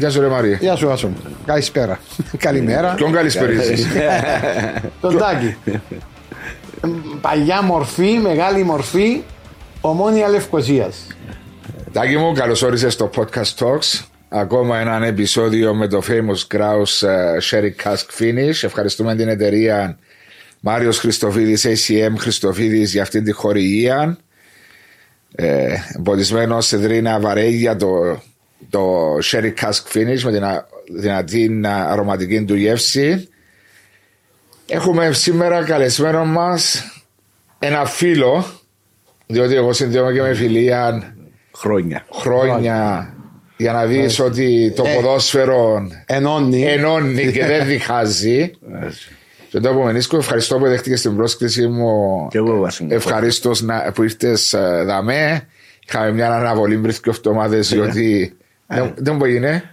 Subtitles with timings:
[0.00, 0.58] Γεια σου, ρε Μαρία.
[0.60, 1.12] Γεια σου, Άσο.
[1.46, 2.00] Καλησπέρα.
[2.36, 2.94] Καλημέρα.
[2.94, 3.86] Ποιον καλησπερίζεις.
[5.00, 5.56] Τον Τάκη.
[7.20, 9.22] Παλιά μορφή, μεγάλη μορφή,
[9.80, 11.06] ομόνια Λευκοσίας.
[11.92, 14.04] Τάκη μου, καλώς όρισες στο Podcast Talks.
[14.28, 18.62] Ακόμα ένα επεισόδιο με το Famous Grouse ε, Sherry Cask Finish.
[18.62, 19.98] Ευχαριστούμε την εταιρεία
[20.60, 24.18] Μάριος Χριστοφίδης, ACM Χριστοφίδης για αυτή τη χορηγία.
[25.34, 28.20] Ε, εμποδισμένος σε δρίνα βαρέγια το,
[28.70, 33.28] το Sherry Cask Finish με την α- δυνατή α, αρωματική του γεύση.
[34.66, 36.84] Έχουμε σήμερα καλεσμένο μας
[37.58, 38.44] ένα φίλο,
[39.26, 41.14] διότι εγώ συνδέομαι και με φιλία
[41.56, 42.04] Χρόνια.
[42.12, 43.08] χρόνια
[43.56, 44.94] για να δεις ότι το Ε.
[44.94, 46.62] ποδόσφαιρο Ενώνει.
[46.62, 48.50] ενώνει και δεν διχάζει.
[49.50, 52.26] Και το επομενίσκο, ευχαριστώ που δέχτηκες την πρόσκληση μου.
[52.30, 52.88] Και εγώ Βάση μου.
[52.92, 53.50] Ευχαρίστω
[53.94, 54.54] που ήρθες
[54.86, 55.46] δαμέ.
[55.88, 58.36] Είχαμε μια αναβολή πριν και εβδομάδες, διότι.
[58.70, 59.70] Δεν δεν μου έγινε.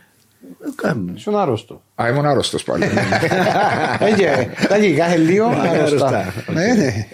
[0.76, 1.12] Κάνουμε.
[1.16, 1.82] Ήσουν άρρωστο.
[1.96, 2.84] Α, ήμουν άρρωστος πάλι.
[4.00, 4.54] Έγινε.
[4.68, 5.84] Τάκη, κάθε λίγο άρρωστα.
[5.86, 6.34] Άρρωστα.
[6.54, 7.08] Ναι, ναι.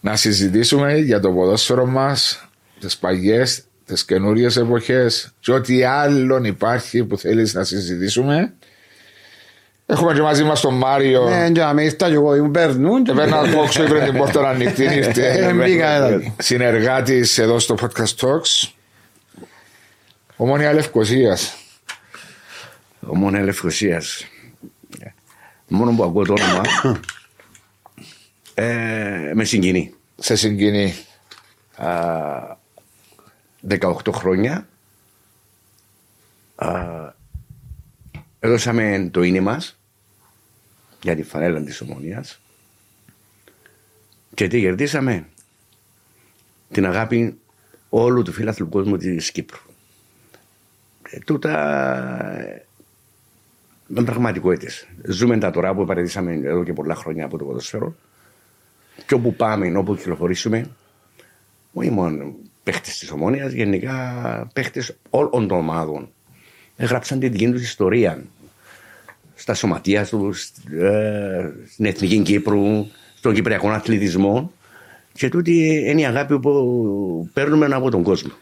[0.00, 2.48] να συζητήσουμε για το ποδόσφαιρο μας,
[2.80, 8.52] τις παλιές, τις καινούριες εποχές και ό,τι άλλον υπάρχει που θέλεις να συζητήσουμε.
[9.86, 11.28] Έχουμε και μαζί μας τον Μάριο.
[11.28, 13.04] Ναι, για με ήρθα και εγώ, ήμουν περνούν.
[13.04, 14.82] και Πρέπει να κόξω πριν την πόρτα να ανοιχτή.
[14.82, 16.20] Ήρθε Ε, μπήκα, έλα.
[16.38, 18.68] συνεργάτης εδώ στο Podcast Talks.
[20.36, 21.56] Ομόνια Λευκοσίας.
[23.00, 24.24] Ομόνια Λευκοσίας.
[25.68, 26.62] Μόνο που ακούω το όνομα.
[28.54, 29.94] ε, με συγκινεί.
[30.18, 30.94] Σε συγκινεί.
[31.76, 32.56] Α,
[33.68, 34.68] 18 χρόνια.
[36.54, 37.12] Α,
[38.40, 39.78] έδωσαμε το είναι μας
[41.02, 42.40] για τη φανέλα της Ομονίας
[44.34, 45.28] και τι κερδίσαμε
[46.70, 47.38] την αγάπη
[47.88, 49.60] όλου του φίλαθλου κόσμου της Κύπρου.
[51.10, 51.52] Ε, τούτα
[52.38, 52.64] ε,
[53.86, 54.86] με πραγματικότητες.
[55.02, 57.94] Ζούμε τα τώρα που παρατήσαμε εδώ και πολλά χρόνια από το ποδοσφαίρο
[59.06, 60.70] και όπου πάμε, όπου κυκλοφορήσουμε,
[61.72, 63.96] όχι μόνο παίχτες της Ομόνιας, γενικά
[64.52, 66.08] παίχτες όλων των ομάδων.
[66.76, 68.24] Έγραψαν τη δική τους ιστορία
[69.34, 70.52] στα σωματεία τους,
[71.66, 74.52] στην Εθνική Κύπρου, στον Κυπριακό Αθλητισμό.
[75.12, 78.32] Και τούτη είναι η αγάπη που παίρνουμε από τον κόσμο.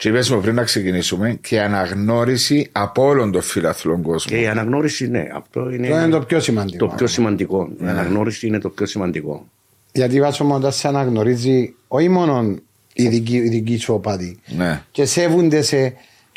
[0.00, 4.36] Και είπες μου πριν να ξεκινήσουμε και αναγνώριση από όλον τον φιλαθλόν κόσμο.
[4.36, 6.86] Και η αναγνώριση, ναι, αυτό είναι, Το είναι το πιο σημαντικό.
[6.86, 7.68] το πιο σημαντικό.
[7.82, 9.46] Η αναγνώριση είναι το πιο σημαντικό.
[9.92, 12.54] Γιατί βάσο μου όταν σε αναγνωρίζει όχι μόνο
[12.92, 14.82] οι δικοί, οι δικοί σου οπαδοί Ναι.
[14.90, 15.94] και σέβονται σε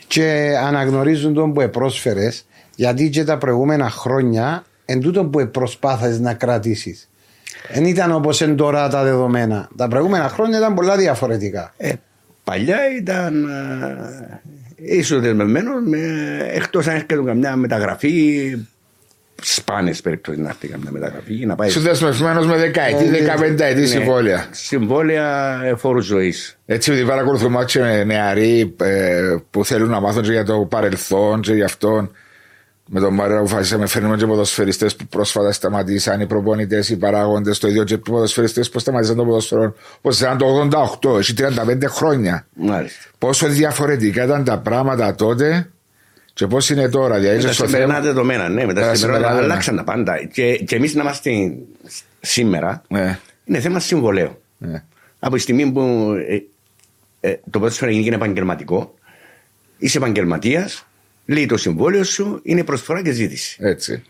[0.08, 2.46] και αναγνωρίζουν τον που επρόσφερες
[2.76, 7.10] γιατί και τα προηγούμενα χρόνια εν τούτο που προσπάθησε να κρατήσεις.
[7.74, 9.70] Δεν ήταν όπως είναι τώρα τα δεδομένα.
[9.78, 11.74] Τα προηγούμενα χρόνια ήταν πολλά διαφορετικά.
[11.78, 11.94] Ε,
[12.44, 14.42] παλιά ήταν ε,
[14.76, 15.98] ίσως δεσμευμένος με,
[16.54, 18.58] εκτός αν έρχεται καμιά μεταγραφή
[19.42, 23.86] σπάνιες περιπτώσεις να έρθει καμιά μεταγραφή να πάει Είσαι δεσμευμένος με δεκαετή, Ε, δεκαπενταετή Ναι,
[23.86, 24.48] συμβόλαια.
[24.52, 30.24] Συμβόλαια ε, φόρους ζωής Έτσι, επειδή παρακολουθούμε και με νεαροί ε, που θέλουν να μάθουν
[30.24, 32.12] και για το παρελθόν και για αυτόν.
[32.90, 37.68] Με τον Μάριο αποφασίσαμε φέρνουμε και ποδοσφαιριστές που πρόσφατα σταματήσαν, οι προπονητές, οι παράγοντες, το
[37.68, 39.76] ίδιο και οι ποδοσφαιριστές που σταματήσαν το ποδοσφαιρό.
[39.98, 40.70] Όπω ήταν το
[41.02, 42.48] 88, έχει 35 χρόνια.
[42.54, 45.70] Μάλιστα Πόσο διαφορετικά ήταν τα πράγματα τότε
[46.34, 47.20] και πώς είναι τώρα.
[47.20, 48.06] Δηλαδή, με τα είσαι στο σημερινά θέμα.
[48.06, 49.54] δεδομένα ναι, με Τα τα σημερινά σημερινά δεδομένα δεδομένα.
[49.54, 51.32] αλλάξαν τα πάντα και, και εμείς να είμαστε
[52.22, 54.84] σήμερα Ναι, είναι θέμα συμβολέου ναι.
[55.20, 56.40] από τη στιγμή που ε,
[57.30, 58.94] ε, το ποδόσφαιρο είναι επαγγελματικό
[59.84, 60.88] είσαι επαγγελματίας,
[61.26, 64.04] λέει το συμβόλαιο σου είναι προσφορά και ζήτηση Έτσι.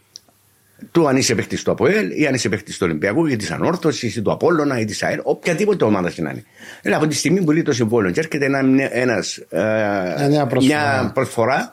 [0.92, 4.16] του αν είσαι παίχτη του ΑΠΟΕΛ ή αν είσαι παίχτη του Ολυμπιακού ή της Ανόρθωσης
[4.16, 6.44] ή του Απόλλωνα ή της ΑΕΡ, οποιαδήποτε ομάδα και να είναι.
[6.82, 8.60] Δηλαδή από τη στιγμή που λέει το συμβόλαιο και έρχεται ένα,
[8.92, 9.60] ένας, ε,
[10.30, 10.62] νέα προσφορά.
[11.02, 11.72] μια προσφορά,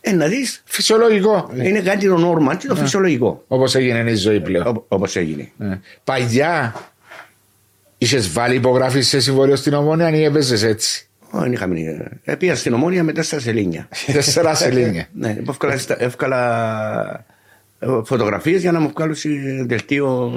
[0.00, 1.50] ε, να δεις, Φυσιολογικό.
[1.54, 3.44] είναι κάτι το νόρμα και το φυσιολογικό.
[3.48, 4.84] Όπως έγινε η ζωή πλέον.
[4.88, 5.50] Όπως έγινε.
[5.56, 5.80] Ναι.
[6.04, 6.74] Παλιά
[7.98, 11.80] είχες βάλει υπογραφή σε συμβόλαιο στην ομόνια ή έπαιζες έτσι; Όχι, είχαμε.
[12.24, 13.88] Ε, πήγα στην ομόνια με τέσσερα σελίνια.
[14.12, 15.06] Τέσσερα σελίνια.
[15.12, 17.24] ναι, που εύκολα, εύκολα
[18.04, 19.28] φωτογραφίες για να μου βγάλουν σε
[19.66, 20.32] δελτίο.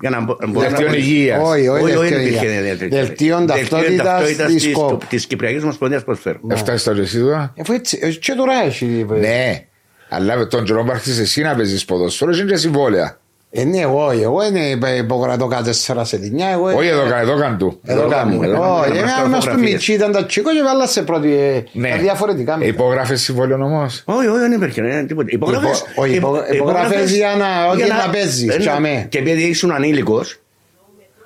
[0.00, 1.42] Για να μπο- μπορώ Δελτίο να- υγείας.
[1.48, 2.62] Όχι, όχι, Όχι, όχι, δελτίο δεν υπήρχε υγείας.
[2.78, 2.88] δελτίο.
[2.98, 5.04] Δελτίον ταυτότητας της ΚΟΠ.
[5.06, 6.38] της Κυπριακής Ομοσπονδίας Ποδοσφαίρου.
[6.48, 7.54] Έφτασε στα εσύ τώρα.
[7.60, 9.06] Αφού έτσι, ε, και τώρα έχει.
[9.08, 9.64] Ναι.
[10.08, 13.18] Αλλά με τον καιρό που άρχισες εσύ να παίζεις ποδόσφαιρο, είναι και συμβόλαια.
[13.60, 16.48] Ε, ναι, εγώ, εγώ είναι υπογρατώ κάτι τέσσερα σελινιά.
[16.48, 17.80] Εγώ, Όχι εδώ, καν- εδώ καν του.
[17.84, 18.46] Εδώ Εδώ κάνουμε.
[18.46, 19.70] κάνουμε, εδώ Όχι, κάνουμε, εμένα μας μας του φωτογραφίες.
[19.72, 21.32] Μιτσί ήταν τα τσίκο και βάλα σε πρώτη.
[21.32, 22.52] ε, τα διαφορετικά.
[22.52, 22.68] Ε, μετά.
[22.68, 23.82] Υπόγραφε συμβόλαιο όμω.
[24.04, 25.28] Όχι, όχι, δεν υπήρχε ε, τίποτα.
[25.32, 28.56] Υπογραφές- Υπο- όχι, υπο- υπο- υπογραφές για να- όχι για να παίζεις, ε, ναι.
[28.60, 29.06] τσαμέ.
[29.08, 30.20] Και επειδή ήσουν ανήλικο,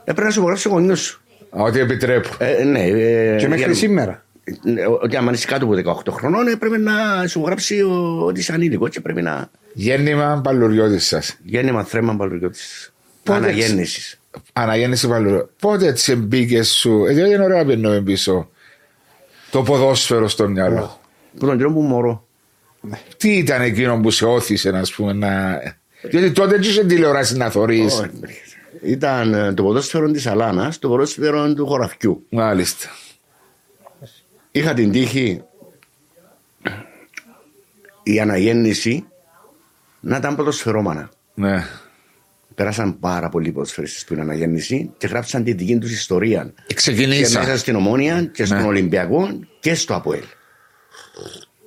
[0.05, 1.21] έπρεπε να σου υπογράψει ο γονιός σου.
[1.51, 2.29] Ότι επιτρέπω.
[2.39, 4.25] Ε, ναι, ε, Και μέχρι για- σήμερα.
[4.45, 6.93] ε, ότι αν είσαι κάτω από 18 χρονών ε, πρέπει να
[7.27, 9.51] σου γράψει ο- ότι είσαι ανήλικος και πρέπει να.
[9.73, 11.37] Γέννημα παλουριώτης σας.
[11.45, 12.59] Γέννημα θρέμα παλαιριώτη.
[13.23, 14.21] Πότε Αναγέννησης.
[14.53, 15.55] Αναγέννηση παλουριώτης.
[15.61, 17.05] Πότε έτσι μπήκες σου.
[17.07, 18.51] Ε, διότι είναι ωραία να πιένουμε πίσω.
[19.51, 21.01] Το ποδόσφαιρο στο μυαλό.
[21.39, 22.27] Που τον καιρό που μωρό.
[23.17, 25.61] Τι ήταν εκείνο που σε όθησε, ας πούμε, να.
[26.03, 27.95] Διότι τότε δεν είχε τηλεόραση να θωρείς.
[27.95, 28.11] Όχι,
[28.83, 32.27] Ήταν ε, το ποδόσφαιρο της Αλάνας, το ποδόσφαιρο του χωραφιού.
[32.31, 32.89] Μάλιστα.
[34.51, 35.43] Είχα την τύχη
[38.03, 39.05] η αναγέννηση
[40.01, 41.09] να ήταν ποδοσφαιρόμανα.
[41.35, 41.65] Ναι.
[42.55, 46.43] Πέρασαν πάρα πολλοί ποδοσφαιριστές που είναι αναγέννηση και γράψαν τη δική τους ιστορία.
[46.67, 47.57] Και μέσα Ξεκινήσα.
[47.59, 48.67] στην Ομόνια και στον Ναι.
[48.67, 49.29] Ολυμπιακό
[49.61, 50.23] και στο ΑΠΟΕΛ.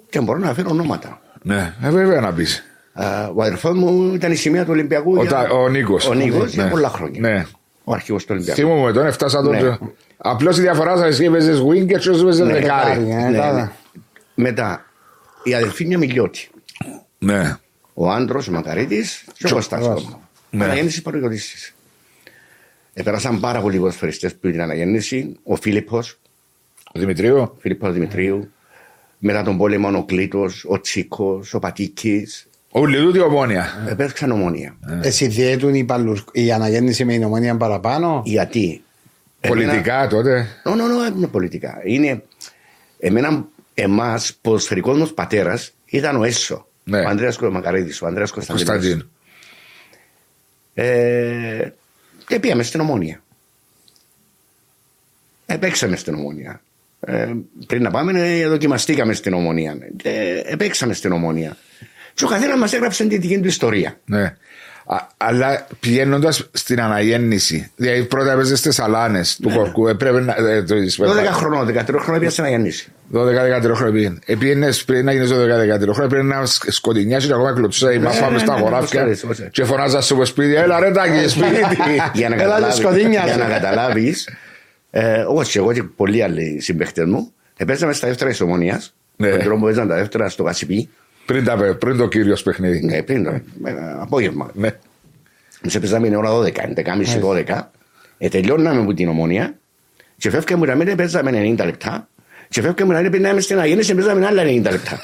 [0.10, 1.22] Και μπορώ να φέρω ονόματα.
[1.42, 2.64] Ναι, ε, βέβαια να πεις.
[2.94, 5.16] Α, Ο αδερφός μου ήταν η σημαία του Ολυμπιακού.
[5.18, 6.08] Ο, για- Τα- ο Νίκος.
[6.08, 7.20] Ο Νίκος για πολλά χρόνια.
[7.22, 7.46] Ναι.
[7.84, 8.60] Ο αρχηγός του Ολυμπιακού.
[8.60, 9.52] Θυμούμαι τον, έφτασα τον.
[9.64, 9.78] Ναι.
[10.18, 13.04] Απλώς η διαφορά σα εσύ έπαιζες wing και εσύ έπαιζες Ναι, δεκάρι.
[13.04, 13.30] δεκάρι, ε.
[13.30, 13.62] Ναι, τάδε.
[13.62, 13.72] ναι.
[14.36, 14.86] Μετά
[15.44, 16.50] η αδελφή μια Μιλιώτη.
[17.18, 17.56] Ναι.
[17.94, 19.88] Ο άντρος, ο Μακαρίτης και ο Κωστάς.
[20.50, 20.64] Ναι.
[20.64, 21.74] Αναγέννηση παρογιωτήσει.
[22.94, 25.36] Επέρασαν πάρα πολλοί ποδοσφαιριστές που την αναγέννηση.
[25.44, 26.20] Ο Φίλιππος,
[26.94, 27.58] Ο Δημητρίου.
[27.60, 28.52] Φίλιππος Δημητρίου.
[29.18, 32.48] Μετά τον πόλεμο ο Κλήτος, ο Τσίκος, ο Πατήκης.
[32.70, 33.86] Όλοι τούτοι ομόνια.
[33.90, 34.76] Επέδειξαν ομόνια.
[35.02, 36.20] Εσύ διέτουν η, παλουρ...
[36.32, 38.84] η αναγέννηση με η νομονία παραπάνω; Γιατί;
[39.48, 40.48] Πολιτικά τότε.
[40.64, 41.82] Όχι, όχι, είναι πολιτικά.
[41.86, 42.24] Είναι.
[43.00, 46.68] Εμένα, εμάς, ποδοσφαιρικός μας πατέρας ήταν ο Έσο.
[46.84, 47.00] Ναι.
[47.00, 48.72] Ο Ανδρέας Μακαρίδης, ο Ανδρέας Κωνσταντίνο.
[48.72, 49.08] Κωνσταντίν.
[50.74, 51.72] Ε,
[52.28, 53.24] και πήγαμε στην Ομόνια.
[55.46, 56.62] Επέξαμε στην Ομόνια.
[57.00, 57.34] Ε,
[57.68, 59.78] πριν να πάμε, ε, δοκιμαστήκαμε στην Ομόνια.
[59.96, 61.58] Και επέξαμε στην Ομόνια.
[62.14, 64.00] Και ο καθένας μας έγραψε τη δική του ιστορία.
[64.06, 64.36] Ναι.
[64.86, 70.36] Α, αλλά πηγαίνοντας στην αναγέννηση, δηλαδή πρώτα έπαιζε στις αλάνες του κορκού, έπρεπε να.
[70.36, 72.92] Ε, το, 12 χρονών, 13 χρόνια πήγα στην Αγιαννήση.
[73.14, 74.20] 12-13 χρόνια πήγαινε.
[74.26, 75.36] Επήγαινε πριν να γίνεις 12-13
[75.92, 79.52] χρόνια, πρέπει να σκοτεινιάσεις και ακόμα κλωτσούσα η μάφα μες στα ναι, χωράφια πώς ξέρεις,
[79.52, 81.58] και φωνάζα στο σπίτι, έλα ρε τάκι, σπίτι.
[82.14, 83.24] για να Έλα, καταλάβεις, σκοτεινιά.
[83.26, 84.30] για να καταλάβεις
[84.92, 89.30] ε, όπως και εγώ και πολλοί άλλοι συμπαίχτες μου επέζαμε στα δεύτερα της Ομόνιας Ναι.
[89.30, 90.90] τον τρόπο που παίζαν τα δεύτερα στο Κασιπί
[91.26, 92.86] πριν, τα, πριν το κύριος παιχνίδι.
[92.86, 93.42] ναι, πριν το ε,
[94.00, 94.70] απόγευμα Ναι.
[95.62, 96.48] Εμείς έπαιζαμε την ώρα 12,
[97.46, 97.60] 11.30-12
[98.18, 99.56] ε, τελειώναμε από την Ομόνια
[100.18, 102.08] και φεύγαμε να μην παίζαμε 90 λεπτά
[102.54, 105.04] και φεύγαμε να μην πήγαμε στην Αγέννηση και παίζαμε άλλα 90 λεπτά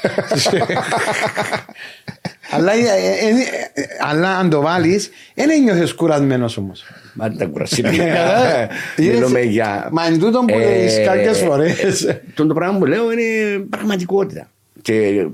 [2.50, 6.84] αλλά, ε, ε, ε, ε, αλλά αν το βάλεις, δεν ένιωθε κουρασμένος όμως.
[7.14, 8.66] Μα δεν τα κουρασί Ε,
[8.96, 12.16] Μιλούμε για Μα εν τούτον που λέεις Ε, κάποιες φορές.
[12.34, 14.50] Το το πράγμα που λέω είναι πραγματικότητα.
[14.82, 15.26] Και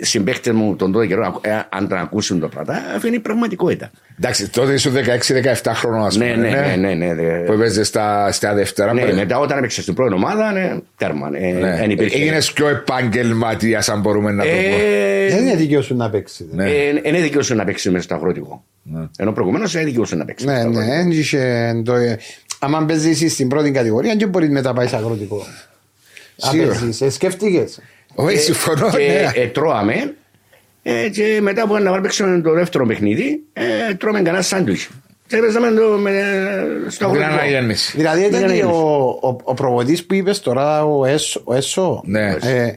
[0.00, 3.90] συμπαίχτε μου τον τότε καιρό, ε, αν τα ακούσουν το πράγμα, αυτό είναι πραγματικότητα.
[4.18, 4.92] Εντάξει, τότε ήσουν
[5.62, 6.34] 16-17 χρονών, ας πούμε.
[6.36, 7.38] Ναι, ναι, ναι, ναι, ναι.
[7.38, 8.92] Που έπαιζες στα, στα δεύτερα.
[8.92, 9.14] Ναι, πριν.
[9.14, 11.30] μετά όταν έπαιξες στην πρώτη ομάδα, ναι, τέρμα.
[11.32, 11.78] Ε, Ναι.
[11.82, 12.16] εν υπήρχε.
[12.16, 14.56] Έγινες πιο επαγγελματίας, αν μπορούμε να το πω.
[14.56, 16.46] Ε, Δεν είναι δίκαιο σου να παίξεις.
[16.50, 16.70] Ναι.
[16.70, 18.64] ε, Είναι δίκαιο σου να παίξεις μέσα στο αγροτικό.
[19.18, 20.46] Ενώ προηγουμένως είναι δίκαιο σου να παίξεις.
[20.48, 21.92] Ναι, ναι, δεν είχε το.
[22.58, 25.46] Αν παίζεις εσύ στην πρώτη κατηγορία, δεν μπορείς μετά πάεις σε αγροτικό.
[26.36, 26.76] Σίγουρα.
[26.76, 27.80] Απέζεις, σκέφτηκες;
[28.14, 28.90] Όχι, συμφωνώ.
[28.90, 29.42] και ναι.
[29.42, 30.14] ε, τρώαμε
[30.82, 34.88] ε, και μετά που να παίξουμε το δεύτερο παιχνίδι, ε, τρώμε κανένα σάντουιτς.
[35.26, 36.10] Και παίζαμε το με,
[36.88, 37.32] στο Την αγροτικό.
[37.40, 37.96] αναγέννηση.
[37.96, 38.70] Δηλαδή ήταν Είναι ο, ένας.
[39.22, 41.40] ο, ο προπονητής που είπες τώρα ο Έσο.
[41.44, 42.26] Ο Έσο Ναι.
[42.42, 42.72] ε,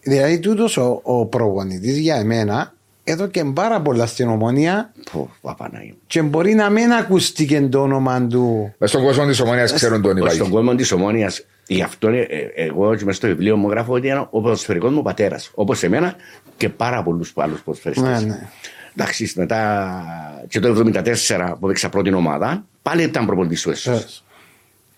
[0.00, 2.73] δηλαδή τούτος ο, ο προπονητής για εμένα
[3.04, 5.98] εδώ και πάρα πολλά στην ομονία Πω, Παπανάγη μου.
[6.06, 8.74] και μπορεί να μην ακούστηκε το όνομα του.
[8.78, 10.50] Μες στον κόσμο της Ομονίας ξέρουν τον Στον Ιβάγη.
[10.50, 11.32] κόσμο της Ομόνια,
[11.66, 14.92] γι' αυτό ε, ε, εγώ και μες στο βιβλίο μου γράφω ότι είναι ο ποδοσφαιρικός
[14.92, 15.50] μου πατέρας.
[15.54, 16.14] Όπως εμένα
[16.56, 18.22] και πάρα πολλούς άλλους ποδοσφαιριστές.
[18.22, 18.48] Ναι, ναι.
[18.96, 20.02] Εντάξει, μετά
[20.48, 20.90] και το
[21.28, 24.24] 1974 που έπαιξα πρώτη ομάδα, πάλι ήταν προπονητής ο Έσος.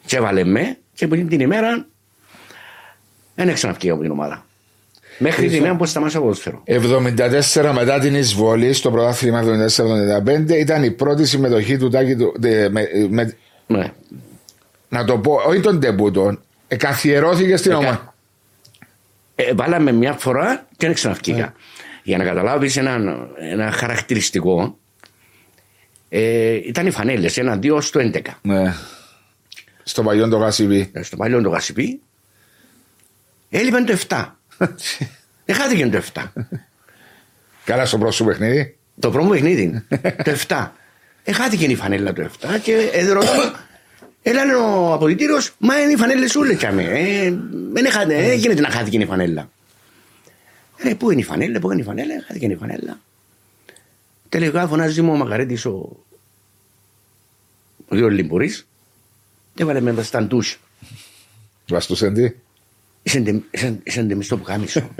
[0.07, 1.87] Και έβαλε με και από εκείνη την ημέρα
[3.35, 4.47] δεν έξανα βγει από την ομάδα.
[5.19, 6.63] Μέχρι την ημέρα που σταμάτησα ποδοσφαίρο.
[6.67, 9.43] 74 μετά την εισβολή στο πρωτάθλημα
[10.27, 12.33] 74-75 ήταν η πρώτη συμμετοχή του Τάκη του.
[12.37, 13.93] δε- με- με- Ναι.
[14.89, 18.15] να το πω, όχι τον τεμπούτον, ε, καθιερώθηκε στην Ε, ομάδα.
[19.35, 21.55] Ε, βάλαμε μια φορά και δεν ξαναβγήκα.
[22.03, 22.99] Για να καταλάβεις ένα,
[23.51, 24.79] ένα χαρακτηριστικό,
[26.09, 28.39] ε, ήταν οι φανέλες, ένα-δύο στο 11.
[28.43, 28.75] Ναι.
[29.83, 30.91] Στο παλιό το Γασιβί.
[30.93, 32.01] Ε, Στο παλιό το Γασιπί,
[33.51, 34.39] έλειπε το 7.
[35.45, 36.23] Εχάθηκε το 7.
[37.65, 38.77] Καλά στο πρώτο σου παιχνίδι.
[39.01, 39.85] Το πρώτο παιχνίδι,
[40.25, 40.69] το 7.
[41.25, 43.53] Εχάθηκε η φανέλα το 7 και εδρωθώ.
[44.23, 47.35] Έλανε ο αποδητήριος, μα είναι οι φανέλες σου, λέει ε,
[47.73, 49.51] δεν έχατε, ε, γίνεται να χάθηκε η φανέλα.
[50.77, 53.01] Ε, πού είναι η φανέλα, πού είναι η φανέλα, χάθηκε η φανέλα.
[54.29, 55.97] Τελικά φωνάζει μου ο Μακαρίτης ο,
[57.89, 58.67] ο δύο Λιμπουρής,
[59.57, 60.61] έβαλε με στα ντους.
[61.69, 62.33] Βαστούσαν τι;
[63.83, 64.91] Είσαι εντεμή στο πουκάμισο.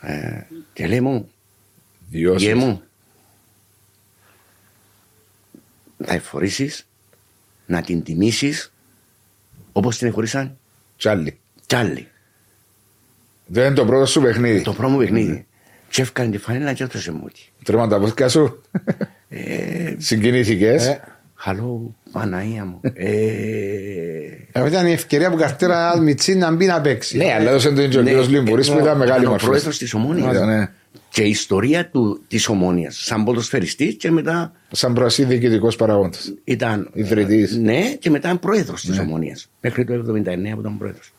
[0.00, 0.40] Ε,
[0.72, 1.30] Και λέει μου,
[2.10, 2.48] Διώσεις.
[2.48, 2.82] γε μου,
[5.96, 6.86] να εφορήσεις,
[7.66, 8.72] να την τιμήσεις
[9.72, 10.58] όπως την εχωρίσαν
[10.96, 11.38] Τσάλι.
[11.66, 12.06] κι άλλοι.
[13.46, 14.62] Δεν είναι το πρώτο σου παιχνίδι.
[14.62, 15.46] Το πρώτο μου παιχνίδι.
[15.90, 17.40] Και έφκανε τη φανέλα και έδωσε μου τη.
[17.64, 18.62] Τρώμα τα πόθηκα σου.
[19.28, 20.86] Ε, Συγκινήθηκες.
[20.86, 21.00] Ε,
[21.34, 22.80] Χαλό, Παναία μου.
[22.82, 23.10] Ε,
[24.52, 27.16] ε, ήταν η ευκαιρία που καρτέρα Μιτσί να μπει να παίξει.
[27.16, 29.46] Ναι, αλλά έδωσε τον ο κύριος Λιμπουρής που ήταν μεγάλη ήταν ο μορφή.
[29.46, 30.34] πρόεδρος της Ομόνιας.
[30.34, 30.70] Ήταν, ναι.
[31.08, 36.32] Και η ιστορία του, της Ομόνιας σαν ποδοσφαιριστής και μετά Σαν προασί διοικητικός παραγόντας.
[36.44, 37.56] ήταν Ιδρυτής.
[37.56, 39.48] Ναι, και μετά ήταν πρόεδρος της Ομόνιας.
[39.60, 41.12] Μέχρι το 79 που ήταν πρόεδρος.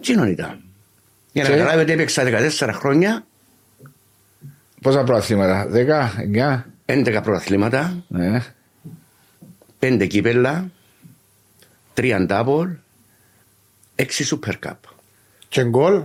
[0.00, 0.60] Τσίνον ήταν.
[1.32, 3.26] Για να Και- καταλάβετε έπαιξα 14 χρόνια,
[4.82, 6.66] Πόσα προαθλήματα, 10, 9.
[6.84, 8.04] 11 πρωταθλήματα,
[9.80, 9.96] Ναι.
[9.96, 10.64] 5 κύπελα,
[12.00, 12.68] 3 ντάμπολ,
[13.96, 14.72] 6 Super Cup.
[15.48, 16.02] Και γκολ;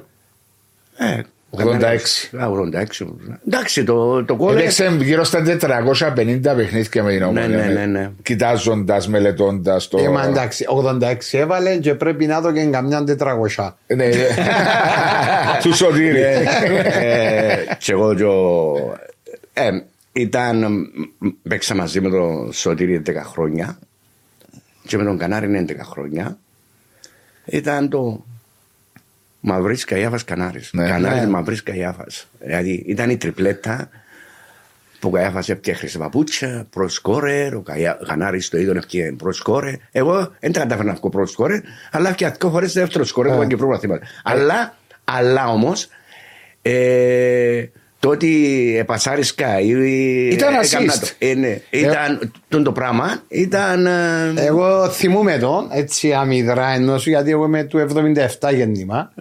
[0.97, 2.37] Ε, 86.
[2.39, 3.07] Α, 86.
[3.47, 4.57] Εντάξει, το, το κόλλο.
[4.57, 7.47] Έπαιξε γύρω στα 450 παιχνίδια με την ομόνια.
[7.47, 8.09] ναι, ναι, ναι.
[8.23, 9.97] Κοιτάζοντας, μελετώντας το...
[9.97, 10.65] Ε, μα εντάξει,
[11.01, 13.03] 86 έβαλε και πρέπει να το και καμιά
[13.57, 13.71] 400.
[13.87, 14.11] Ναι, ναι.
[15.63, 16.19] Του Σωτήρη.
[16.21, 18.97] ε, και εγώ και ο-
[19.53, 19.69] ε,
[20.13, 20.81] ήταν,
[21.17, 23.79] μ, παίξα μαζί με τον Σωτήρη 10 χρόνια
[24.87, 26.37] και με τον Κανάρη είναι 11 χρόνια.
[27.45, 28.25] Ήταν το
[29.39, 30.69] Μαυρής Καϊάφας Κανάρης.
[30.73, 30.87] Ναι.
[30.87, 31.27] Κανάρης Ναι.
[31.29, 32.27] Μαυρής Καϊάφας.
[32.39, 33.89] Δηλαδή ήταν η τριπλέτα
[34.99, 39.73] που ο Καϊάφας έπιαχνε παπούτσια, πρώτο σκόρερ, ο Καϊά- Κανάρης το ίδιο έπιαχνε πρώτο σκόρερ.
[39.91, 41.59] Εγώ δεν τα κατάφερα να βγω πρώτο σκόρερ,
[41.91, 44.05] αλλά έπιαχνε δύο φορές δεύτερος σκόρερ που ήταν και πρώτο μαθήματα.
[44.23, 45.87] Αλλά, αλλά όμως,
[46.61, 47.65] ε,
[48.03, 49.69] το ότι επασάρισκα ή...
[50.27, 50.99] Ήταν έκανα assist.
[50.99, 53.85] το- Ε, ναι, ήταν, τον το πράγμα ήταν...
[53.85, 53.91] ε,
[54.35, 57.87] Εγώ θυμούμαι τον, έτσι αμυδρά ενός σου, γιατί εγώ είμαι του
[58.39, 59.11] 77 γέννημα.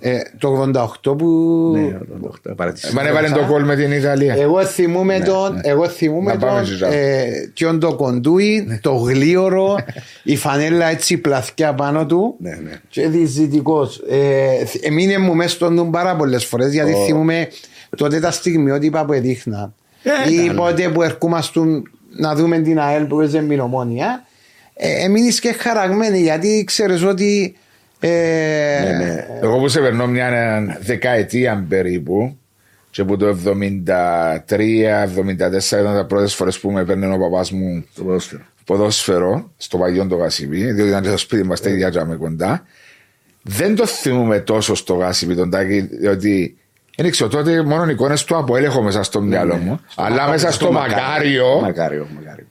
[0.00, 0.70] Ε, το
[1.04, 1.26] 88 που.
[1.74, 2.92] ναι, το- το- το παρατήρησα.
[2.92, 4.34] Μα έβαλε το κόλ με την Ιταλία.
[4.34, 6.94] Εγώ θυμούμαι τον, εγώ θυμούμαι Να πάμε τον, στη Ζάμπα.
[6.94, 9.76] ε, ποιον το κοντούι, το γλίωρο,
[10.22, 12.70] η φανέλα έτσι πλαθιά πάνω του Ναι, ναι.
[12.88, 14.02] και διζητικός.
[14.10, 17.48] Ε, θ- εμείνε μου μέσα στον νου πάρα πολλές φορές γιατί θυμούμαι
[17.96, 19.72] τότε τα στιγμιότυπα που έδειχνα
[20.02, 20.56] Ε, ή ήταν.
[20.56, 21.60] πότε που ερχόμαστε
[22.18, 24.24] να δούμε την ΑΕΛ που έζε με ομόνια
[24.74, 27.56] ε, εμείνεις και χαραγμένη γιατί ξέρεις ότι
[28.00, 28.08] ε,
[28.84, 29.26] Ναι, ναι.
[29.42, 30.30] Εγώ που σε περνώ μια
[30.80, 32.36] δεκαετία περίπου
[32.90, 33.56] και από το 73-74
[35.80, 38.42] ήταν τα πρώτες φορές που με παίρνει ο παπάς μου Το ποδόσφαιρο.
[38.64, 42.66] ποδόσφαιρο στο Παγιόν το Γασιπί, διότι ήταν και στο σπίτι μας τέτοια τζάμε κοντά.
[43.42, 46.56] Δεν το θυμούμε τόσο στο Γασιπί τον Τάκη, διότι
[46.96, 49.80] δεν ξέρω τότε μόνο εικόνες του από έχω μέσα στο μυαλό μου.
[49.94, 52.46] Αλλά μέσα στο Μακάριο, Μακάριο, μακάριο.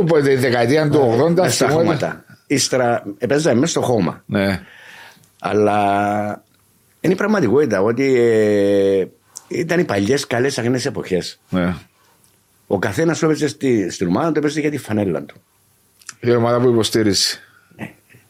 [0.00, 2.24] ου, που τη δεκαετία του 80 Μες στα θυμόμαι- χώματα.
[2.46, 4.22] Ύστερα έπαιζα μέσα στο χώμα.
[4.26, 4.60] Ναι.
[5.40, 6.44] Αλλά
[7.00, 9.06] είναι η πραγματικότητα ότι ε,
[9.48, 11.40] ήταν οι παλιές καλές αγνές εποχές.
[11.50, 11.74] ναι.
[12.66, 15.34] Ο καθένας που έπαιζε στη, στην ομάδα του έπαιζε για τη φανέλα του.
[16.20, 17.38] Η ομάδα που υποστήριζε.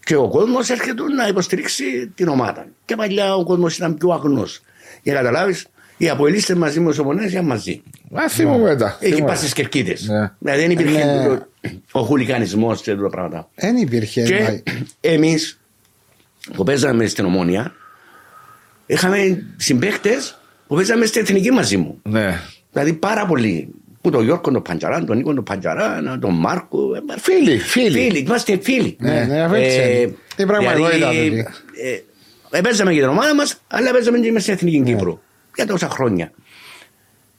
[0.04, 2.66] Και ο κόσμος έρχεται να υποστηρίξει την ομάδα.
[2.84, 4.60] Και παλιά ο κόσμος ήταν πιο αγνός.
[5.02, 5.54] Για να καταλάβει,
[5.96, 7.82] οι αποελίστε μαζί με του ομονέ ήταν μαζί.
[8.12, 8.96] Α, θυμούμαι τα.
[9.00, 9.26] Έχει θυμούμαι.
[9.28, 10.02] πάει στις κερκίδες.
[10.08, 10.32] Ναι.
[10.38, 11.24] Δηλαδή δεν υπήρχε Ναι.
[11.26, 11.46] το-
[11.92, 13.48] ο χουλικανισμός και τέτοια πράγματα.
[13.54, 14.62] δεν υπήρχε Και
[15.00, 15.60] εμείς
[16.54, 17.72] που παίζαμε στην Ομόνια,
[18.86, 20.10] είχαμε συμπαίχτε
[20.66, 22.00] που παίζαμε στην εθνική μαζί μου.
[22.02, 22.40] Ναι.
[22.72, 23.68] Δηλαδή πάρα πολλοί.
[24.00, 26.94] Που τον Γιώργο τον Παντζαρά, τον Νίκο τον Παντζαρά, τον Μάρκο.
[26.94, 27.90] ε, Φίλοι, φίλοι.
[27.90, 28.96] Φίλοι, είμαστε φίλοι.
[29.00, 30.14] Ναι, ναι, έτσι είναι.
[30.36, 31.46] Η πραγματικότητα δηλαδή, τούτη.
[32.50, 35.22] Ε, παίζαμε για την ομάδα μας, αλλά παίζαμε και μέσα στην Εθνική Κύπρο.
[35.54, 36.32] Για τόσα χρόνια.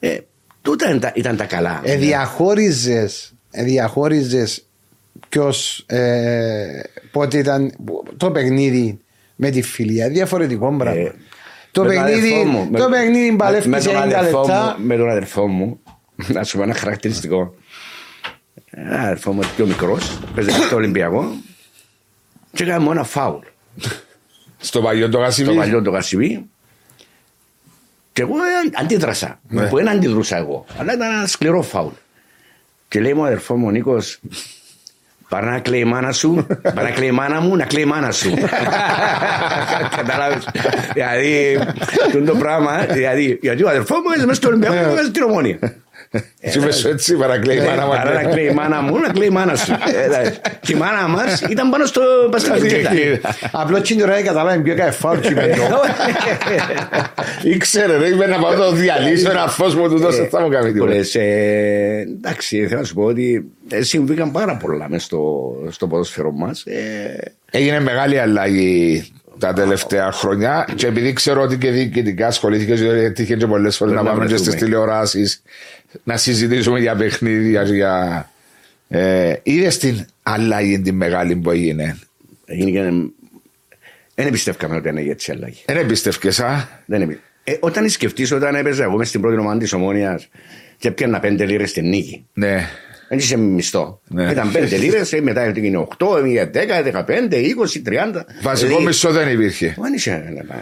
[0.00, 0.18] Ε,
[0.62, 1.80] τούτα ήταν τα, ήταν τα καλά.
[1.84, 4.66] Ε, διαχώριζες, ε, διαχώριζες
[5.28, 7.72] ποιος, ε, πότε ήταν
[8.16, 8.98] το παιχνίδι
[9.36, 10.08] με τη φιλία.
[10.08, 11.00] Διαφορετικό πράγμα.
[11.00, 11.12] Ε,
[11.70, 14.76] το, με τον παιχνίδι, αδερφό μου, το με- παιχνίδι με παλεύκησε τον 90 αδερφό λεπτά.
[14.78, 15.80] μου- Με τον αδερφό μου,
[16.14, 17.54] να σου πω ένα χαρακτηριστικό.
[18.70, 21.32] Ένα αδερφό μου πιο μικρός, παίζει στο Ολυμπιακό
[22.52, 23.40] και έκανε μόνο ένα φάουλ.
[24.62, 25.48] Στο Παγιόν το Γασιπί.
[25.48, 26.44] Το παλιό το Γασιβί.
[28.12, 29.40] Και εγώ ε, αντίδρασα.
[29.48, 29.68] Ναι.
[29.68, 30.64] Που δεν αντιδρούσα εγώ.
[30.78, 31.92] Αλλά ήταν ένα σκληρό φάουλ.
[32.88, 33.98] Και λέει μου ο αδερφό μου ο Νίκο,
[35.28, 37.86] Παρά να κλαίει η μάνα σου, παρά να κλαίει η μάνα μου, να κλαίει η
[37.86, 38.34] μάνα σου.
[39.96, 40.48] Καταλάβεις.
[40.92, 41.58] Δηλαδή,
[42.06, 45.22] αυτό το πράγμα, δηλαδή, γιατί ο αδερφό μου έζησε μέσα στο Ολυμπιακό και μέσα στην
[45.22, 45.58] Ομόνια.
[46.50, 47.90] Τι είπες σου έτσι, παρακλαίει η μάνα μου.
[47.90, 49.72] Παρά να κλαίει η μάνα μου, να κλαίει η μάνα σου.
[49.72, 52.00] Ε, δηλαδή, Και η μάνα μας ήταν πάνω στο
[52.30, 53.20] παστακίδι.
[53.52, 55.80] Απλώς εκείνη ώρα δεν καταλάβει ποιο έκανε φάουλ και είπε το.
[57.48, 60.48] Ήξερε, δεν είπε να πάω να το διαλύσω ένα φως μου του δώσε, θα μου
[60.48, 60.94] κάνει Που τίποτα.
[60.94, 65.86] λες, ε, εντάξει, θέλω να σου πω ότι ε, συμβήκαν πάρα πολλά μέσα στο, στο
[65.86, 66.62] ποδόσφαιρο μας.
[66.66, 69.12] Ε, Έγινε μεγάλη αλλαγή
[69.46, 73.94] τα τελευταία χρόνια και επειδή ξέρω ότι και διοικητικά ασχολήθηκε γιατί είχε και πολλές φορές
[73.94, 74.70] να Πρέπει να πάμε και στις βρεθούμε.
[74.70, 75.42] τηλεοράσεις
[76.04, 77.62] να συζητήσουμε για παιχνίδια.
[77.62, 78.26] Για...
[78.88, 81.98] Ε, Είδες την αλλαγή την μεγάλη που έγινε;
[82.44, 83.10] Έγινε και ένα-
[84.14, 85.62] Δεν πιστεύκαμε ότι είναι έτσι η αλλαγή.
[85.66, 87.18] Δεν εμπιστεύκες, α; Δεν είναι.
[87.44, 90.28] Ε, όταν σκεφτείς όταν έπαιζα εγώ μες στην πρώτη ομάδα της Ομόνιας
[90.78, 92.26] και έπιανα πέντε λίρες στην νίκη.
[92.32, 92.68] Ναι.
[93.14, 94.00] Δεν είσαι μισθό.
[94.08, 94.30] Ναι.
[94.30, 98.22] Ήταν πέντε λίρες, ε, μετά έγινε 8, έγινε 10, 15, 20, 30.
[98.42, 99.74] Βασικό Δηλαδή, μισθό δεν υπήρχε.
[99.80, 100.10] Δεν είσαι.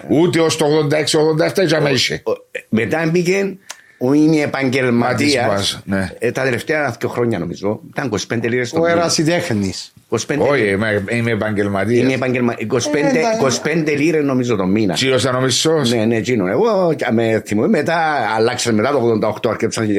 [0.08, 2.20] ε, Ούτε ως το 86-87 είχαμε είχε.
[2.24, 3.56] Ο- ε, Μετά μπήκε
[3.98, 5.46] ο είναι επαγγελματίας.
[5.46, 6.30] Ματισμάς, ναι.
[6.32, 7.80] τα τελευταία δύο χρόνια νομίζω.
[7.88, 8.92] Ήταν 25 λίρες το Ο μήνα.
[8.92, 9.92] ερασιτέχνης.
[10.08, 12.02] 25 Όχι, είμαι, είμαι επαγγελματίας.
[12.04, 12.54] Είναι επαγγελμα...
[12.58, 12.64] 25,
[12.94, 14.94] Ε, 25 λίρες νομίζω το μήνα.
[14.94, 15.82] Τσίρωσαν ο μισό.
[15.88, 16.46] Ναι, ναι, εκείνο.
[16.46, 17.96] Εγώ και με θυμούμαι μετά,
[18.36, 19.92] αλλάξαμε μετά το 88, αρκέψαν και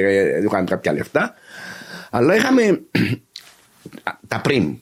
[0.45, 1.35] είχαν κάποια λεφτά.
[2.13, 2.81] Αλλά είχαμε
[4.27, 4.75] τα πριν.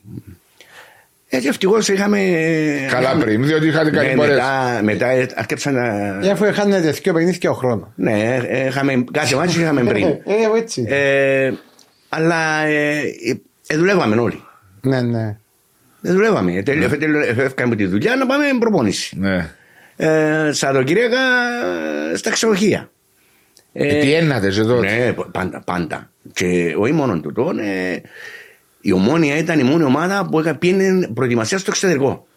[1.31, 2.17] Έτσι ευτυχώς είχαμε.
[2.91, 4.33] Καλά είχαμε- πριν, διότι είχατε καλή Ναι, πορεία.
[4.33, 5.86] μετά, μετά αρκέψαν να.
[6.25, 7.88] Ε, Αφού είχαν δύο παιχνίδια ο χρόνος.
[7.95, 10.05] Ναι, ε, είχαμε κάθε μάτσο είχαμε πριν.
[10.07, 10.86] Ε, έτσι.
[10.88, 11.51] Ε,
[12.09, 13.00] αλλά ε,
[13.67, 14.43] ε, δουλεύαμε όλοι.
[14.81, 15.38] Ναι, ναι.
[16.01, 16.62] Ε, δουλεύαμε.
[16.62, 19.17] Τελείω- τελείω- Έφυγαμε τη δουλειά να πάμε προπόνηση.
[19.19, 19.50] Ναι.
[19.95, 21.19] Ε, Σαββατοκύριακα
[22.13, 22.89] ε, στα ξενοδοχεία.
[23.73, 24.88] Ε, τι ένατε και τότε.
[24.88, 26.11] Ναι, πάντα, πάντα.
[26.33, 28.01] Και όχι μόνο τούτο, ε,
[28.81, 32.27] η Ομόνια ήταν η μόνη ομάδα που είχα πήγαινε προετοιμασία στο εξωτερικό.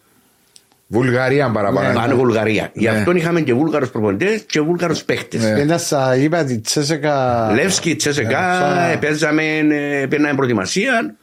[0.87, 1.93] Βουλγαρία παραπάνω.
[1.93, 2.69] Πάνω Βουλγαρία.
[2.73, 2.97] Γι' Ναι.
[2.97, 5.41] αυτό είχαμε και Βούλγαρους προπονητές και Βούλγαρους παίχτες.
[5.41, 5.59] Ναι.
[5.61, 7.49] Ένα σα είπα τη Τσέσεκα.
[7.53, 11.15] Λεύσκι, Τσέσεκα, Ναι, παίζαμε, ε, παίρναμε προετοιμασία,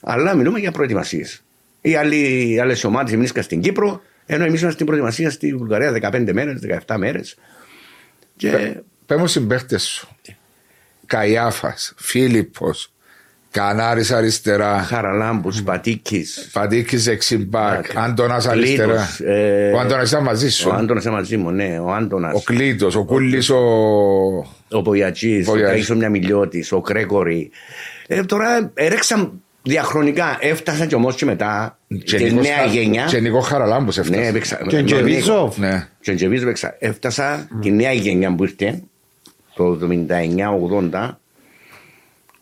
[0.00, 1.42] αλλά μιλούμε για προετοιμασίες.
[1.80, 6.60] Οι άλλες ομάδες εμείς στην Κύπρο, ενώ εμείς ήμασταν στην προετοιμασία στη Βουλγαρία 15 μέρες,
[6.60, 7.36] 17 μέρες.
[8.36, 10.08] Και Πες μου συμπαίχτε σου.
[11.06, 12.92] Καϊάφας, Φίλιππος,
[13.50, 16.24] Κανάρης αριστερά, Χαραλάμπους, Πατίκη.
[16.50, 18.00] Φαντίκη δεξιμπάκ, Ναι.
[18.00, 19.08] Άντονα Κλήτος, αριστερά.
[19.24, 20.72] ε, Ο Άντονα ήταν μαζί Ο σου.
[20.72, 22.34] Άντωνας ήταν μαζί μου, ναι, ο Άντωνας.
[22.34, 23.58] Ο Κλήτο, ο Κούλης, ο.
[24.70, 25.88] Ο Πογιατζή, ο Πογιατζής.
[25.90, 27.50] Καΐσο Μιαμιλιώτης, ο Κρέκορη.
[28.06, 30.36] Ε, τώρα έρεξαν διαχρονικά.
[30.40, 33.04] Έφτασαν κι όμως και μετά και τη Νίκος νέα Χα- γενιά.
[33.04, 34.28] Και Νικό Χαραλάμπος Ναι, έφτασε.
[34.28, 34.56] έπαιξα.
[34.56, 35.58] Και με τον Τζεβίζοφ.
[35.58, 35.68] Νίκο.
[35.72, 35.88] Ναι.
[36.00, 36.76] Και Τζεβίζοφ έπαιξα.
[36.78, 38.82] Έφτασα τη νέα γενιά που ήρθε
[39.54, 39.78] το
[40.90, 41.18] 79-80.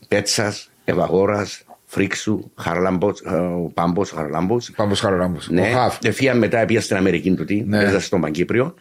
[0.08, 4.56] Πέτσας, Ευαγόρας, Φρίξου, Χαρλάμπος, ε, ο Πάμπος, Χαρλάμπο.
[4.76, 5.48] Πάμε Χαραλάμπος.
[5.48, 5.98] Ο Ναι, Χαφ.
[6.02, 7.80] εφία μετά πήγα στην Αμερική του τι, Ναι.
[7.80, 8.74] έπαιζα στον Παγκύπριο.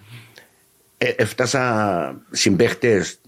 [0.97, 3.19] Ε, έφτασα συμπαίχτες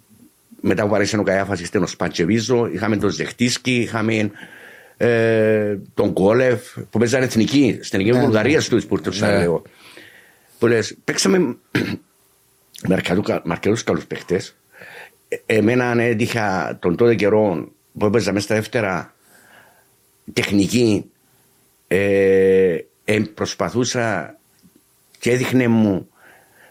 [0.62, 4.32] μετά που παρέσαι ο Καϊάφας ήρθε ο Σπαντσεβίζο, είχαμε τον Ζεχτίσκι, είχαμε
[4.98, 9.38] ε, τον Κόλεφ που παίζανε εθνική, στην εθνική Ναι, Βουλγαρίας στους που ήρθαν Ναι.
[9.38, 9.62] λέω.
[10.60, 11.38] Που λες, παίξαμε
[12.88, 14.56] με αρκετού- με αρκετούς καλούς παίχτες.
[15.46, 17.68] Ε, Εμένα έτυχα τον τότε καιρό
[17.98, 19.14] που έπαιζα μέσα στα δεύτερα
[20.34, 21.12] τεχνική
[21.88, 24.38] ε, ε, προσπαθούσα
[25.20, 26.08] και έδειχνε μου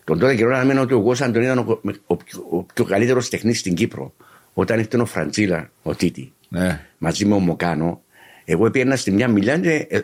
[0.04, 2.84] τον τότε καιρό να μένω ότι ο Γος Αντωνί ήταν ο, ο, πιο- ο πιο
[2.84, 4.12] καλύτερος τεχνής στην Κύπρο.
[4.54, 6.80] Όταν ήρθε ο Φραντζίλα, ο Τίτη, Ναι.
[6.98, 8.00] μαζί με ο Μοκάνο,
[8.44, 10.00] εγώ πήγαινα στη μια μιλιά και ε,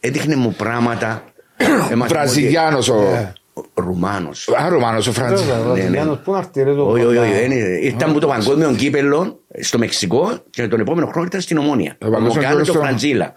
[0.00, 1.24] έδειχνε μου πράγματα.
[1.90, 2.94] Έμαθα Βραζιλιάνος ο.
[2.96, 3.32] ότι- ο
[3.74, 4.48] Ρουμάνος.
[4.48, 5.44] Α, Ρουμάνος, ο Φραντζή.
[5.44, 5.52] ναι.
[5.58, 7.28] Βραζιλιάνος, πού να έρθει ρε το Όχι, όχι, όχι.
[7.28, 7.40] κοντά.
[7.40, 7.78] δεν είναι.
[7.82, 11.96] Ήταν μου το παγκόσμιο κύπελο στο Μεξικό και τον επόμενο χρόνο ήταν στην Ομόνια.
[11.98, 13.34] Το Ο παγκόσμιο Μοκάνο και κύπελλο ο στο- Φραντζίλα.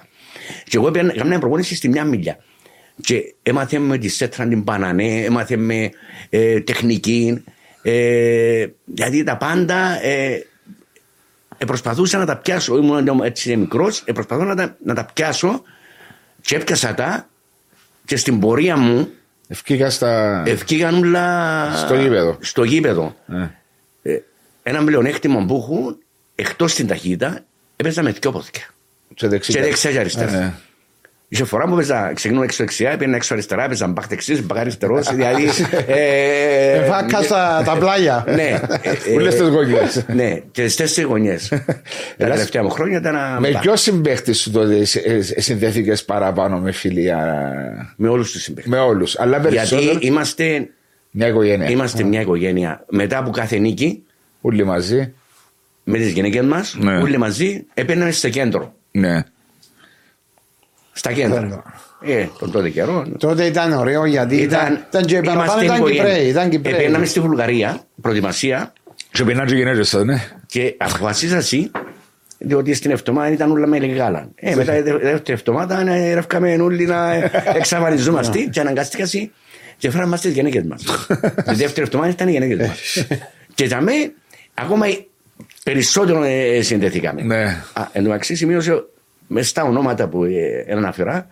[0.63, 2.37] Και εγώ έκανα μια προπόνηση στη μια μιλιά.
[3.01, 5.89] Και έμαθε με τη Σέτρα την Πανανέ, έμαθε με
[6.29, 7.43] ε, τεχνική.
[7.81, 10.45] Ε, γιατί τα πάντα ε,
[11.57, 12.77] ε, προσπαθούσα να τα πιάσω.
[12.77, 15.61] Ήμουν έτσι μικρός, ε, προσπαθώ να τα, να τα πιάσω
[16.41, 17.27] και έπιασα τα
[18.05, 19.09] και στην πορεία μου
[19.47, 20.43] Ευκήγα στα.
[20.45, 22.37] ευκήγαν όλα Στο γήπεδο.
[22.39, 23.15] στο γήπεδο.
[23.25, 23.51] Ναι.
[24.01, 24.19] Ε,
[24.63, 25.97] ένα πλεονέκτημα που έχουν
[26.35, 27.39] εκτός την ταχύτητα
[27.75, 28.61] έπαιζα με δυο πόδια.
[29.13, 29.55] Και δεξιά.
[29.61, 30.59] Και δεξιά και αριστερά.
[31.29, 31.37] Ναι.
[31.39, 35.07] Είχε φορά που έπαιζα, ξεκινώ έξω δεξιά, έπαιρνα έξω αριστερά, έπαιζα μπακ δεξίς, μπακ αριστερός.
[35.15, 35.49] Δηλαδή.
[35.87, 38.23] ε, Ε, Βάκα στα τα πλάγια.
[38.27, 38.59] Ναι.
[39.05, 40.05] ε, Όλες τις γωνιές.
[40.13, 41.47] Ναι, και στις τέσσερι γωνιές.
[42.17, 43.13] Τα τελευταία μου χρόνια ήταν.
[43.13, 44.83] να- Με ποιος συμπαίχτης σου τότε
[45.37, 47.17] συνδέθηκες παραπάνω με φιλία;
[47.95, 48.71] Με όλους τους συμπαίχτες.
[48.73, 49.19] Με όλους.
[49.19, 49.81] Αλλά περισσότερο.
[49.91, 50.69] Γιατί είμαστε,
[51.11, 51.69] Μια οικογένεια.
[51.69, 52.85] είμαστε μια οικογένεια.
[52.89, 54.03] Μετά από κάθε νίκη,
[54.41, 55.13] Όλοι μαζί.
[55.83, 56.97] με τις γυναίκες μας, Ναι.
[56.97, 58.73] όλοι μαζί, έπαιρναμε στο κέντρο.
[58.91, 59.23] Ναι.
[60.97, 61.39] Στα κέντρα.
[61.39, 61.63] Κέντρο.
[62.01, 63.05] Ε, τον τότε καιρό.
[63.17, 66.03] Τότε ήταν ωραίο γιατί ήταν, ήταν και παραπάνω είμαστε ήταν οικογένεια.
[66.03, 66.27] Κυπρέοι.
[66.27, 66.85] Ήταν Ε, Κυπρέοι.
[66.85, 68.73] Πήγαμε στη Βουλγαρία, προετοιμασία,
[69.11, 70.21] Και πεινάνε και γυναίκες σας, ναι.
[70.45, 71.71] και αποφασίσα εσύ,
[72.37, 74.29] διότι στην εβδομάδα ήταν όλα με γάλα.
[74.35, 79.31] Ε, μετά η δε- δεύτερη εβδομάδα ε, ρεύκαμε όλοι να ε, εξαφανιζόμαστε και αναγκαστήκα εσύ
[79.77, 80.83] και φέραμε μας τις γυναίκες μας.
[81.49, 83.05] Τη δεύτερη εβδομάδα ήταν οι γυναίκες μας.
[83.55, 83.91] και για μέ,
[84.53, 84.85] ακόμα
[85.63, 87.21] περισσότερο ε, συνδεθήκαμε.
[87.21, 87.43] Ναι.
[87.73, 88.83] Α, εν τω μεταξύ σημείωσε
[89.27, 91.27] μες στα ονόματα που ε, αναφερά,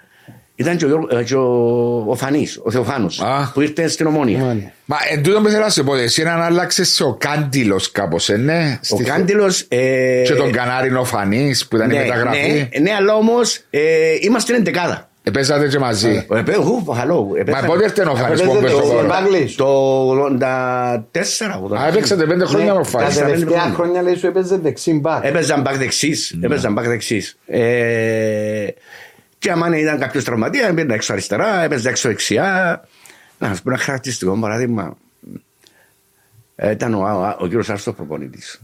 [0.57, 3.51] Ήταν και ο, Γιώργο- ε, και ο, ο Φανής, ο Θεοφάνος, Α.
[3.53, 4.39] που ήρθε στην Ομόνια.
[4.39, 4.71] Μάλιστα.
[4.85, 8.29] Μα εν τούτο που θέλω να σε πω, εσύ να αλλάξεις σε ο Κάντιλος κάπως,
[8.29, 8.79] ε, ναι.
[8.81, 9.65] Ο Στη- Κάντιλος...
[9.67, 12.67] Ε, Και τον Κανάρινο Φανής που ήταν η ναι, μεταγραφή.
[12.73, 13.79] ναι, ναι, αλλά όμως ε,
[14.21, 15.09] είμαστε εντεκάδα.
[15.27, 16.25] Επέσατε και μαζί.
[16.31, 18.91] Ε, παι- ου, χαλό, έπαιξα- Μα πότε ήρθε ο Φανής που Έπαιζε έπαιζε το ο
[18.95, 19.07] Κόρο.
[19.07, 19.55] Μπάγκλης.
[19.55, 19.65] Το
[20.11, 21.55] 84.
[21.57, 23.07] εγώ το- Α, έπαιξατε πέντε χρόνια με ο Τα Φανής.
[23.07, 23.75] Τέσσερα, πέντε τελευταία χρόνια.
[23.75, 25.23] χρόνια λέει σου έπαιζε δεξί μπακ.
[25.25, 26.37] Έπαιζαν μπακ δεξής.
[26.41, 27.37] Έπαιζαν μπακ δεξής.
[27.45, 28.67] Ε,
[29.39, 32.81] και άμα ήταν κάποιος τραυματίας, έπαιρνε έξω αριστερά, έπαιζε έξω δεξιά.
[33.39, 34.97] Να σας πω ένα χαρακτηριστικό παράδειγμα.
[36.55, 38.61] Ε, Ήταν ο, ο, ο κύριος Άρστος προπονητής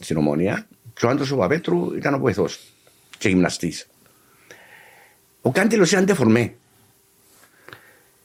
[0.00, 2.60] στην Ομόνια και ο Άντρος ο Παπέτρου ήταν ο βοηθός
[3.18, 3.86] και γυμναστής.
[5.42, 6.54] Ο Κάντιλος ήταν τεφορμέ.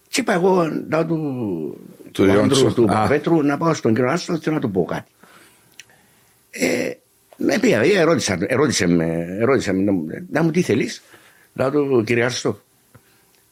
[0.08, 1.16] Και είπα εγώ να του,
[2.04, 2.74] Του του, Άντρου, Ιόντσου.
[2.74, 2.94] του Α.
[2.94, 5.12] Παπέτρου να πάω στον κύριο Άρστο και να του πω κάτι.
[6.50, 6.92] Ε,
[7.38, 9.06] με πήγα, ε, ερώτησα, ερώτησε με,
[9.40, 11.02] ερώτησε με, να μου- να μου τι θέλεις.
[11.54, 12.62] Να του κύριε Άρστο,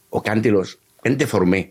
[0.09, 1.69] ο Κάντιλος είναι τεφορμέ.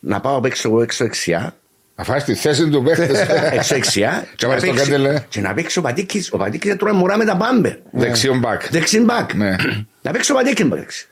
[0.00, 1.56] Να πάω απ' έξω, έξω δεξιά
[1.96, 3.20] Να φάεις τη θέση του παίχτες.
[3.52, 5.24] έξω δεξιά Και να βάζεις τον παίξει- Κάντελε.
[5.28, 6.32] και να παίξει ο Πατήκης.
[6.32, 7.76] Ο Πατήκης δεν τρώει μωρά με τα μπάμπερ.
[7.90, 8.70] Δεξιόν μπακ.
[8.70, 9.34] Δεξιν μπακ.
[9.34, 9.56] Ναι.
[10.02, 11.08] Να παίξει ο Πατήκης να παίξει.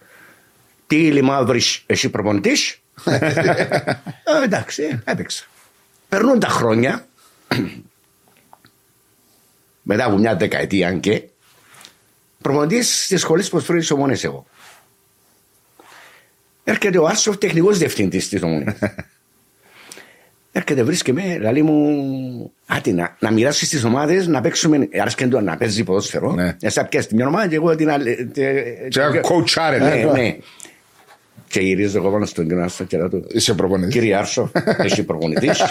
[0.86, 5.44] Τι λιμά βρεις εσύ προπονητής; Ε, εντάξει, ε, έπαιξα.
[6.08, 7.06] Περνούν τα χρόνια.
[9.82, 11.22] Μετά από μια δεκαετία αν και.
[12.42, 14.46] Προπονητής της σχολής προσφέρει ομόνες εγώ.
[16.64, 18.72] Έρχεται ο Άρσοφ τεχνικός διευθυντής της ομόνης.
[20.54, 25.56] Έρχεται, βρίσκεται, λέει μου, άτι να, να μοιράσεις στις ομάδες, να παίξουμε, άρεσκε του να
[25.56, 26.32] παίζει ποδόσφαιρο.
[26.32, 26.56] Ναι.
[26.60, 28.30] Εσύ πιάσει τη μια ομάδα και εγώ την άλλη.
[28.34, 30.12] τε- Και να κοουτσάρε, Ναι, ναι.
[30.12, 30.36] ναι.
[31.48, 33.92] Και γυρίζω εγώ πάνω στον κύριο Άρσο και λέω του, Είσαι προπονητής.
[33.94, 35.62] Κύριε Άρσο, εσύ προπονητής.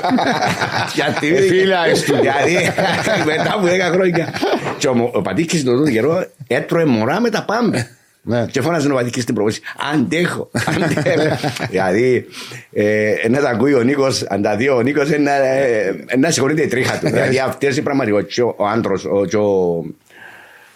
[0.95, 1.35] Γιατί.
[1.35, 2.15] Ε, φίλα, εσύ του.
[2.21, 2.53] Γιατί
[3.25, 4.33] μετά από 10 χρόνια.
[4.77, 7.89] Και ο, ο Πατήκης τον τότε καιρό έτρωε μωρά με τα πάμε.
[8.23, 8.45] Ναι.
[8.45, 9.61] Και φώναζε ο Πατήκης στην προπονήση.
[9.93, 10.49] Αντέχω.
[10.83, 11.37] αντέχω».
[11.69, 12.25] Δηλαδή,
[12.71, 16.31] ε, να τα ακούει ο Νίκος, αν τα δει ο Νίκος, ε, να, ε, να
[16.31, 17.05] συγχωρείται η τρίχα του.
[17.09, 19.83] Δηλαδή αυτές οι πραγματικότητες, και ο- ο άντρος, ο, και ο,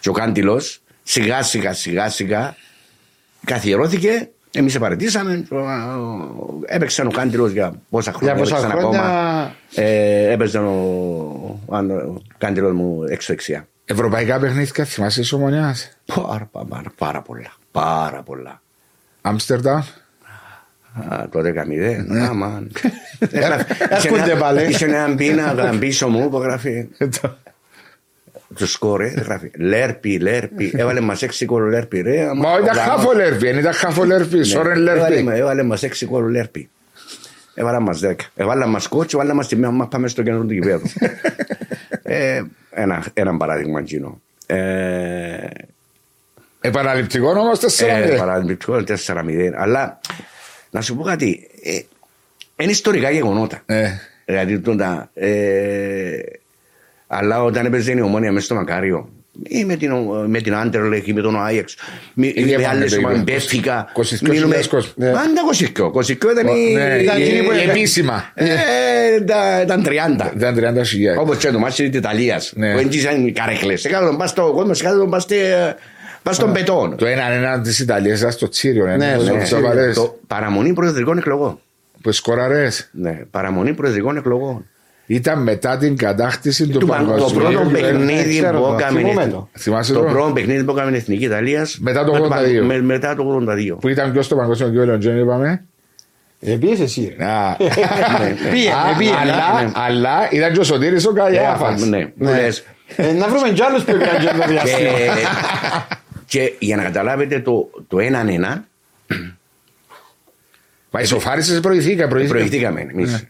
[0.00, 2.54] και ο Κάντιλος, σιγά σιγά σιγά σιγά
[3.44, 4.28] καθιερώθηκε.
[4.50, 5.44] Εμείς επαρατήσαμε.
[6.66, 8.34] Έπαιξαν ο Κάντιλος για πόσα χρόνια.
[8.34, 9.54] Για πόσα έπαιξαν χρόνια- ακόμα.
[9.74, 10.70] Ε, έπαιζε ο,
[11.66, 13.68] ο, ο Κάντιλος μου έξω δεξιά.
[13.88, 15.98] Ευρωπαϊκά παιχνίδια θυμάσαι της Ομονιάς.
[16.14, 17.52] Πάρα, πάρα, πάρα πολλά.
[17.70, 18.62] Πάρα πολλά.
[19.20, 19.82] Άμστερνταμ;
[21.08, 22.04] Α, το 10-0.
[22.06, 22.26] Ναι.
[22.26, 22.72] Αμάν.
[23.88, 24.68] Έρχονται πάλι.
[24.68, 26.88] Είχε έναν πίνακα πίσω μου που γράφει
[28.58, 29.08] το σκόρε.
[29.08, 30.72] Γράφει Λέρπι, Λέρπι.
[30.76, 32.00] Έβαλε μας 6 κόλλο Λέρπι.
[32.00, 35.22] Ρε, Μα ήταν χάφο λέρπι, δεν ήταν χάφο λέρπι, σόρεν λέρπι.
[35.22, 35.36] Ναι.
[35.36, 36.68] Έβαλε μας 6 κόλλο Λέρπι.
[37.54, 38.14] Έβαλα μας 10.
[38.34, 40.86] Έβαλα μας κότσο, έβαλα μας τη μία μα πάμε στο κέντρο του γηπέδου.
[42.76, 44.20] ε, ένα, ένα παράδειγμα εκείνο.
[44.46, 45.46] Ε,
[46.60, 48.16] Επαναληπτικό όμως ε, τέσσερα.
[48.16, 49.52] παραδειγματικό 4-0.
[49.56, 50.00] Αλλά
[50.70, 51.48] να σου πω κάτι.
[51.62, 51.80] Ε,
[52.56, 53.62] είναι ιστορικά γεγονότα.
[53.66, 53.90] Ε.
[54.24, 55.08] Δηλαδή τότε.
[55.14, 56.18] Ε,
[57.06, 59.08] αλλά όταν έπαιζε η ομόνια μέσα στο Μακάριο
[59.42, 59.92] ή με την,
[60.26, 61.76] με την Άντερλεχ ή με τον Άγιεξ
[62.14, 63.34] μη- Ίδια με πάμε άλλες το ομάδες, ίδιο.
[63.34, 64.92] Μπέφικα 22.000 μιλούμε- κόσμο.
[64.96, 65.10] Ναι.
[65.10, 67.70] Πάντα 22 22 ήταν η- Ναι, Ήταν η- εκείνη που η έκανε.
[67.72, 68.30] επίσημα.
[68.34, 68.46] ε,
[69.22, 71.20] ήταν- ήταν 30 Ήταν 30 χιλιάδες.
[71.22, 72.72] όπως και το μάτσι της Ιταλίας Ναι.
[72.72, 75.76] που έγκυσαν οι καρέκλες έκαναν τον πας στο κόσμο έκαναν τον πας στε-
[76.22, 79.22] πας στον πετόν Το έναν ένα της Ιταλίας ήταν στο Τσίριο, Ναι, ναι, στο στο
[79.24, 79.42] Τσίριο.
[79.42, 79.94] Τσαβαρές.
[79.94, 81.60] Το παραμονή προεδρικών εκλογών
[82.02, 82.88] Που σκοραρές.
[82.92, 84.66] Ναι, παραμονή προεδρικών εκλογών.
[85.06, 87.42] Ήταν μετά την κατάκτηση του Του παν- το παγκοσμίου.
[87.42, 89.00] πρώτο Ε, παιχνίδι ξέρω που το, έκαμε.
[89.00, 89.48] θυμούμαι η- το.
[89.58, 91.78] Θυμάσαι Το το; πρώτο παιχνίδι που έκαμε η Εθνική Ιταλίας.
[91.80, 92.80] Μετά το 82.
[92.82, 93.76] μετά το 82.
[93.80, 95.64] Που ήταν ποιος στο παγκόσμιο κύπελλο, Τζόνι, είπαμε.
[96.40, 97.14] Επίσης εσύ.
[97.18, 97.24] ρε.
[97.24, 97.56] Α,
[98.52, 99.16] Πήγαινε, Α, πήγαινε.
[99.20, 99.70] αλλά- ναι.
[99.74, 101.84] Αλλά ήταν και ο Σωτήρης ο Καλιάφας.
[101.86, 102.30] Ναι, που Ναι.
[102.40, 102.64] λες.
[102.96, 104.90] Ε, Να βρούμε κι άλλους που πήγαν το διάστημα.
[104.90, 105.26] Και-
[106.26, 108.64] Και για να καταλάβετε το, το έναν ένα,
[110.90, 112.38] Μα ισοφάρισες προηγηθήκα, προηγηθήκα.
[112.38, 113.24] προηγηθήκαμε εμείς.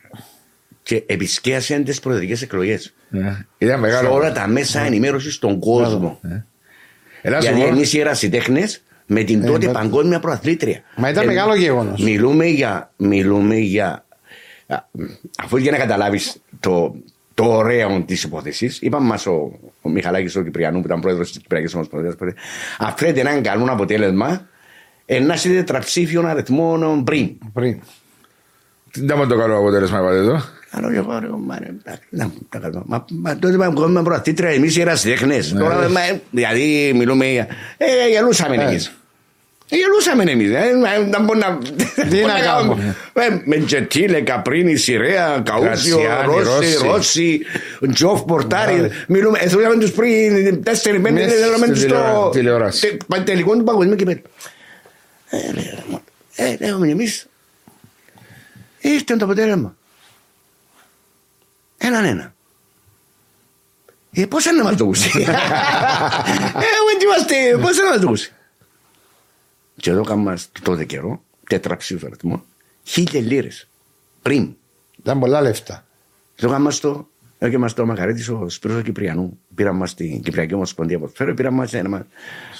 [0.86, 2.94] Και επισκέασαν τις προεδρικές εκλογές.
[3.08, 3.44] Ναι.
[3.58, 4.12] Ήταν Σε μεγάλο.
[4.12, 6.20] όλα τα μέσα ενημέρωσης στον κόσμο.
[7.22, 7.66] Έλα σου Γιατί πω.
[7.68, 10.80] εμείς οι ερασιτέχνες με την τότε παγκόσμια προαθλήτρια.
[10.96, 12.02] Μα ήταν Ε, μεγάλο γεγονός.
[12.02, 12.92] Μιλούμε για.
[12.96, 14.04] Μιλούμε για
[14.66, 14.76] α,
[15.42, 16.94] αφού για να καταλάβεις το,
[17.34, 21.38] το ωραίο της υπόθεσης, είπαμε μας ο, ο Μιχαλάκης ο Κυπριανού που ήταν πρόεδρος της
[21.42, 22.14] Κυπριακής Ομοσπονδίας,
[22.78, 24.48] αφρέτε έναν καλό αποτέλεσμα,
[25.06, 27.30] ένα τετραψήφιο αριθμό πριν.
[27.52, 27.80] Πριν.
[28.90, 32.58] Τι ήταν το καλό αποτέλεσμα, είπατε εδώ; Καλό για πάω, μα ρε, εντάξει, να, τα
[32.58, 32.82] κάνω.
[32.86, 35.52] Μα, μα τότε πάμε κόμμα προαθήτρια, εμείς οι ερασιτέχνες.
[35.58, 36.00] Τώρα, μα,
[36.30, 37.46] δηλαδή, μιλούμε για...
[37.76, 38.86] Ε, γελούσαμε εμείς.
[38.86, 40.50] Ε, Γελούσαμε εμείς.
[40.50, 41.58] Ε, μα, να μπορούμε να...
[42.08, 46.86] Τι να κάνουμε; Ε, Με Τζετήλε, Καπρίνη, Σιρέα, Καούσιο, Γρατσιάνι, Ρώση, Ρώση.
[46.86, 47.40] Ρώση,
[47.92, 48.90] Τζοφ Πορτάρι.
[49.08, 52.96] Μιλούμε, ε, θέλαμε τους πριν τέσσερις πέντε, Μέσα θέλαμε στην τους στο τηλεόραση.
[53.08, 54.20] τε- τελικό του παγκοσμίου κυπέλλου.
[55.30, 56.00] Ε, λέει, ρε, μα,
[56.36, 57.26] ε, λέγαμε εμείς.
[58.80, 59.76] Ήρθε το αποτέλεσμα.
[61.76, 62.34] Έναν ένα.
[64.12, 65.10] Ε, πώς είναι να μας το ακούσει.
[65.20, 65.30] ε,
[66.84, 68.32] όχι είμαστε, πώς είναι να μας το ακούσει.
[69.76, 72.44] Και εδώ κάνουμε τότε καιρό, τετραψήφιο αριθμό,
[72.82, 73.68] χίλιες λίρες.
[74.22, 74.56] Πριν.
[74.98, 75.86] Ήταν πολλά λεφτά.
[76.34, 77.08] Το κάνουμε στο
[77.38, 79.38] και μας το Μακαρίτης ο Σπύρος Κυπριανού.
[79.54, 82.06] Πήραμε μας στην Κυπριακή Ομοσπονδία Ποδοσφαίρου, πήραμε μας ένα,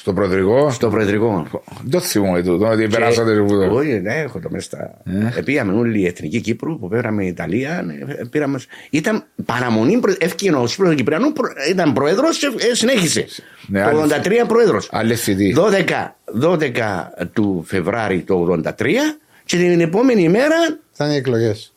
[0.07, 1.47] Στο Προεδρικό; στο Προεδρικό.
[1.85, 3.75] Δεν θυμούμαι τούτο, ότι περάσατε Και- που το.
[3.75, 4.65] Όχι, ναι, έχω το μέσα.
[4.65, 5.39] στα- Ε.
[5.39, 7.83] Επήγαμε όλοι η Εθνική Κύπρου που πήραμε η Ιταλία.
[7.87, 7.95] ναι,
[8.31, 8.59] πήραμε...
[8.91, 13.27] Ήταν παραμονή, προ- έφυγε ο Σπύρος Κυπριανού, προ- ήταν πρόεδρος και ε, συνέχισε.
[13.67, 14.89] Ναι, το άλλη- 83 πρόεδρος.
[14.93, 15.55] Άλλη θητή.
[15.59, 20.57] 12, 12 του Φεβράρι το 83 και την επόμενη ημέρα
[20.95, 21.73] Ήταν οι εκλογές.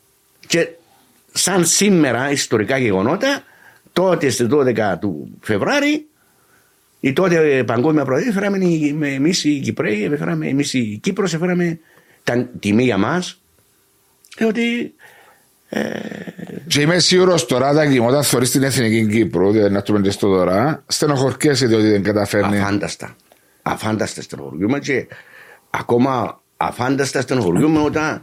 [0.46, 0.68] και
[1.32, 3.42] σαν σήμερα ιστορικά γεγονότα,
[3.92, 6.04] τότε στις 12 του Φεβράρι,
[7.00, 8.58] η τότε παγκόσμια προεδρία φέραμε
[9.14, 11.78] εμείς οι Κυπρέοι, φέραμε εμείς η Κύπρος, φέραμε
[12.24, 13.40] τα τιμή για μας.
[14.48, 14.94] ότι
[16.66, 20.28] Και είμαι σίγουρος τώρα, Τάκη, όταν θεωρείς την εθνική Κύπρο, δηλαδή να το πέντε στο
[20.28, 22.58] τώρα, στενοχωρκέσαι διότι δεν καταφέρνει.
[22.58, 23.16] αφάνταστα.
[23.62, 25.06] Αφάνταστα στενοχωριούμε και
[25.70, 28.22] ακόμα αφάνταστα στενοχωριούμε όταν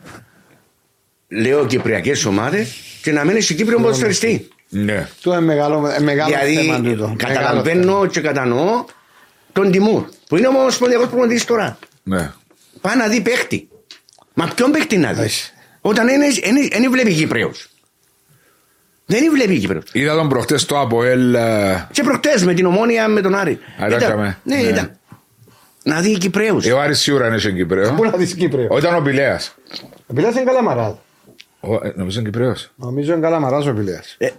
[1.27, 4.47] λέω Κυπριακές ομάδες και να μένει στην Κύπρο ποδοσφαιριστή.
[4.69, 5.07] Ναι.
[5.21, 7.07] Το είναι μεγάλο, ε, μεγάλο θέμα Δηλαδή τούτο.
[7.07, 7.33] Μεγάλο θέμα.
[7.33, 8.85] καταλαβαίνω και κατανοώ
[9.53, 11.77] τον Τιμούρ που είναι ο ομοσπονδιακός προπονητής τώρα.
[12.03, 12.31] ναι.
[12.81, 13.67] Πάει να δει παίχτη.
[14.33, 15.51] Μα ποιον παίχτη να δει; Έχει.
[15.81, 16.07] Όταν
[16.79, 17.69] δεν βλέπει Κυπρέους.
[19.05, 19.83] Δεν βλέπει Κυπρέους.
[19.91, 21.33] Είδα τον προχτές στο ΑΠΟΕΛ.
[21.33, 23.59] ε, Και προχτές με την ομόνια με τον Άρη.
[23.83, 24.37] Α, ήταν καμε.
[24.43, 24.61] ναι, Ναι.
[24.61, 24.97] ήταν.
[25.83, 26.65] Να δει Κυπρέους.
[26.65, 27.93] ε, Ο Άρης σίγουρα είναι σε Κυπρέο.
[27.93, 28.67] Πού να δεις Κύπριο.
[28.69, 29.55] Όταν ο Πηλέας.
[30.07, 30.99] Ο Πηλέας είναι καλαμαρά.
[31.95, 32.71] Νομίζω είναι Κυπρέος.
[32.75, 34.15] Νομίζω είναι καλαμαρά ο Πηλέας.
[34.17, 34.29] Ε,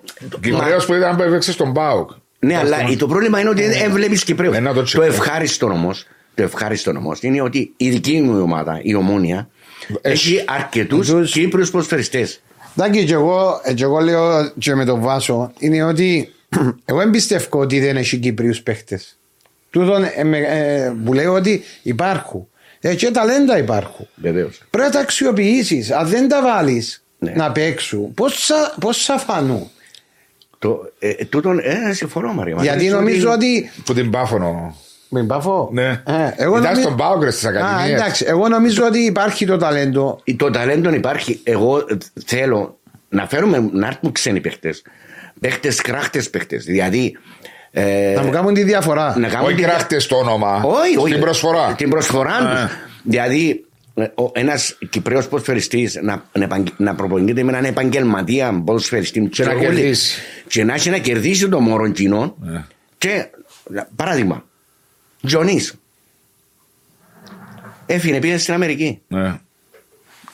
[0.40, 2.10] Κυπρέος που ήταν που έπαιξε στον Πάουκ.
[2.38, 4.56] Ναι, αλλά το πρόβλημα είναι ότι δεν βλέπεις Κυπρέους.
[4.56, 5.12] Ε, να το Το τσεκάρω.
[5.12, 9.48] ευχάριστο όμως το ευχάριστο όμως είναι ότι η δική μου ομάδα, η Ομόνια,
[10.02, 10.34] Έχει.
[10.36, 12.40] έχει αρκετούς Τους- Κύπριου ποδοσφαιριστές.
[12.76, 16.32] Εντάξει, και εγώ, ε, και εγώ λέω και με τον Βάσο είναι ότι
[16.84, 19.18] εγώ δεν πιστεύω ότι δεν έχει Κύπριους παίχτες.
[19.70, 22.48] Τούτον ε, με- ε, που λέω ότι υπάρχουν.
[22.80, 24.06] Ε, και ταλέντα υπάρχουν.
[24.14, 24.62] Βεβαίως.
[24.70, 25.90] Πρέπει να τα αξιοποιήσεις.
[25.90, 27.32] Αν δεν τα βάλεις Ναι.
[27.36, 29.70] να παίξουν, πώς θα, πώς θα φανούν.
[30.58, 32.54] Το, ε, ε, τούτον, ε, συμφωνώ Μαρία.
[32.56, 33.70] Μα Γιατί λες νομίζω ότι.
[33.84, 34.76] Που την πάφωνο.
[35.10, 35.86] Μην πάφω; Ναι.
[35.88, 38.00] Ε, εγώ Ήταν νομι- στον Πάοκ, ρε, στις Α, Ακαδημίες.
[38.00, 40.20] εντάξει, εγώ νομίζω ότι υπάρχει το ταλέντο.
[40.36, 41.40] Το ταλέντο υπάρχει.
[41.44, 42.78] Εγώ ε, θέλω
[43.08, 44.82] να φέρουμε να έρθουν ξένοι παίχτες.
[45.40, 46.64] Παίχτες, κράχτες παίχτες.
[46.64, 47.16] Δηλαδή.
[47.70, 49.18] Ε, Να μου κάνουν τη διαφορά.
[49.18, 50.60] να κάνουν Όχι τη- κράχτες στο όνομα.
[50.64, 51.08] Όχι, όχι.
[51.08, 51.74] Στην προσφορά.
[51.76, 52.64] Την προσφορά Α.
[52.66, 52.74] τους.
[53.02, 53.64] Δηλαδή,
[54.32, 59.60] ένας Κυπρέος ποδοσφαιριστής να, να, επαγγε- να προπονείται με έναν επαγγελματία ποδοσφαιριστή Και να όλοι-
[59.60, 60.20] κερδίσει.
[60.48, 62.36] Και να έχει να κερδίσει το μόρο κοινό.
[62.40, 62.64] Ναι.
[62.98, 63.26] Και
[63.96, 64.44] παράδειγμα,
[65.26, 65.66] Τζονί.
[67.86, 69.00] Έφυγε, πήγε στην Αμερική.
[69.08, 69.38] Ναι.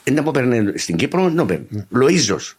[0.04, 1.66] Δεν τα παίρνει στην Κύπρο, δεν το παίρνει.
[1.90, 2.56] Λοίζος.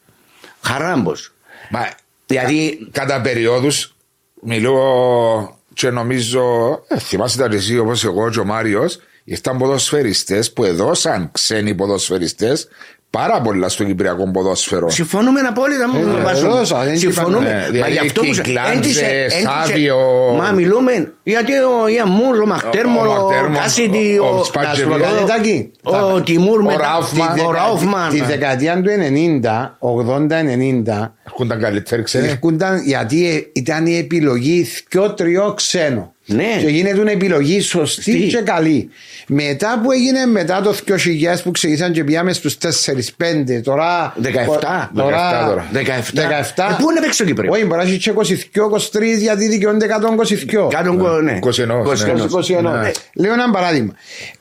[0.61, 1.33] Χαράμπος.
[1.69, 1.89] Μα
[2.25, 3.95] Δηλαδή, κατά περιόδους
[4.41, 6.43] μιλώ και νομίζω.
[6.87, 8.99] Ε, θυμάσαι τα εσύ όπως εγώ και ο Μάριος.
[9.27, 12.67] Ήρθαν ποδοσφαιριστές που έδωσαν ξένοι ποδοσφαιριστές
[13.09, 14.89] πάρα πολλά στο κυπριακό ποδόσφαιρο.
[14.89, 16.17] συμφωνούμε απόλυτα μου.
[16.17, 16.45] Ε, Βάσο.
[16.47, 17.45] έδωσα, δεν Συμφωνούμε.
[17.45, 19.97] είπα, ναι, Μα δηλαδή γι' αυτό που σε- Κυκλάντζε, έντυσε- έντυσε- Σάβιο.
[20.37, 24.87] Μα μιλούμε γιατί ο Ιαμούρ, ο Μαχτέρμο, Ο ο Μαχτέρμο, Κάσιτι, ο- ο ο Σπάτζεβιτ.
[24.91, 25.71] Να σου πω κάτι, Τάκη.
[26.13, 26.77] ο Τιμούρ ο μετά.
[26.81, 27.39] Ράουφμαν.
[27.45, 28.09] Ο Ράουφμαν.
[28.09, 32.27] Τη δεκαετία του 90, 80-90, Έρχονταν καλύτεροι ξένοι.
[32.27, 36.13] έρχονταν γιατί ε, ήταν η επιλογή δυο-τριό ξένο.
[36.25, 36.57] Ναι.
[36.61, 38.27] Και γίνεται μια επιλογή σωστή Τι.
[38.27, 38.89] και καλή.
[39.27, 40.95] Μετά που έγινε μετά το 2000
[41.43, 44.13] που ξεκίνησαν και πήγαμε στους 4-5, τώρα.
[44.21, 44.89] 17.
[44.95, 45.65] Τώρα, 17 τώρα.
[45.73, 45.77] 17.
[45.77, 46.69] 17.
[46.69, 47.51] Ε, πού είναι παίξει ο Κύπριο.
[47.51, 50.67] Όχι, μπορεί να έχει και 22-23 γιατί δικαιούνται 122.
[50.69, 51.39] Κάτω, ναι.
[51.41, 52.61] 21, 21.
[52.61, 52.81] 21.
[52.81, 52.91] Ναι.
[53.13, 53.93] Λέω ένα παράδειγμα.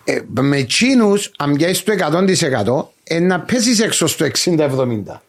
[0.05, 5.23] Ε, με τσίνους, αν πιάσει το 100%, ε, να πέσεις έξω στο 60-70.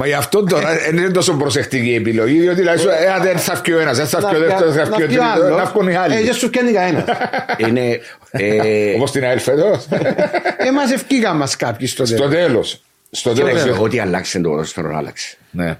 [0.00, 3.38] Μα γι' αυτό τώρα δεν είναι τόσο προσεκτική η επιλογή, διότι λέει σου, ε, δεν
[3.38, 5.64] θα βγει ο ένας, δεν θα βγει ο δεύτερο, δεν θα βγει ο τρίτο, να
[5.64, 6.22] βγουν οι Ε, άλλοι.
[6.22, 7.04] δεν σου πιάνει κανένα.
[7.68, 8.00] Είναι.
[8.30, 9.80] ε, Όπως την ΑΕΛ φέτο.
[10.66, 12.34] Ε, μας ευκήγαν μας κάποιοι στο Στο τέλος.
[12.34, 12.82] τέλος.
[13.10, 13.78] Στο κοίταξε, τέλος.
[13.78, 15.36] Ό,τι αλλάξει το ποδόσφαιρο άλλαξε.
[15.50, 15.76] Ναι.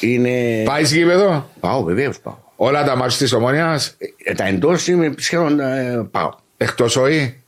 [0.00, 0.62] Είναι.
[0.64, 1.50] Πάει γήπεδο.
[1.60, 2.34] Πάω, βεβαίως πάω.
[2.56, 3.80] Όλα τα μάτια της ομονία
[4.24, 6.30] Ε, Τα εντός είμαι σχεδόν ε, πάω.
[6.56, 7.39] εκτός όχι.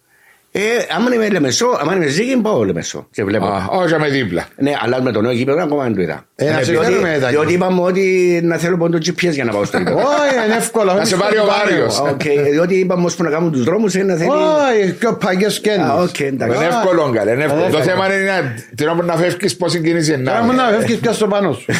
[0.54, 0.60] Ε,
[0.96, 3.06] άμα είμαι Λεμεσό, άμα είμαι Ζήγη, πάω Λεμεσό.
[3.10, 3.46] Και βλέπω.
[3.46, 4.44] Α, Όχι με δίπλα.
[4.56, 6.26] Ναι, αλλά με το νέο γήπεδο ακόμα δεν το είδα.
[6.34, 9.44] Ε, να Ε, σε διότι- φέρουμε τα Διότι είπαμε ότι να θέλω πόντο GPS για
[9.44, 9.96] να πάω στο γήπεδο.
[10.20, 10.92] Όχι, είναι εύκολο.
[10.94, 11.98] Να σε πάρει ο Μάριος.
[12.00, 14.30] Οκ, διότι είπαμε ώσπου να κάνουν τους δρόμους είναι να θέλει...
[14.30, 15.86] Όχι, πιο παγιές σκένες.
[15.86, 16.56] Α, οκ, εντάξει.
[16.56, 17.30] Είναι Α, εύκολο, καλέ.
[17.30, 17.64] είναι εύκολο.
[17.64, 17.94] ε, Το εύκολο.
[17.96, 20.96] θέμα είναι να- την ώρα που να φεύγεις, πώς συγκινήσει να Τώρα μου να φεύγεις
[20.98, 21.64] πια στο πάνω σου.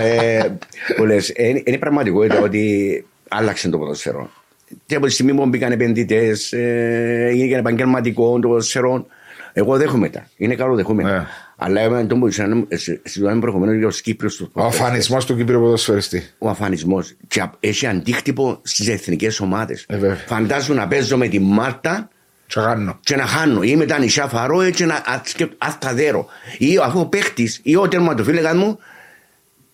[0.00, 0.46] Ε,
[0.96, 4.30] Που λες, είναι είναι πραγματικότητα ότι άλλαξε το ποδοσφαίρο.
[4.86, 9.06] Και από τη στιγμή που μπήκαν επενδυτές, ε, έγινε επαγγελματικό το ποδοσφαιρό.
[9.52, 10.26] Εγώ δέχομαι τα.
[10.36, 11.08] Είναι καλό δεχόμενο.
[11.08, 11.26] Ναι.
[11.56, 16.22] Αλλά εμένα το που συζητάμε προηγουμένως για τους Κύπριους τους Ο αφανισμός του Κύπριου ποδοσφαιριστή.
[16.38, 19.84] ο αφανισμός και α- έχει αντίκτυπο στις εθνικές ομάδες.
[19.88, 20.16] Ε, βέβαια.
[20.26, 22.08] Φαντάζομαι να παίζω με τη Μάρτα
[22.46, 22.98] Τσαγάνο.
[23.02, 25.02] και να χάνω ή με τα νησιά Φαρόε και να
[25.58, 26.26] ασταδέρω.
[26.58, 28.78] Ή αφού ο παίχτη ή ο τερματοφύλακα μου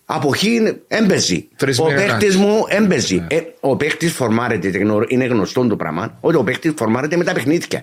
[0.05, 0.43] από χ
[0.87, 1.45] έμπαιζε.
[1.55, 2.35] Τρεις Ο μήνες παίχτη κάνεις.
[2.35, 3.25] μου έμπαιζε.
[3.29, 7.33] Ε, ο παίχτη φορμάρεται, γνω- είναι γνωστό το πράγμα, ότι ο παίχτη φορμάρεται με τα
[7.33, 7.81] παιχνίδια.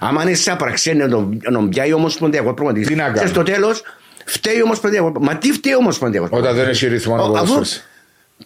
[0.00, 2.92] Άμα είναι σαν πραξία να τον, να τον πιάει ο Ομοσπονδιακό προγραμματιστή.
[2.94, 3.28] Τι να Και κάνει.
[3.30, 3.82] στο τέλος
[4.24, 5.12] φταίει ο Ομοσπονδιακό.
[5.20, 6.28] Μα τι φταίει ο Ομοσπονδιακό.
[6.30, 7.88] Όταν δεν έχει ρυθμό ο Αφού ποδοσφαιριστής.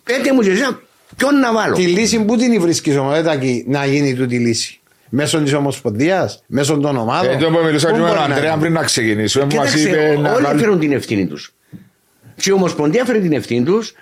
[0.02, 0.80] πέτε μου και εσένα,
[1.16, 4.78] ποιον να βάλω; Τη λύση που την βρίσκεις όμως, Τάκη, να γίνει τούτη λύση.
[5.08, 7.32] Μέσω της Ομοσπονδίας, μέσω των ομάδων.
[7.32, 9.44] Ε, το που μιλούσα Πού και με τον μπορεί να Αντρέα γίνει; πριν να ξεκινήσουμε.
[9.44, 11.53] Μας Κοίταξε, είπε να όλοι βάλει- φέρουν την ευθύνη τους.
[12.37, 13.94] Και η Ομοσπονδία φέρει την ευθύνη τους,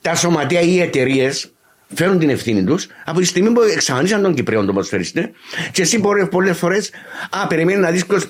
[0.00, 1.52] τα σωματεία ή οι εταιρείες
[1.94, 5.30] φέρουν την ευθύνη τους από τη στιγμή που εξαφανίσαν τον Κυπρέο τον ποδοσφαιριστή
[5.72, 6.90] και εσύ πολλές φορές,
[7.30, 8.20] Α, περιμένει να δει ποιο.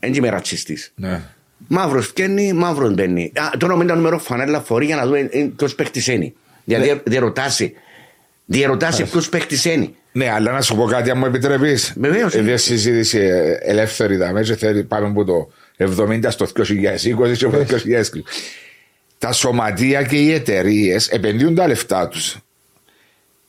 [0.00, 0.92] Δεν είμαι ρατσιστής.
[0.94, 1.20] Ναι.
[1.68, 3.32] Μαύρος φτιάχνει, μαύρο μπαίνει.
[3.34, 6.32] Α, τώρα με το νούμερο φανέλα φορεί για να δούμε ποιος παίχτης είναι.
[6.64, 7.74] Δηλαδή διαρωτάσει.
[8.44, 9.90] Διαρωτάσει ποιος παίχτης είναι.
[10.12, 11.78] Ναι, αλλά να σου πω κάτι, αν μου επιτρέπει.
[11.96, 12.34] Βεβαίως.
[12.34, 17.56] Επειδή συζήτηση ε, ελεύθερη δαμές, και θέλει πάμε από το 70 στο 2020 και από
[17.56, 18.22] το 2020.
[19.18, 22.36] Τα σωματεία και οι εταιρείες επενδύουν τα λεφτά τους.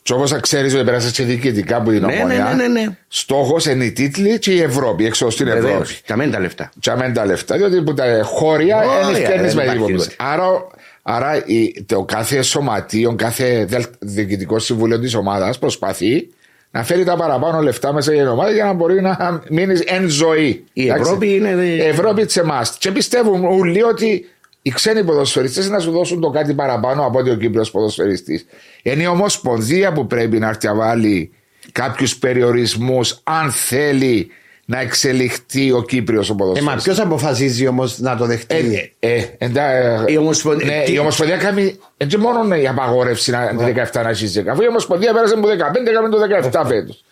[0.02, 2.44] Και όπως ξέρεις, ότι πέρασε και διοικητικά από την Ναι, ομονία.
[2.44, 2.98] ναι, ναι, ναι, ναι.
[3.08, 5.72] Στόχος είναι οι τίτλοι και η Ευρώπη, έξω στην Βεβαίως.
[5.82, 5.94] Ευρώπη.
[6.06, 6.72] Τα μένει τα λεφτά.
[6.82, 10.08] Τι αμέν τα λεφτά, διότι που τα χώρια Χώρια, δεν φτιάχνει δεν με υπάρχει τίποτα.
[10.08, 10.32] τίποτα.
[10.32, 10.68] Άρα,
[11.02, 16.28] άρα η- το κάθε σωματείο, κάθε δελ- διοικητικό συμβούλιο της ομάδας προσπαθεί
[16.76, 20.08] να φέρει τα παραπάνω λεφτά μέσα για την ομάδα για να μπορεί να μείνεις εν
[20.10, 20.64] ζωή.
[20.74, 21.02] Η Εντάξει.
[21.02, 22.62] Ευρώπη είναι- Η Ευρώπη τη εμά.
[22.80, 24.26] Και πιστεύουν όλοι ότι
[24.62, 28.46] οι ξένοι ποδοσφαιριστές να σου δώσουν το κάτι παραπάνω από ότι ο Κύπριος ποδοσφαιριστής.
[28.84, 31.32] Είναι η Ομοσπονδία που πρέπει να έρθει να βάλει
[31.72, 34.28] κάποιους περιορισμούς αν θέλει
[34.66, 36.76] να εξελιχθεί ο Κύπριος ο Ε, ποδοσφαιριστής.
[36.76, 40.94] μα ποιος αποφασίζει όμως να το δεχτεί; Ε, ε, εντά, ε, Η Ομοσπονδία- Ναι, τι-
[40.94, 41.80] η Ομοσπονδία κάνει.
[41.98, 43.58] Έτσι μόνο η απαγόρευση να, Ναι.
[43.60, 44.50] το 17 να ζει.
[44.50, 47.04] Αφού η Ομοσπονδία πέρασε από 15, έκαμε το 17 φέτος.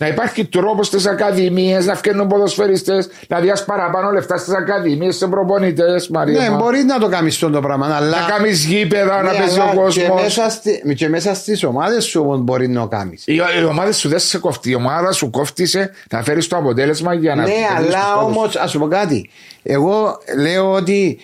[0.00, 5.26] Να υπάρχει τρόπος στις ακαδημίες να φτιάχνουν ποδοσφαιριστές, να διάσει παραπάνω λεφτά στις ακαδημίες, σε
[5.26, 6.40] προπονητέ, Μαρία.
[6.40, 6.56] Ναι, μου.
[6.56, 8.20] μπορείς να το κάνεις αυτό το πράγμα, αλλά.
[8.20, 9.94] Να κάνεις γήπεδα, να Ναι, παίζει αλλά ο κόσμος.
[9.96, 13.22] Και μέσα, στη, και μέσα στις ομάδες σου όμως μπορείς να το κάνεις.
[13.26, 14.70] Η, η ομάδα σου δεν σε κοφτεί.
[14.70, 18.36] Η ομάδα σου κόφτησε να φέρεις το αποτέλεσμα για να Ναι, κερδίσεις αλλά τους πόντους.
[18.36, 19.30] όμως, ας σου πω κάτι.
[19.62, 21.18] Εγώ λέω ότι.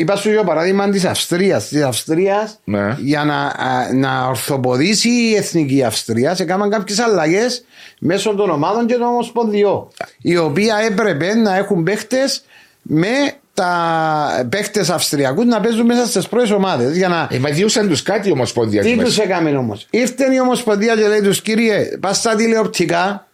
[0.00, 1.68] Είπα σου για παράδειγμα της Αυστρίας.
[1.68, 2.96] Της Αυστρίας, Ναι.
[2.98, 7.64] για να, α, να ορθοποδήσει η εθνική Αυστρία, έκαναν κάποιες αλλαγές
[7.98, 9.88] μέσω των ομάδων και των ομοσπονδιών.
[10.22, 12.42] Οι οποία έπρεπε να έχουν παίχτες
[12.82, 13.08] με
[13.54, 16.96] τα παίχτες Αυστριακούς να παίζουν μέσα στις πρώτες ομάδες.
[16.96, 18.82] Για να Ε, μα διούσαν τους κάτι η Ομοσπονδία.
[18.82, 19.22] τι εκεί τους μέσα.
[19.22, 23.26] έκαμε όμως; Ήρθε η Ομοσπονδία και λέει τους κύριε, πας στα τηλεοπτικά,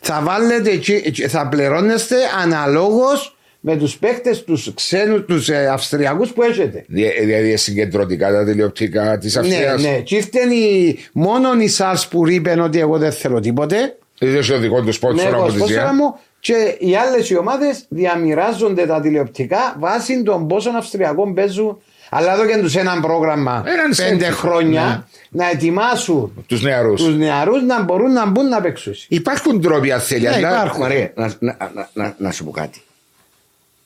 [0.00, 3.33] θα βάλετε, εκεί- εκεί- θα πληρώνεστε αναλόγως
[3.66, 6.84] με τους παίκτες, τους ξένους, τους ε, Αυστριακούς που έχετε.
[6.88, 9.82] Δια- Δηλαδή συγκεντρωτικά τα τηλεοπτικά της Ναι, Αυστρίας.
[9.82, 9.98] ναι.
[9.98, 13.96] Και ήρθε η, μόνο η ΣΑΡΣ που είπε ότι εγώ δεν θέλω τίποτε.
[14.18, 15.92] Είδε το δικό του σπότσο Ναι, από εγώ της σπόσορα Ζία.
[15.94, 21.78] μου και οι άλλες οι ομάδες διαμοιράζονται τα τηλεοπτικά βάσει των πόσων Αυστριακών παίζουν.
[22.10, 24.34] Αλλά εδώ και τους ένα πρόγραμμα Έναν πέντε σέντ.
[24.34, 27.02] χρόνια να ετοιμάσουν Τους νεαρούς.
[27.02, 28.92] τους νεαρούς να μπορούν να μπουν να παίξουν.
[29.08, 30.22] Υπάρχουν τρόποι αν θέλει.
[30.22, 30.80] Ναι, αλλά- υπάρχουν.
[30.80, 32.82] Μαρία, να, να, να, να, να σου πω κάτι.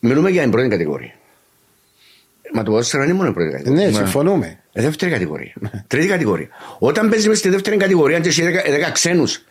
[0.01, 1.13] Μιλούμε για την πρώτη κατηγορία.
[2.55, 3.87] Μα το ποδόσφαιρο δεν είναι μόνο η πρώτη κατηγορία.
[3.87, 4.59] Ναι, συμφωνούμε.
[4.73, 5.53] Ε, δεύτερη κατηγορία.
[5.87, 6.49] Τρίτη κατηγορία.
[6.79, 9.45] Όταν παίζει μέσα στη δεύτερη κατηγορία και έχει 10 ξένους,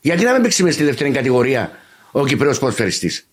[0.00, 1.70] γιατί να μην παίξει μέσα στη δεύτερη κατηγορία
[2.10, 3.28] ο Κυπρέος ποδοσφαιριστής;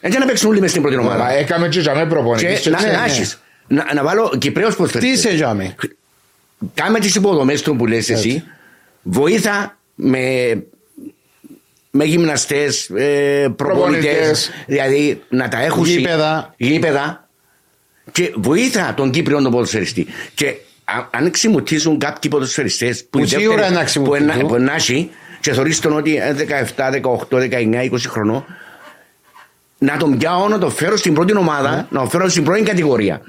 [0.00, 1.30] Έτσι να παίξουν όλοι μέσα στην πρώτη Μα ομάδα.
[1.30, 2.92] έκαμε και για με προπονητής Και και να, ξέρει.
[2.96, 5.28] να, έχεις- να, να βάλω Κυπρέος Τι ποδοσφαιριστή.
[5.28, 5.74] είσαι, Τζάμι.
[6.74, 8.44] Κάμε τις υποδομές του που λες εσύ.
[9.02, 10.18] Βοήθα με,
[11.94, 13.56] με γυμναστές, ε, προπονητές.
[13.56, 14.50] Προπονητές.
[14.66, 15.84] Δηλαδή να τα έχουν.
[15.84, 16.54] Γήπεδα.
[16.56, 17.28] γήπεδα.
[18.12, 20.06] Και βοήθα τον Κύπριο τον ποδοσφαιριστή.
[20.34, 20.46] Και
[20.84, 24.28] α- αν ξημουτίζουν κάποιοι ποδοσφαιριστές που, Που η σίγουρα δεύτερη- να που, ξημουτίζουν.
[24.30, 25.10] ενα- που ενάχει
[25.40, 28.44] και θεωρείς τον ότι είναι 17, 18, 19, 20 χρονών
[29.82, 31.86] να τον πιάω να τον φέρω στην πρώτη ομάδα, Ναι.
[31.90, 33.20] να τον φέρω στην πρώτη κατηγορία.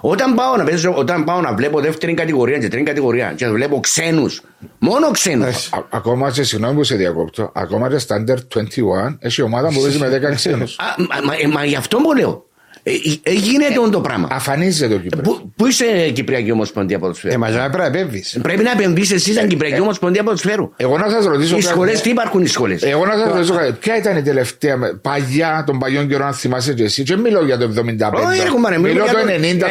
[0.00, 3.80] Όταν πάω να, παίζω, όταν πάω να βλέπω δεύτερη κατηγορία και τρίτη κατηγορία και βλέπω
[3.80, 4.40] ξένους,
[4.78, 5.46] μόνο ξένους.
[5.46, 5.68] Έχει.
[5.76, 9.80] Α- Ακόμα και συγγνώμη που σε διακόπτω, ακόμα και στα under 21 έχει ομάδα που
[9.82, 10.76] παίζει με 10 ξένους.
[10.98, 12.44] μα, μα, μα γι' αυτό που λέω.
[12.82, 12.90] Ε,
[13.22, 14.28] ε, γίνεται όντω το πράγμα.
[14.30, 15.20] Αφανίζεται ο Κύπρο.
[15.20, 18.38] Πού, πού είσαι Κυπριακή Ομοσπονδία Ποδοσφαίρου; Ε, μα πρέπει να επέμβεις.
[18.42, 20.72] Πρέπει να επενδύσει εσύ σαν Κυπριακή Ομοσπονδία Ποδοσφαίρου.
[20.76, 21.56] Εγώ να σας ρωτήσω.
[21.56, 21.72] Οι κάτι.
[21.72, 23.72] σχολές, τι υπάρχουν οι σχολές; Εγώ να σας ρωτήσω κάτι.
[23.72, 27.44] Ποια ήταν η τελευταία με- παλιά των παλιών καιρών, αν θυμάσαι και εσύ, και μιλώ
[27.44, 28.26] για το 75.
[28.28, 29.66] Όχι, ρε κουμπάρε, μιλώ μιλώ για το το 90.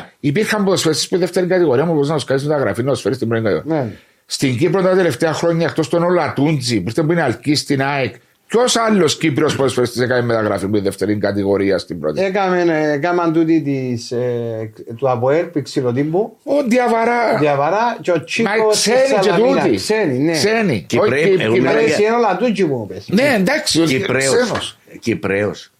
[0.00, 0.12] 90.
[0.20, 3.16] Υπήρχαν ποδοσφαιριστές που η δεύτερη κατηγορία μου μπορούσαν να σου κάνεις μεταγραφή να σου φέρεις
[3.16, 3.82] στην πρώτη κατηγορία.
[3.82, 3.90] Ναι.
[4.26, 8.14] Στην Κύπρο τα τελευταία χρόνια εκτός των Ολατούντζη, πριν που είναι αλκή στην ΑΕΚ,
[8.48, 14.10] ποιος άλλος Κύπριος ποδοσφαιριστή έκανε μεταγραφή με δεύτερη κατηγορία στην πρώτη; Έκαμε, έκαναν τούτη της,
[14.10, 17.38] ε, του ΑΠΟΕΛ, Πιξιλοτύμπου, Ο Διαβαρά.
[17.38, 19.62] Διαβαρά και ο Μα Τσίκος της ξένοι και Σαλαμίνα.
[19.62, 19.76] τούτοι.
[19.76, 20.32] Ξένοι, ναι.
[20.32, 20.84] Ξένοι.
[20.88, 21.72] Κυπρέοι, Όχι, εγώ Κυπρέοι.
[21.74, 23.08] μιλάω Εσύ είναι όλα τούτοι μου πες.
[23.08, 24.34] Ναι, εντάξει, ο Κυπρέος.
[24.42, 24.78] ξένος.
[25.00, 25.70] Κυπρέος.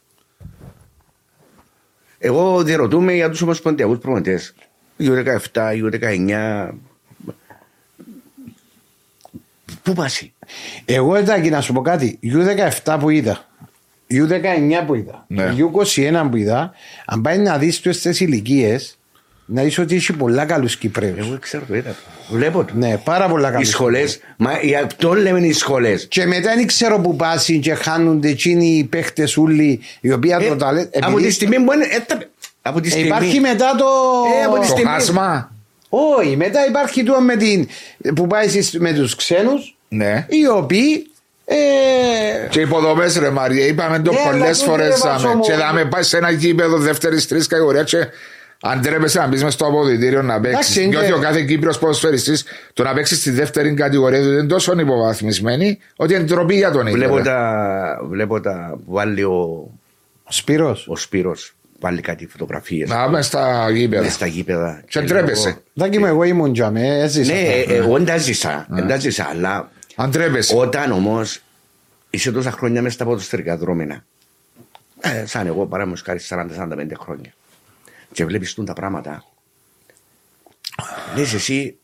[2.19, 4.55] Εγώ διαρωτούμε για τους ομοσπονδιακούς προμετές.
[5.01, 6.69] U17, U19.
[9.83, 10.33] Πού πάσει.
[10.84, 12.18] Εγώ εντάξει να σου πω κάτι.
[12.84, 13.44] U17 που είδα.
[14.11, 15.24] U19 που είδα.
[15.28, 15.55] Ναι.
[15.59, 16.72] U21 που είδα.
[17.07, 18.99] Αν πάει να δεις τους στις ηλικίες
[19.51, 21.18] να είσαι ότι έχει πολλά καλούς Κυπρέους.
[21.18, 21.94] Εγώ ξέρω το είδα.
[22.30, 22.72] Βλέπω το.
[22.76, 23.68] Ναι, πάρα πολλά Οι καλούς.
[23.68, 26.07] σχολές, μα γι' αυτό λέμε οι σχολές.
[26.09, 30.49] Και μετά δεν ξέρω που πάσουν και χάνονται εκείνοι οι παίχτες ούλοι οι οποίοι Ε,
[30.49, 30.88] το ταλέντ.
[31.01, 31.84] από τη στιγμή που είναι.
[31.84, 32.18] ε, τα-
[32.62, 33.09] Από τη Ε, στιγμή.
[33.09, 33.84] Υπάρχει μετά το.
[34.40, 35.53] Ε, από τη Το στιγμή- χάσμα.
[35.89, 37.68] Όχι, μετά υπάρχει το με την.
[38.14, 40.26] που πάει εσείς με τους ξένους Ναι.
[40.28, 41.11] οι οποίοι.
[41.45, 44.86] Ε, Και υποδομές, ρε Μαρία, είπαμε το Ναι, αλλά πολλές τούτο φορές.
[44.86, 45.62] είναι βάζω Και μόνο.
[45.62, 47.97] δάμε πάει σε ένα γήπεδο δεύτερης τρίτη κατηγορία και
[48.62, 50.59] αν τρέπεσαι να μπεις μες στο αποδητήριο να παίξεις.
[50.59, 54.45] Εντάξει, είναι- Διότι ο κάθε Κύπριος ποδοσφαιριστής το να παίξεις στη δεύτερη κατηγορία του είναι
[54.47, 56.99] τόσο υποβαθμισμένη ότι είναι ντροπή για τον ίδιο.
[56.99, 57.22] Βλέπω ρε.
[57.22, 59.70] τα, βλέπω τα που βάλει ο,
[60.22, 60.86] ο Σπύρος.
[60.89, 64.03] ο Σπύρος βάλει κάτι φωτογραφίες Να πάμε στα γήπεδα.
[64.03, 64.83] μες στα γήπεδα.
[64.89, 65.62] Και λέω, ντρέπεσαι.
[65.74, 67.33] Δάκι μου, εγώ ήμουν τζαμέ, έζησα.
[67.33, 70.57] Ναι, ε, εγώ δεν τα ζήσα, δεν τα ζήσα, αλλά Αν τρέπεσαι.
[70.57, 71.43] όταν όμως
[72.11, 74.05] είσαι τόσα χρόνια μέσα στα ποδοσφαιρικά δρόμενα,
[75.01, 77.33] ε, σαν εγώ παράδειγμα χάρη 40-45 χρόνια,
[78.12, 79.24] και βλέπεις τούν τα πράγματα,
[81.16, 81.76] λες εσύ,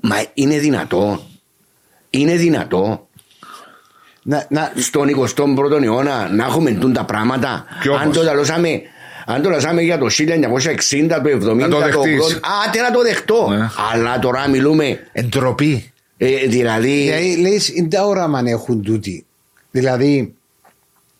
[0.00, 1.26] μα είναι δυνατό,
[2.10, 3.05] είναι δυνατό
[4.28, 7.64] Να, να, στον 21ο αιώνα να έχουμε τούν τα πράγματα.
[7.82, 8.02] Κι όμως.
[8.02, 8.80] Αν το λαλώσαμε,
[9.26, 10.10] αν το λαλώσαμε για το 1960,
[11.08, 12.36] το 70, Να το το δεχτείς.
[12.36, 13.48] 80, άτε να το δεχτώ.
[13.48, 13.68] Ναι.
[13.92, 15.92] Αλλά τώρα μιλούμε, Εντροπή.
[16.16, 19.26] ε, δηλαδή, δηλαδή, λες, είναι τα όραμα να έχουν τούτοι.
[19.70, 20.34] Δηλαδή,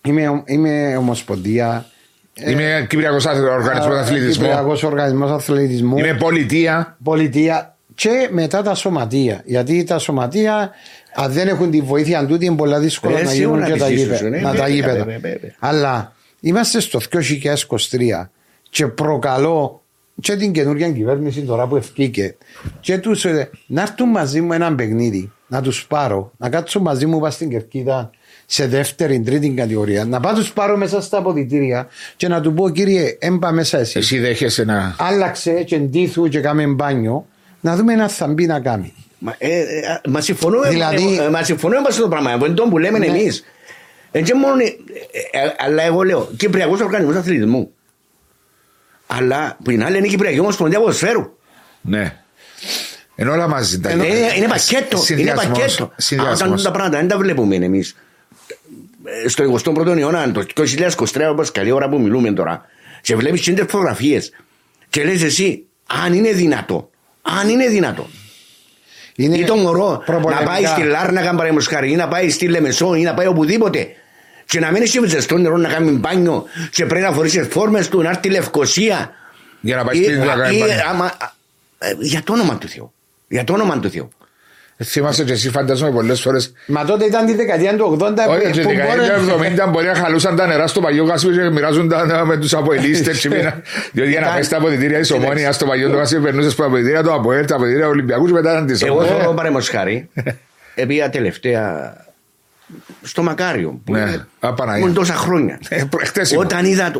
[0.02, 1.86] είμαι, είμαι ομοσπονδία.
[2.34, 4.44] Είμαι Κυπριακός Οργανισμός Αθλητισμού.
[4.44, 5.98] Κυπριακός Οργανισμός Αθλητισμού.
[5.98, 6.96] Είμαι πολιτεία.
[7.02, 9.42] πολιτεία και μετά τα σωματεία.
[9.44, 10.70] Γιατί τα σωματεία,
[11.16, 13.88] αν δεν έχουν τη βοήθεια τούτη, είναι πολύ δύσκολο Ε, να σίγουρα γίνουν και τα
[13.88, 14.16] να γήπεδα.
[14.16, 14.92] ζήσουν, ε, να τα βέβαια, γήπεδα.
[15.04, 15.54] βέβαια, βέβαια.
[15.58, 18.30] Αλλά είμαστε στο 2023
[18.70, 19.80] και προκαλώ
[20.20, 22.36] και την καινούργια κυβέρνηση τώρα που ευκήκε
[22.80, 27.06] και τους ε, να έρθουν μαζί μου ένα παιχνίδι, να τους πάρω, να κάτσουν μαζί
[27.06, 28.10] μου πας στην Κερκίδα
[28.46, 32.70] σε δεύτερη, τρίτη κατηγορία, να πάω τους πάρω μέσα στα αποδητήρια και να του πω
[32.70, 34.94] κύριε έμπα μέσα εσύ Εσύ δέχεσαι να.
[34.98, 37.26] άλλαξε και ντύθου και κάμε μπάνιο
[37.60, 38.92] να δούμε ένα θα μπει να κάνει.
[39.18, 42.32] Μα, ε, ε, μα συμφωνούμε, Δηλαδή- ε, ε, μα συμφωνούμε με αυτό το πράγμα.
[42.32, 43.06] Είναι το που λέμε Ναι.
[43.06, 43.44] εμείς.
[44.10, 47.70] Ε, και μόνο, ε, ε, αλλά εγώ λέω Κυπριακός Οργανισμός Αθλητισμού.
[49.06, 51.36] Αλλά που είναι άλλη είναι η Κυπριακή Ομοσπονδία Ποδοσφαίρου.
[51.80, 52.16] Ναι.
[53.14, 53.80] Εν όλα μαζί.
[53.80, 53.94] τα- Ε,
[54.36, 54.96] είναι πακέτο.
[54.96, 55.44] Είναι Συνδυασμός.
[55.58, 55.84] πακέτο.
[55.84, 56.50] Α, Συνδυασμός.
[56.50, 57.96] Όταν τα πράγματα δεν τα βλέπουμε εμείς.
[59.26, 62.64] Στο 21ο αιώνα, το 2023, όπως καλή ώρα που μιλούμε τώρα,
[63.00, 64.32] και βλέπεις τις φωτογραφίες
[64.88, 65.66] και λες εσύ,
[66.04, 66.90] αν είναι δυνατό,
[67.22, 68.08] αν είναι δυνατό,
[69.16, 70.46] Είναι ή το μωρό να προπολεμικά.
[70.46, 73.88] πάει στη Λάρνακα παραδείγματος χάρη, ή να πάει στη Λεμεσό ή να πάει οπουδήποτε
[74.46, 77.88] και να μην έχει ζεστό νερό να κάνει μπάνιο και πρέπει να φορήσει τις φόρμες
[77.88, 79.10] του να έρθει τη Λευκοσία.
[79.60, 80.76] Για να πάει Ή- σπίτι του να κάνει ή- μπάνιο.
[80.90, 81.16] άμα-
[81.78, 82.92] ε, Για το όνομα του Θεού.
[83.28, 84.08] Για το όνομα του Θεού.
[84.78, 86.38] Ε, Θυμάσαι και εσύ φαντάζομαι πολλές φορέ.
[86.66, 89.70] Μα τότε ήταν τη δεκαετία του 80 Όχι, που και τη μπορεί- δεκαετία του 70
[89.70, 93.20] μπορεί να χαλούσαν τα νερά στο παγιό γάσι και μοιράζουν τα με τους αποελίστες.
[93.92, 97.02] Διότι για να πάει στα αποδητήρια της ομόνιας στο παγιό του γάσι περνούσες στα αποδητήρια
[97.02, 99.16] του Αποέλ, τα αποδητήρια Ολυμπιακούς και μετά ήταν της Εγώ ομόνιας.
[99.16, 100.08] θέλω παραδείγματος χάρη,
[100.74, 101.94] επία τελευταία
[103.02, 103.80] στο Μακάριο.
[103.84, 104.82] που Ναι, είναι- α, Παναγία.
[104.82, 105.58] ήμουν τόσα χρόνια.
[105.68, 106.40] Ε, προ- εχτέσιμο.
[106.40, 106.92] Όταν είδα.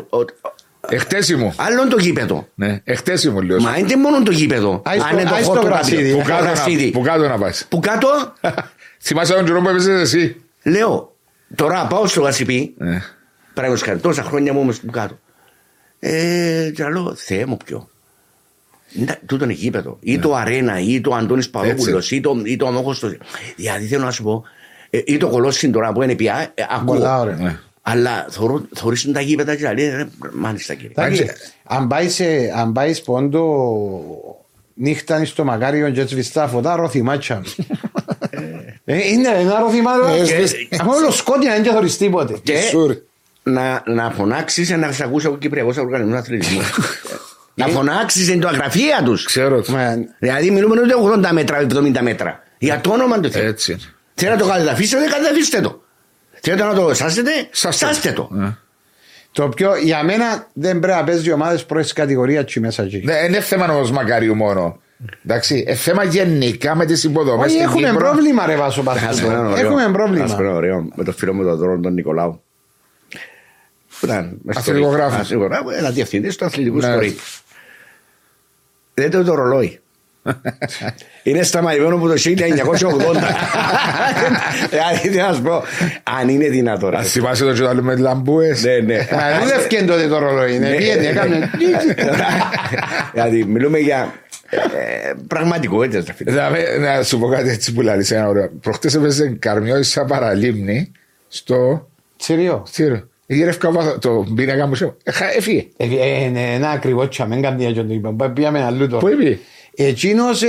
[0.89, 1.53] Το- ο- Εχτέσιμο.
[1.57, 2.47] Άλλον το γήπεδο.
[2.55, 3.61] Ναι, εχτέσιμο λέω.
[3.61, 4.81] Μα είναι μόνο το γήπεδο.
[4.85, 6.11] Άι στο- Αν είναι το άι στο χόρτο γρασίδι.
[6.11, 6.33] Που κάποιο.
[6.33, 6.91] κάτω να- γρασίδι.
[6.91, 7.53] Που κάτω να πα.
[7.69, 8.07] Που κάτω,
[9.03, 11.15] Θυμάσαι τον καιρό που έπαιζες εσύ; λέω,
[11.55, 13.01] τώρα πάω στο Γασιπί, Ναι.
[13.53, 15.19] πράγματος χάρη, τόσα χρόνια μου όμως που κάτω.
[15.99, 17.89] Ε, και λέω, Θεέ μου ποιο.
[18.93, 19.97] Είναι- Τούτο είναι γήπεδο.
[20.01, 23.17] Ή το Αρένα, ή το Αντώνης Παδόπουλος, ή το, ή το Αμόχωστος.
[23.55, 24.43] Δηλαδή θέλω να σου πω,
[24.89, 27.57] ε, ή το Κολόσιν τώρα που είναι πια, ε, Πολλά ακούω.
[27.89, 28.01] Ωραία.
[28.03, 28.09] Ναι.
[28.09, 30.91] Αλλά θωρώ- θωρείς τα γήπεδα και λέει, ρε, μάλιστα κύριε.
[30.93, 31.29] Τάκη, Αν-
[31.63, 33.43] Αν πάει σε- αν πάει πόντο
[34.73, 37.41] νύχτα στο μακάριο και σβηστά φωτά ροθυμάτσα.
[38.85, 40.05] Ε, Είναι ένα ροθυμάτο.
[40.07, 40.43] Ε,
[40.79, 42.39] Αφού όλο σκότεινο δεν και θωρείς τίποτε.
[42.43, 42.95] Και Σουρ.
[43.43, 46.61] να, να φωνάξεις να σε ακούσει ο Κυπριακός Οργανισμός Αθλητισμού.
[47.53, 49.25] να φωνάξεις είναι το αγραφεία τους.
[49.25, 49.61] Ξέρω.
[49.61, 49.71] το.
[49.71, 50.93] Μα, Δηλαδή μιλούμε ούτε
[51.29, 52.43] 80 μέτρα, 70 μέτρα.
[52.57, 53.45] Για το όνομα του Θεού.
[53.45, 53.81] Έτσι είναι.
[54.13, 55.81] Θέλετε να το καταδαφίσετε, καταδαφίστε το.
[56.49, 58.29] Θέλετε να το σάσετε, Σάστε σάστε το.
[58.41, 58.49] Ε.
[59.31, 63.01] Το πιο, για μένα δεν πρέπει να παίζει ομάδες πρώτης κατηγορίας τσι μέσα εκεί.
[63.05, 64.79] Ναι, είναι θέμα όμως μακάριου μόνο.
[65.25, 67.51] Εντάξει, ε, θέμα γενικά με τις υποδομές.
[67.53, 69.39] Όχι, έχουμε πρόβλημα, ρε Βάσο Ας πω ένα Πασχαλό.
[69.49, 70.35] ωραίο- Έχουμε ας πω πρόβλημα.
[70.39, 72.41] ένα ωραίο με το φίλο μου τον Δρόνο τον Νικολάου.
[73.99, 75.17] Που ήταν μες στο Αθλητικογράφος.
[75.17, 75.21] ring.
[75.21, 76.83] Αθλητικογράφος, Ένα διευθυντή του αθλητικού Ναι.
[76.91, 77.15] σκορή.
[78.93, 79.79] Λέτε το ρολόι.
[81.23, 82.17] Είναι σταματημένο από το 1980.
[84.69, 85.63] Δηλαδή, τι να σου πω,
[86.19, 86.89] αν είναι δυνατό.
[86.89, 86.97] ρε.
[86.97, 88.63] Α θυμάσαι το τζοτάλου με λαμπούες.
[88.63, 88.95] Ναι, ναι.
[88.95, 90.59] Α, Δεν ευκαιρία τότε το ρολόι.
[90.59, 91.49] ναι, πήγαινε, έκανε.
[93.13, 94.13] Δηλαδή, μιλούμε για
[94.49, 96.05] ε, πραγματικότητες.
[96.05, 96.31] ρε φίλε.
[96.31, 98.49] Δηλαδή, να σου πω κάτι έτσι που λέει ένα ωραίο.
[98.61, 100.91] Προχτές έπαιζε καρμιό σαν παραλίμνη
[101.27, 102.63] στο Τσιριό.
[102.71, 103.01] Τσίρο.
[103.29, 104.95] Γύρευκα βάθο- το πίνακα μου σε.
[105.03, 105.65] Έχα- Έφυγε.
[105.77, 108.29] Ε, ε, ναι, Ένα ακριβό τσαμέν καμία και το είπα.
[108.29, 109.11] Πήγαμε αλλού Πού τώρα.
[109.11, 109.39] είπε;
[109.79, 110.47] Εκείνος ε,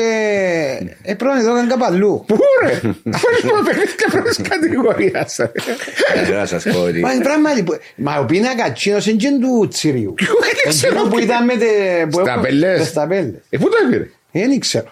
[1.02, 2.24] ε, πρώτον εδώ ήταν κάπου αλλού.
[2.26, 2.70] Πού ρε;
[3.14, 5.38] Αφού είναι παιχνίδια πρώτη κατηγορίας.
[5.38, 5.50] Ε,
[6.38, 9.68] Να σας πω ότι Μα είναι πράγματι που- Μα ο πίνακα εκείνος είναι και του
[9.68, 10.14] Τσιριού.
[10.18, 10.28] δεν
[10.68, 12.86] ξέρω Εκείνο που τι- ήταν με τε- που Στα έχω- πελές.
[12.86, 13.34] Στα πέλες.
[13.50, 14.06] Ε, πού το έπειρε.
[14.32, 14.86] Δεν ξέρω.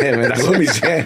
[0.00, 1.02] ε, μετακόμισε.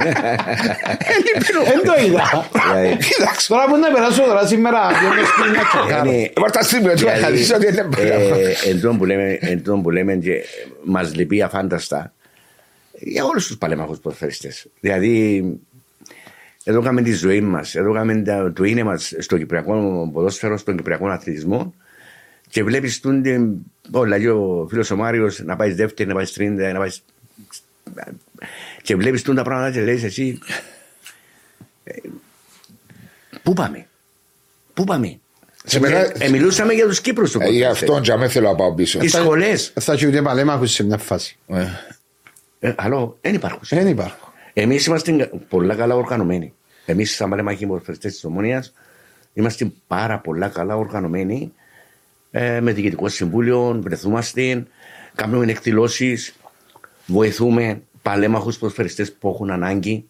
[1.65, 2.49] Δεν το είδα.
[2.65, 3.49] Δηλαδή, Κοίταξε.
[3.49, 6.11] Τώρα που να περάσω τώρα σήμερα βγαίνω στην να τσεκάρω.
[6.11, 8.13] είναι- Είμαστε τα στιγμή ότι Δηλαδή, θα δεις ότι είναι πράγμα.
[8.37, 10.33] ε, εν τω που λέμε- εν τω που λέμε και
[10.85, 12.13] μας λυπεί αφάνταστα
[13.01, 14.67] για όλους τους παλέμαχους ποδοσφαιριστές.
[14.81, 15.45] Δηλαδή,
[16.65, 20.77] εδώ κάνουμε τη ζωή μας, εδώ κάνουμε τα- το είναι μας στο κυπριακό ποδόσφαιρο, στον
[20.77, 21.75] κυπριακό αθλητισμό
[22.49, 23.23] και βλέπεις τον,
[23.91, 26.91] όλα λέει ο φίλος ο Μάριος να πάει δεύτερη, να πάει τρίτη, να πάει...
[28.83, 30.39] Και βλέπεις τον τα πράγματα και λες εσύ
[31.85, 31.93] ε,
[33.43, 33.87] Πού πάμε,
[34.75, 35.19] πού πάμε.
[35.65, 38.55] Σε μένα- Ε, μιλούσαμε για τους Κύπρους του Ε, Γι' αυτόν και αμέ θέλω να
[38.55, 38.99] πάω πίσω.
[39.03, 39.73] Οι σχολές.
[39.81, 41.37] Θα και ούτε παλέμαχους σε μια φάση.
[42.61, 43.61] Ε, Ε, Αλλό, δεν υπάρχουν.
[43.69, 44.29] Δεν υπάρχουν.
[44.53, 46.53] Εμείς είμαστε πολλά καλά οργανωμένοι.
[46.87, 48.65] Εμείς, σαν παλέμαχοι μορφωτέ της Ομόνια,
[49.33, 51.53] είμαστε πάρα πολλά καλά οργανωμένοι.
[52.31, 54.67] Ε, με διοικητικό συμβούλιο, βρεθούμαστε,
[55.15, 56.35] κάνουμε εκδηλώσεις,
[57.07, 60.09] βοηθούμε παλέμαχους ποδοσφαιριστές που έχουν ανάγκη,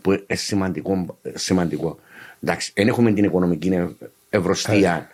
[0.00, 1.18] που είναι σημαντικό.
[1.34, 1.98] σημαντικό.
[2.42, 3.96] Εντάξει, δεν έχουμε την οικονομική
[4.30, 5.08] ευρωστία,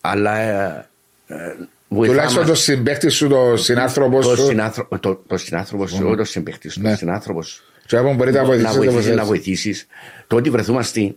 [0.00, 0.88] αλλά ε,
[1.26, 1.68] ε, βοηθάμε.
[1.94, 4.44] Τουλάχιστον το συμπέχτη σου, το συνάνθρωπο Το σου.
[4.46, 6.90] συνάνθρω- το- το συνάνθρωπο σου, όχι το συμπαίχτη σου, Ναι.
[6.90, 7.64] το συνάνθρωπο σου.
[7.86, 8.76] Και όπου μπορείτε να Να βοηθήσετε.
[8.78, 9.14] βοηθήσεις, βοηθάτε.
[9.16, 9.86] να βοηθήσεις.
[10.26, 11.14] Το ότι βρεθούμαστε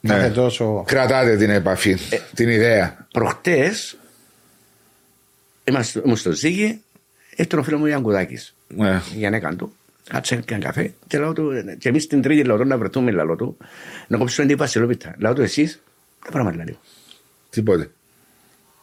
[0.00, 0.14] Ναι.
[0.14, 0.84] Κάθε τόσο.
[0.86, 3.06] Κρατάτε την επαφή, Ε, την ιδέα.
[3.12, 3.96] προχτές
[5.64, 6.80] είμαστε ήμουν στο Ζήγη,
[7.36, 8.54] έρθει ο φίλος μου Ιαγκουδάκης.
[8.68, 9.00] Ναι.
[9.14, 9.72] Η γυναίκα του.
[10.08, 10.92] Κάτσε και ένα καφέ.
[11.06, 13.56] Και λέω του, και εμείς την τρίτη λέω του να βρεθούμε, λέω του,
[14.08, 15.14] να κόψουμε την Βασιλόπιτα.
[15.18, 15.80] Λέω του εσείς,
[16.24, 16.76] τα πράγματα λέω.
[17.50, 17.90] Τίποτε.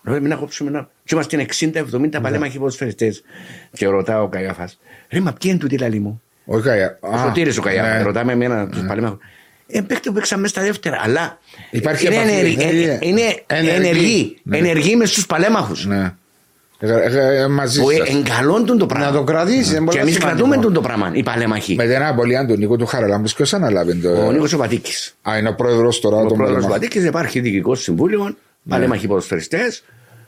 [0.03, 0.89] Λέω μην να κόψουμε ένα.
[1.03, 1.45] Και είμαστε
[2.17, 3.23] 60-70 παλέμαχοι ποδοσφαιριστές.
[3.73, 4.79] Και ρωτάω ο Καγάφας,
[5.09, 6.97] ρε μα ποιοι είναι τούτη λαλή μου; Όχι καγιά.
[7.01, 8.01] Ο Σωτήρης ο Καγιάφας, ναι.
[8.01, 9.17] ρωτάμε εμένα τους παλέμαχους.
[9.67, 11.39] Ε, παίχτε που παίξαμε στα δεύτερα, αλλά
[11.71, 13.75] Υπάρχει είναι, επαφή, ενεργ- δηλαδή, ε, είναι ενεργή.
[13.87, 14.57] ενεργή, Ναι.
[14.57, 15.85] ενεργή μες στους παλαίμαχους.
[15.85, 16.13] Ναι.
[16.81, 18.09] Ε, ε, ε, Μαζί Που σας.
[18.09, 19.05] εγκαλών το πράγμα.
[19.05, 19.69] Να το κρατήσεις.
[19.69, 20.37] είναι Και πολύ εμείς σημαντικό.
[20.37, 21.75] κρατούμε τον το πράγμα, οι παλαίμαχοι.
[21.75, 24.31] Με την απώλεια του Νίκο του Χαραλάμπους ποιος αναλάβει Ο το...
[24.31, 25.15] Νίκος ο Πατήκης.
[25.29, 26.79] Α, είναι ο πρόεδρος τώρα Ο των πρόεδρος του Παλαιμάχων.
[26.89, 28.35] Πατήκης υπάρχει διοικητικό συμβούλιο,
[28.69, 29.83] παλαίμαχοι ποδοσφαιριστές.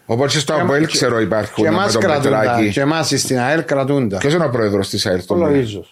[0.06, 2.39] Οπότε στο ΑΠΟΕΛ ξέρω υπάρχουν Και με εμάς τον κρατούν τα.
[2.39, 2.70] Πετράκη.
[2.70, 4.18] Και εμάς στην ΑΕΛ κρατούν τα.
[4.18, 5.92] Ποιος είναι ο πρόεδρος της ΑΕΛ Ο των Λοΐζος.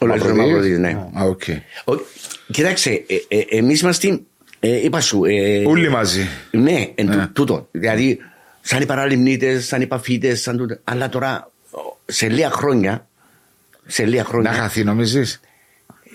[0.00, 0.36] Ο Λοΐζος Μαυροδίδης.
[0.36, 0.90] Μαυροδίδης, ναι.
[1.20, 1.42] Α, οκ.
[1.84, 2.00] Ο-
[2.52, 4.20] Κοίταξε, ε, ε, εμείς είμαστε,
[4.60, 6.26] ε, είπα σου, ε, Όλοι μαζί.
[6.50, 7.16] Ναι, εν Ναι.
[7.16, 7.68] τού- τούτο.
[7.70, 8.18] Δηλαδή,
[8.60, 10.76] σαν οι παραλυμνίτες, σαν οι παφίτες, σαν τούτο.
[10.84, 11.50] Αλλά τώρα,
[12.06, 13.06] σε λίγα χρόνια,
[13.86, 14.52] σε λίγα Να χρόνια.
[14.52, 15.40] χαθεί νομίζεις;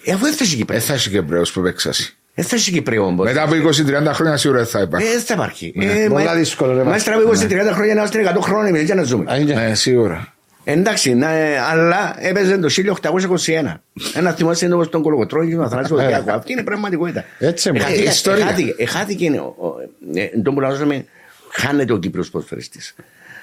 [0.05, 0.79] Ε, αφού έφτασε η Ε, Κύπρο.
[0.79, 2.15] θα έχει και μπρέος που παίξασαι.
[2.33, 3.25] Έφτασε η Κύπρο όμως.
[3.25, 5.07] Μετά από 20-30 χρόνια σίγουρα δεν θα Ε, υπάρχει.
[5.07, 5.73] δεν θα υπάρχει.
[5.75, 8.81] Ναι, Ε, πολλά μα- δύσκολο, ρε, Μας τραβεί 20-30 χρόνια να είμαστε 100 χρόνια εμείς
[8.83, 9.31] για να ζούμε.
[9.31, 10.33] Α, είναι- Ναι, σίγουρα.
[10.63, 13.81] Εντάξει, να, ε, αλλά έπαιζε το 1821.
[14.13, 16.31] Ένα θυμάσαι είναι όπως τον Κολοκοτρόνη και τον Αθανάσιο Ολυμπιακό.
[16.31, 17.25] Αυτή είναι η πραγματικότητα.
[17.39, 17.77] Έτσι, μα.
[17.77, 18.43] Εχάθηκε- Ιστορία.
[18.45, 19.75] εχάθηκε- Εχάθηκε, ο- ο-
[20.19, 21.05] ε, τον που λάζαμε,
[21.51, 22.95] χάνεται ο Κύπρος ποδοσφαιριστής.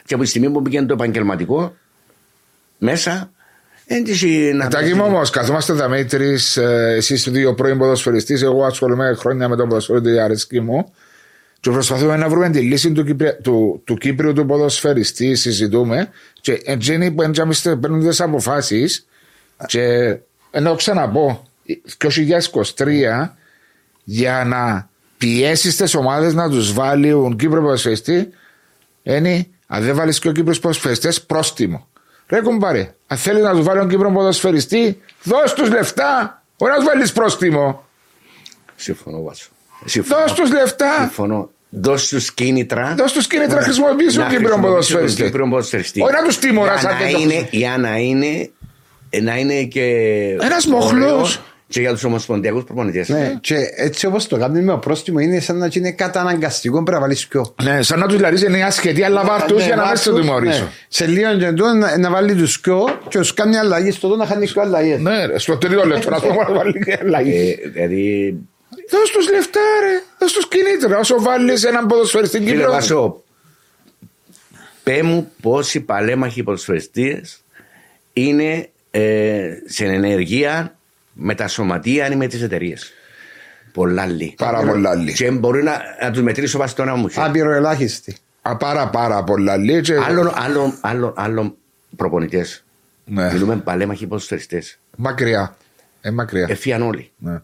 [0.04, 1.76] Και από τη στιγμή που πήγαινε το επαγγελματικό,
[2.78, 3.30] μέσα,
[3.88, 4.68] έντυση να...
[4.68, 6.36] Τάκη μου όμω, καθόμαστε εδώ με τρει,
[6.96, 10.92] εσύ δύο πρώην ποδοσφαιριστή, εγώ ασχολούμαι χρόνια με τον ποδοσφαίρο του αρέσκει μου.
[11.60, 13.36] Και προσπαθούμε να βρούμε τη λύση του, Κυπρια...
[13.36, 16.08] του, του Κύπριου του ποδοσφαιριστή, συζητούμε.
[16.40, 19.06] Και εντζένοι που εντζάμιστε παίρνουν τις αποφάσεις.
[19.66, 20.16] Και
[20.50, 21.48] ενώ ξαναπώ,
[22.76, 23.28] 2023
[24.04, 28.28] για να πιέσεις τις ομάδες να τους βάλουν Κύπρο ποδοσφαιριστή,
[29.02, 31.88] είναι αν δεν βάλεις και ο Κύπρο ποδοσφαιριστές, πρόστιμο.
[32.28, 36.78] Ρε κουμπάρε, αν θέλει να του βάλει τον Κύπρο ποδοσφαιριστή, δώσ' τους λεφτά, όχι να
[36.78, 37.84] του βάλεις πρόστιμο.
[38.76, 39.48] Συμφωνώ, Βάσο.
[39.84, 40.20] Συμφωνώ.
[40.20, 41.50] Δώσ' τους λεφτά, Συμφωνώ.
[41.70, 42.94] Δώσ' τους κίνητρα.
[42.98, 45.22] δώσ' τους κίνητρα να χρησιμοποιήσουν να τον Κύπρο χρησιμοποιήσουν τον ποδοσφαιριστή.
[45.22, 46.00] Κύπρο ποδοσφαιριστή.
[46.02, 48.50] Όχι να τους τιμωράς Για σαν να και το είναι- Για να είναι,
[49.22, 49.82] να είναι και.
[50.40, 51.40] Ένας ωραίος μοχλός.
[51.68, 53.08] Και για τους ομοσπονδιακούς προπονητές.
[53.08, 56.90] Ναι, και έτσι όπως το κάνουμε με το πρόστιμο είναι σαν να είναι καταναγκαστικό πρέπει
[56.90, 57.54] να βάλεις πιο.
[57.62, 59.98] Ναι, σαν να τους δηλαδή είναι ασχετή, αλλά βάρ' τους Ναι, για να μην βάρ'
[59.98, 60.62] σε τους, τιμωρήσω.
[60.62, 60.68] ναι.
[60.88, 64.20] Σε λίγο και τούτο να, να βάλει τους πιο και του κάνει αλλαγή στο τότε
[64.20, 65.00] να χάνει πιο αλλαγές.
[65.00, 67.58] Ναι, ρε, στο τρίτο λεπτό να πούμε να βάλει και αλλαγή.
[67.64, 68.36] Ε, δηλαδή,
[68.90, 70.98] Δώσ' τους λεφτά ρε, δώσ' τους κινήτρα.
[70.98, 72.72] Όσο βάλεις έναν ποδοσφαιριστή στην φίλε Κύπρο.
[72.72, 73.22] Βάσο,
[74.82, 77.40] πέ μου πόσοι παλέμαχοι ποδοσφαιριστές
[78.12, 80.77] είναι ε, σε ενεργεία
[81.20, 82.74] με τα σωματεία ή με τι εταιρείε.
[83.72, 84.34] Πολλά λίγοι.
[84.38, 85.12] Πάρα πολλά λίγοι.
[85.16, 87.08] Και μπορεί να, να τους μετρήσω βάσει το όνομα μου.
[87.14, 88.16] Άπειρο ελάχιστη.
[88.42, 89.80] Α, Πάρα πάρα πολλά λίγοι.
[89.80, 91.54] και- Άλλον, άλλον, άλλον, άλλον
[91.96, 92.64] προπονητές.
[93.04, 93.32] Ναι.
[93.32, 94.78] Μιλούμε παλέμαχοι ποδοσφαιριστές.
[94.96, 95.56] Μακριά.
[96.00, 96.46] Ε, μακριά.
[96.50, 97.10] Εφίαν όλοι.
[97.18, 97.40] Ναι.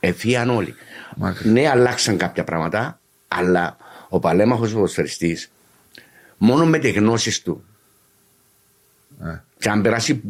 [0.00, 0.74] Εφίαν όλοι.
[1.16, 1.50] Μακριά.
[1.52, 3.76] Ναι, αλλάξαν κάποια πράγματα, αλλά
[4.08, 5.50] ο παλέμαχος ποδοσφαιριστής,
[6.38, 7.64] μόνο με τις γνώσεις του,
[9.18, 9.40] Ναι.
[9.58, 10.22] και αν περάσει,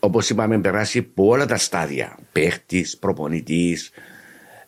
[0.00, 3.90] όπως είπαμε, περάσει από όλα τα στάδια, παίχτης, προπονητής,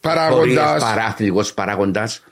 [0.01, 0.83] Παράγοντας.
[0.83, 2.25] παράθλητο παράγοντας,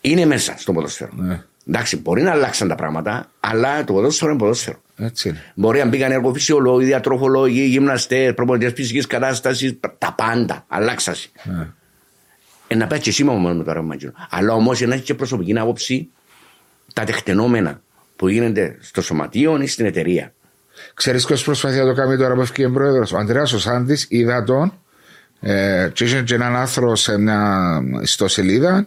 [0.00, 1.10] είναι μέσα στο ποδόσφαιρο.
[1.14, 1.42] Ναι.
[1.68, 4.82] Εντάξει, μπορεί να αλλάξαν τα πράγματα, αλλά το ποδόσφαιρο είναι ποδόσφαιρο.
[4.96, 5.52] Έτσι είναι.
[5.54, 10.64] Μπορεί να μπήκαν εργοφυσιολόγοι, διατροφολόγοι, γυμναστές, προπονητές φυσικής κατάστασης, τα πάντα.
[10.68, 11.28] Αλλάξασαι.
[11.44, 11.68] Ναι.
[12.66, 14.12] Ε, να πάει και εσύ μόνο με το ρεύμα εκείνο.
[14.30, 16.08] Αλλά όμως να έχει και προσωπική άποψη
[16.94, 17.82] τα τεκτενόμενα
[18.16, 20.32] που γίνεται στο σωματείο ή στην εταιρεία.
[20.94, 24.44] Ξέρεις ποιος προσπαθεί να το κάνει τώρα που έφυγε πρόεδρος; Ο Ανδρέας ο Σάντης είδα
[24.44, 24.72] τον
[25.40, 28.86] ε, και είχε και έναν άνθρωπο σε μια ιστοσελίδα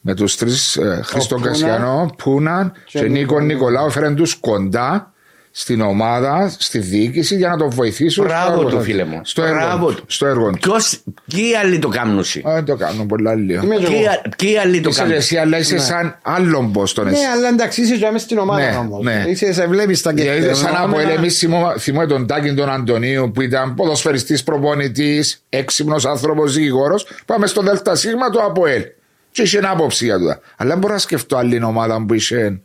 [0.00, 1.50] με τους τρεις ε, Χρήστον Πούνα.
[1.50, 5.12] Κασιανό, Πούναν και, και Νίκο Νίκο Νικολάου έφεραν τους κοντά
[5.50, 8.84] στην ομάδα, στη διοίκηση για να τον βοηθήσουν στο Μπράβο έργο του, τους.
[8.84, 9.20] φίλε μου.
[9.24, 9.96] Στο έργο, Μπράβο τους.
[9.96, 10.04] του.
[10.08, 10.58] στο έργο τους.
[10.60, 11.00] Ποιος,
[11.34, 13.64] ποιοι άλλοι το κάνουν εσύ; Α, Δεν το κάνουν πολλά λίγο.
[13.64, 14.10] Είμαι και Ποιοι, εγώ.
[14.10, 17.20] α- ποιοι άλλοι το Είσαι κάνουν; εσύ, αλλά είσαι σαν άλλον πώς τον εσύ.
[17.20, 19.04] Ναι, αλλά εντάξει, είσαι και μέσα στην Ναι, ομάδα όμως.
[19.04, 19.24] ναι.
[19.28, 20.54] Είσαι, σε βλέπεις τα Γιατί κεφτεία.
[20.54, 21.46] σαν από εμείς
[21.78, 27.06] θυμούμε τον Τάκη τον Αντωνίου που ήταν ποδοσφαιριστής προπονητής, έξυπνος άνθρωπος, δικηγόρος.
[27.26, 28.00] Πάμε στο ΔΣ
[28.32, 28.82] του ΑΠΟΕΛ.
[29.30, 30.40] Και είχε ένα άποψη για τούτα.
[30.56, 32.60] Αλλά δεν μπορώ να σκεφτώ άλλη ομάδα που είχε.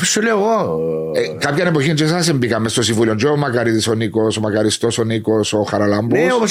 [0.00, 0.80] Αφού σου λέω εγώ.
[1.14, 3.14] Ε, κάποια εποχή και εσάς μπήκαμε στο συμβούλιο.
[3.14, 6.16] Και ο Μακαρίτη ο Νίκος, ο Μακαριστός ο Νίκος, ο Χαραλάμπο.
[6.16, 6.44] Ναι, όπω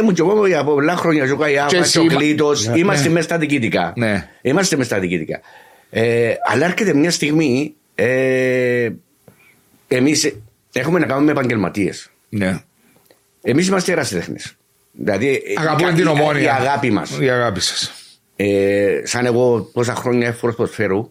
[0.00, 1.22] ήμουν και εγώ για πολλά χρόνια.
[1.22, 2.66] Ο Και Καϊάβα, εσύ ο είμα- Κλήτος.
[2.66, 3.12] Ναι, Είμαστε ναι.
[3.12, 3.92] μέσα στα διοικητικά.
[3.96, 4.28] Ναι.
[4.42, 5.40] Είμαστε μέσα στα διοικητικά.
[5.90, 7.74] Ε, αλλά έρχεται μια στιγμή.
[7.94, 8.88] Ε,
[9.88, 10.32] Εμείς
[10.72, 12.10] έχουμε να κάνουμε με επαγγελματίες.
[12.28, 12.60] Ναι.
[13.42, 14.56] Εμείς είμαστε ερασιτέχνες.
[14.92, 16.42] Δηλαδή, Αγαπούμε η- την η- ομόνια.
[16.42, 17.18] Η αγάπη μας.
[17.20, 17.92] Η αγάπη σας.
[18.36, 21.10] Ε, σαν εγώ πόσα χρόνια έφορος ποδοσφαίρου,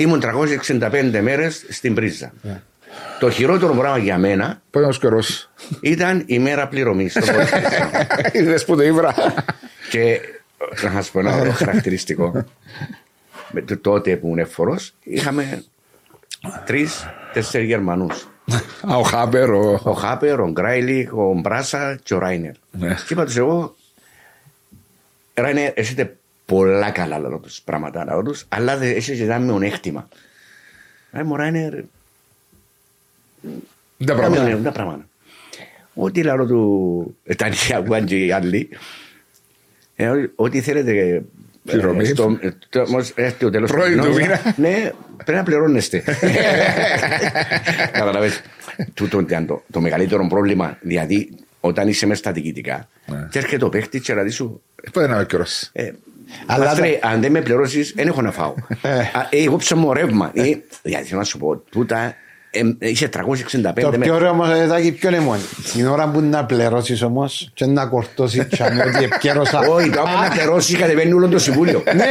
[0.00, 0.22] ήμουν
[0.70, 2.32] 365 μέρες στην πρίζα.
[2.42, 2.60] Ναι.
[3.20, 5.22] Το χειρότερο πράγμα για μένα Πού είναι ο καιρό.
[5.80, 7.16] ήταν η μέρα πληρωμής.
[8.32, 9.14] Είδες που το ήβρα.
[9.90, 10.20] και
[10.82, 12.44] να σας πω ένα ωραίο χαρακτηριστικό.
[13.50, 15.64] Με το, τότε που ήμουν έφορο, είχαμε
[16.66, 18.28] τρει-τέσσερι Γερμανούς.
[18.90, 19.80] Α, Ο Χάπερ, ο.
[19.82, 22.52] Ο Χάπερ, ο Γκράιλιχ, ο Μπράσα και ο Ράινερ.
[22.70, 22.94] Ναι.
[23.06, 23.76] Και είπα τους εγώ,
[25.34, 26.16] Ράινερ, έχετε
[26.50, 30.08] πολλά καλά λόγω τους πράγματα λόγω τους, αλλά δεν έχετε και ένα μειονέκτημα.
[31.12, 31.80] Ε, μου Ράινερ, Τα
[34.04, 34.30] τα πράγματα.
[34.42, 35.04] μειονέκτημα, τα πράγματα.
[35.94, 38.68] Ό,τι λαό του, ήταν οι ακούαν και οι άλλοι,
[39.96, 41.22] ε, ό- ό,τι θέλετε
[41.64, 42.02] Πληρωμή.
[42.04, 44.54] ε, στο- ε, το- όμως έρθει ο τέλος Πρώτη του μήνα.
[44.56, 46.04] Ναι, πρέπει να πληρώνεστε.
[47.92, 48.40] Καταλαβες.
[48.94, 50.78] Τούτο ήταν το, το μεγαλύτερο πρόβλημα.
[50.80, 51.30] Δηλαδή,
[51.60, 53.26] όταν είσαι μέσα στα διοικητικά, Ναι.
[53.30, 54.62] και έρχεται ο παίχτη και να σου.
[54.92, 55.70] Πού είναι ο καιρός.
[56.30, 58.54] Ε, Αλλά Μάστρε, αν δεν με πληρώσεις, δεν έχω να φάω.
[58.82, 58.98] Ε.
[58.98, 60.30] Α, ε, Εγώ ψάχνω ρεύμα.
[60.34, 60.42] Ε,
[60.82, 62.14] Δηλαδή, θέλω να σου πω, τούτα
[62.50, 65.40] ε, είσαι 365 Το με- πιο ωραίο όμως εδάκι ποιο είναι μόνο.
[65.72, 69.58] Την ώρα που να πληρώσεις όμως και να κορτώσεις τσάμε ότι επικέρωσα.
[69.74, 71.82] Όχι, το άμα να πληρώσεις, κατεβαίνει όλο το συμβούλιο.
[71.86, 72.02] Ναι, ναι,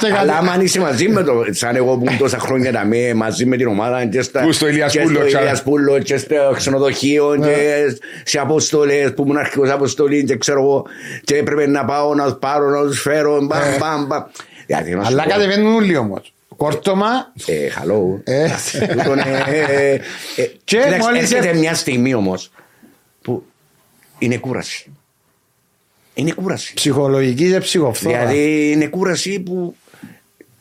[0.00, 1.44] και Αλλά κατα- άμα αν είσαι μαζί με το.
[1.50, 4.04] Σαν εγώ που ήμουν τόσα χρόνια να είμαι μαζί με την ομάδα.
[4.04, 7.46] Και στα, Που στο Ηλίας και Πούλο, στο ξα- Ηλίας Πούλο και στο ξενοδοχείο Ναι.
[7.46, 10.84] και σε αποστολές που ήμουν αρχικό αποστολής και ξέρω εγώ.
[11.24, 13.40] Και έπρεπε να πάω να του πάρω, να τους φέρω.
[13.46, 14.22] Μπαμ, μπαμ, μπαμ.
[14.66, 16.32] Δηλαδή, να σου Αλλά πω, κατεβαίνουν όλοι όμως.
[16.58, 17.32] Κόρτωμα.
[17.46, 18.20] Ε, hello.
[18.24, 18.48] Ε.
[18.92, 19.98] Τούτον, ε, ε, ε,
[20.36, 22.50] Και κοίταξε, μόλις έρχεται έρθει- μια στιγμή όμως
[23.22, 23.44] που
[24.18, 24.92] είναι κούραση.
[26.14, 26.74] Είναι κούραση.
[26.74, 28.26] Ψυχολογική και ψυχοφθόρα.
[28.26, 29.76] Δηλαδή είναι κούραση που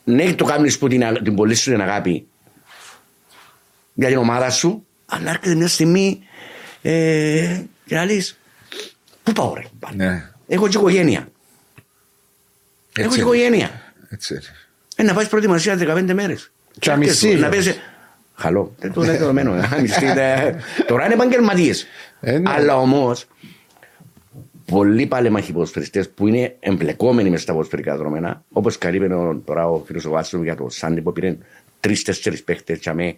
[0.04, 2.28] ναι, το κάνεις που την, την πολύ σου την αγάπη
[3.94, 6.20] για την ομάδα σου, αλλά έρχεται μια στιγμή
[6.82, 8.38] ε, και να λες,
[9.24, 9.64] πού πάω ρε.
[9.96, 10.30] Ναι.
[10.48, 11.28] Έχω και οικογένεια.
[12.94, 13.16] Έχω και είναι.
[13.16, 13.94] οικογένεια.
[14.10, 14.44] Έτσι είναι.
[15.00, 16.52] Ε, να πάει προετοιμασία 15 μέρες.
[16.80, 17.56] Και αμυστή, Να όμως.
[17.58, 17.76] πέσει.
[18.36, 18.76] Χαλό.
[18.80, 19.54] Δεν το είναι δεδομένο.
[19.56, 20.56] ε, αμυστή, ε.
[20.88, 21.86] Τώρα είναι επαγγελματίες.
[22.22, 22.52] Ε, ναι.
[22.52, 23.26] Αλλά όμως
[24.66, 29.84] πολλοί παλέμαχοι ποδοσφαιριστέ που είναι εμπλεκόμενοι μες στα ποδοσφαιρικά δρόμενα, όπως καλύπτει ο- τώρα ο
[29.86, 31.38] φίλος ο Βάσος για το Σάντι που πήρε
[31.80, 33.16] τρει-τέσσερι παίχτες, τσαμέ,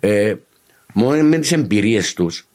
[0.00, 0.34] ε,
[0.92, 2.46] μόνο με τις εμπειρίες τους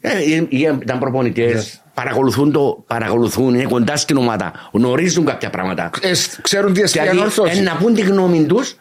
[0.00, 0.46] Ε, ε,
[0.82, 5.90] ήταν προπονητές, παρακολουθούν, το, παρακολουθούν, είναι κοντά στην ομάδα, γνωρίζουν κάποια πράγματα.
[6.00, 7.58] Ε, ξέρουν τι εστί Δηλαδή, ανόρθωση.
[7.58, 8.76] ε, να πούν τη γνώμη τους.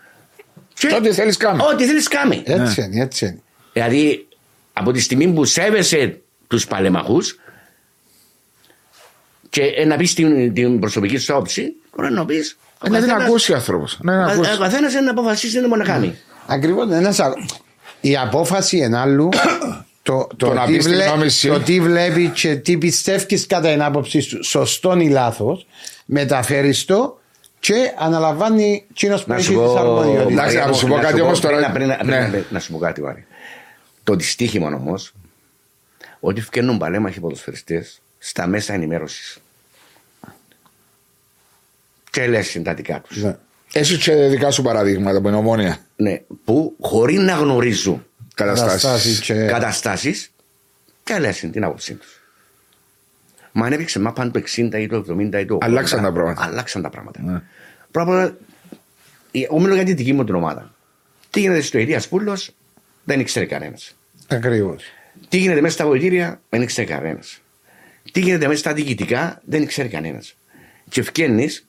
[0.97, 1.63] Ό,τι θέλεις κάμε.
[1.73, 2.41] Ό,τι θέλεις κάμε.
[2.45, 3.41] Έτσι είναι, έτσι είναι.
[3.73, 4.27] Δηλαδή,
[4.73, 7.39] από τη στιγμή που σέβεσαι τους παλεμαχούς
[9.49, 12.57] και ε, να πεις την, την προσωπική σου άποψη, μπορείς να πεις.
[12.83, 13.97] Ε, Να την ακούσει ο άνθρωπος.
[14.01, 14.53] Να την ακούσει.
[14.53, 16.17] Ο καθένας είναι να αποφασίσει τι να κάνει.
[16.47, 16.87] Ακριβώς.
[18.01, 19.29] Η απόφαση είναι άλλου.
[20.07, 21.47] Το, το, Το να τι πεις τη βλέ- γνώμη σου.
[21.47, 25.65] το τι βλέπει και τι πιστεύεις κατά την άποψή σου, σωστό ή λάθος,
[26.05, 27.19] μεταφέρεις το
[27.59, 29.77] και αναλαμβάνει εκείνος που Να έχει σου τι πω.
[29.77, 30.31] αρμοδιότητε.
[30.33, 31.57] Εντάξει, να σου πω να κάτι πω- όμως τώρα.
[31.57, 32.27] πριν- πριν- πριν- Ναι.
[32.29, 33.25] πριν- Να σου πω κάτι, Βάρη.
[34.03, 35.13] Το δυστύχημα όμως,
[36.19, 39.37] ότι φτιάχνουν παλέμαχοι ποδοσφαιριστές στα μέσα ενημέρωσης.
[42.11, 43.23] Και λες συντατικά τους.
[43.23, 43.37] Ναι.
[43.73, 48.06] Έχει και δικά σου παραδείγματα από την ομόνια Ναι, που χωρίς να γνωρίζουν Καταστάσεις
[48.45, 49.19] καταστάσεις.
[49.19, 50.31] και- καταστάσεις
[51.03, 52.05] και λε την άποψή του.
[53.51, 55.57] Μα αν έπαιξε μάπαν το 60 ή το 70 ή το 80.
[55.65, 56.43] Αλλάξαν τα πράγματα.
[56.43, 57.21] Αλλάξαν τα πράγματα.
[57.21, 57.41] Ναι.
[57.91, 58.37] Πρώτα απ' όλα,
[59.31, 60.73] εγώ μιλώ για τη δική μου την ομάδα.
[61.29, 62.51] Τι γίνεται στο Ηλίας Πούλος,
[63.03, 63.95] δεν ήξερε κανένας.
[64.27, 64.83] Ακριβώς.
[65.29, 67.41] Τι γίνεται μέσα στα βοηθήρια, δεν ήξερε κανένας.
[68.11, 70.35] Τι γίνεται μέσα στα διοικητικά, δεν ήξερε κανένας.
[70.89, 71.59] Και ευκαινεί Και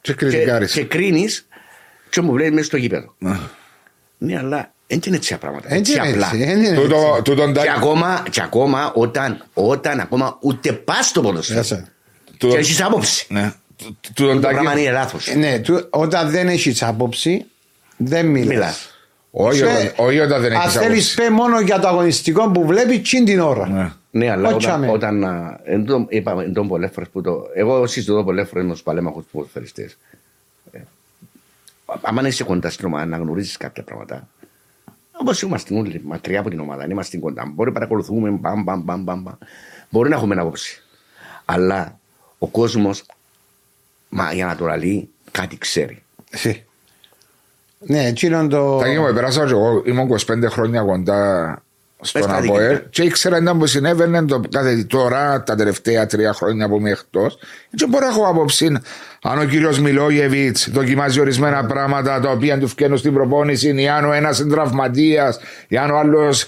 [0.00, 0.72] και, κριτικάρεις.
[0.72, 1.46] και κρίνεις
[2.10, 3.14] και μου βλέπεις μέσα στο γήπεδο.
[3.18, 3.38] Ναι.
[4.18, 5.74] Ναι, αλλά δεν είναι έτσι τα πράγματα.
[5.74, 6.26] Έτσι είναι απλά.
[6.26, 6.36] έτσι.
[6.44, 6.80] δεν είναι έτσι.
[6.80, 11.58] Τούτο- Τούτον Και τα- ακόμα, και ακόμα όταν, όταν ακόμα ούτε πας στο ποδοσφαίρο.
[11.58, 11.88] Μέσα.
[12.30, 13.26] τούτον- Και έχεις άποψη.
[13.28, 13.52] Ναι.
[14.14, 15.28] Τούτον Το τα- πράγμα είναι λάθος.
[15.28, 17.44] Ε, Ναι, του- όταν δεν έχεις άποψη,
[17.96, 18.48] δεν μιλάς.
[18.48, 18.90] Μιλάς.
[19.30, 21.14] Όχι όταν- όχι όταν δεν Αν έχεις θέλεις, άποψη.
[21.16, 23.68] πέ μόνο για το αγωνιστικό που βλέπεις τσιν την ώρα.
[23.68, 23.92] Ναι.
[24.10, 24.90] Ναι, αλλά Όχι, όταν, αμέ.
[24.90, 27.42] όταν α, εν τω- είπαμε εν τω πολλές φορές που το...
[27.54, 29.96] Εγώ συζητώ πολλές φορές με τους παλέμαχους του ποδοσφαιριστές.
[30.72, 30.78] Ε,
[32.00, 34.28] άμα είσαι κοντά στην ομάδα να γνωρίζεις κάποια πράγματα,
[35.20, 38.80] όπως είμαστε όλοι μακριά από την ομάδα, αν είμαστε κοντά, μπορεί να παρακολουθούμε, μπαμ, μπαμ,
[38.82, 39.34] μπαμ, μπαμ, μπαμ.
[39.90, 40.82] μπορεί να έχουμε άποψη.
[41.44, 41.98] Αλλά
[42.38, 43.04] ο κόσμος,
[44.08, 46.02] μα, για να το λαλεί, κάτι ξέρει.
[46.30, 46.52] Ε.
[47.78, 48.78] Ναι, εκείνον το.
[48.78, 51.62] Τα μου, πέρασα και εγώ, ήμουν 25 χρόνια κοντά
[52.00, 52.88] στον στα ΑΠΟΕΛ διοικητικά.
[52.90, 57.38] και ήξερα ήταν που συνέβαινε το, κάθε, τώρα τα τελευταία τρία χρόνια που είμαι εκτός
[57.74, 58.80] και μπορώ να έχω άποψη
[59.22, 64.04] αν ο κύριος Μιλόγεβιτς δοκιμάζει ορισμένα πράγματα τα οποία του φκαίνουν στην προπόνηση ή αν
[64.04, 66.46] ο ένας είναι τραυματίας ή αν ο άλλος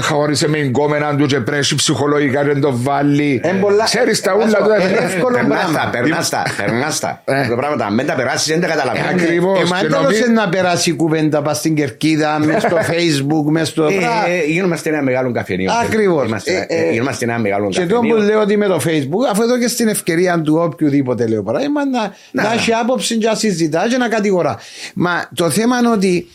[0.00, 4.34] χωρίσε με εγκόμενα του και πρέπει ψυχολογικά και το βάλει Εν πολλά- ξέρεις τα ε,
[4.34, 5.78] ούλα άσο, του ε, εύκολο Περνάς πράγμα.
[5.78, 7.22] τα, περνάς τα, περνάς τα.
[7.24, 7.46] Ε.
[7.48, 9.08] Τα πράγματα, αν δεν τα περάσεις δεν τα καταλαβαίνεις.
[9.22, 9.60] Ε, ακριβώς.
[9.60, 12.76] Ε, μα και δεν νομί- τέλος να περάσει η κουβέντα πας στην κερκίδα, μες στο
[12.76, 13.82] facebook, μες στο.
[13.82, 14.26] Μπρα.
[14.28, 15.72] Ε, ε, Γίνομαστε ένα μεγάλο καφενείο.
[15.84, 16.26] Ακριβώς.
[16.26, 18.16] Είμαστε, Ε, ε, ε, Γίνομαστε ένα μεγάλο Και το καφενείο.
[18.16, 21.84] που λέω ότι με το facebook, αφού εδώ και στην ευκαιρία του οποιοδήποτε λέω παράδειγμα,
[21.86, 22.52] να, να, Να.
[22.52, 24.58] έχει άποψη και να συζητά και να κατηγορά.
[24.94, 26.26] Μα το θέμα είναι ότι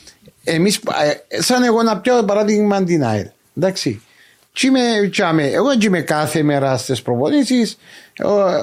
[0.43, 3.25] εμείς, ε, σαν εγώ να πιάω παράδειγμα την ΑΕΛ.
[3.57, 4.01] Εντάξει.
[4.53, 4.79] Τι είμαι,
[5.11, 7.77] τι είμαι, εγώ έτσι είμαι κάθε μέρα στις προπονήσεις,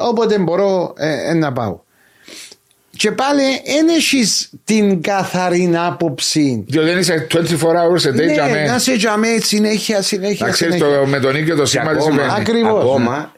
[0.09, 1.79] όποτε μπορώ ε, ε, να πάω.
[2.97, 6.65] Και πάλι δεν έχεις την καθαρή άποψη.
[6.69, 8.65] διότι δεν είσαι 24 hours a day για Ναι, μέ.
[8.67, 10.47] να σε τζαμέ συνέχεια, συνέχεια.
[10.47, 10.99] να ξέρεις συνέχεια.
[10.99, 13.33] το, με τον ίδιο το Και σήμα τι ακόμα, συμβαίνει Ακριβώς, ακόμα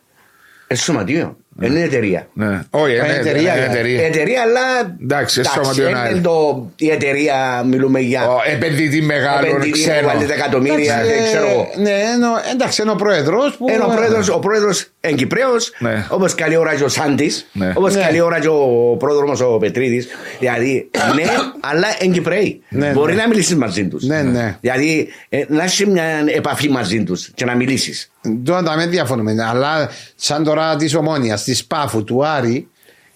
[0.68, 1.36] είναι σωματείο.
[1.60, 2.28] Δεν είναι εταιρεία.
[2.32, 2.60] ναι.
[2.70, 3.64] όχι είναι Ε, εταιρεία, εταιρεία, ε.
[3.64, 4.06] εταιρεία.
[4.06, 4.96] Εταιρεία, αλλά.
[5.02, 6.20] Εντάξει, σωματείο να είναι είναι.
[6.20, 8.28] το- η εταιρεία, μιλούμε για.
[8.28, 10.06] Ο επενδυτή μεγάλο επενδυτή που ξένο.
[10.06, 11.68] βάλει δεκατομμύρια, Εντάξει, δεν ε, ξέρω εγώ.
[11.76, 13.66] Ναι, εννοώ, εντάξει, είναι ο πρόεδρος που.
[13.68, 16.06] Ένα ο πρόεδρος, ο πρόεδρος είναι Κυπρέος, Ναι.
[16.08, 17.72] όπως καλή ώρα και ο Σάντης, Ναι.
[17.74, 18.00] όπως Ναι.
[18.02, 20.08] καλή ώρα και ο πρόδρομος ο Πετρίδης.
[20.38, 21.22] Δηλαδή, ναι,
[21.60, 22.62] αλλά είναι Κυπρέοι.
[22.68, 23.22] Ναι, Μπορεί ναι.
[23.22, 24.04] να μιλήσεις μαζί τους.
[24.04, 24.56] Ναι, ναι.
[24.60, 26.04] Δηλαδή, ε, να έχεις μια
[26.36, 28.10] επαφή μαζί τους και να μιλήσεις.
[28.44, 29.34] Τώρα τα με διαφωνούμε.
[29.50, 32.68] Αλλά σαν τώρα της Ομόνιας, τη Πάφου, του Άρη,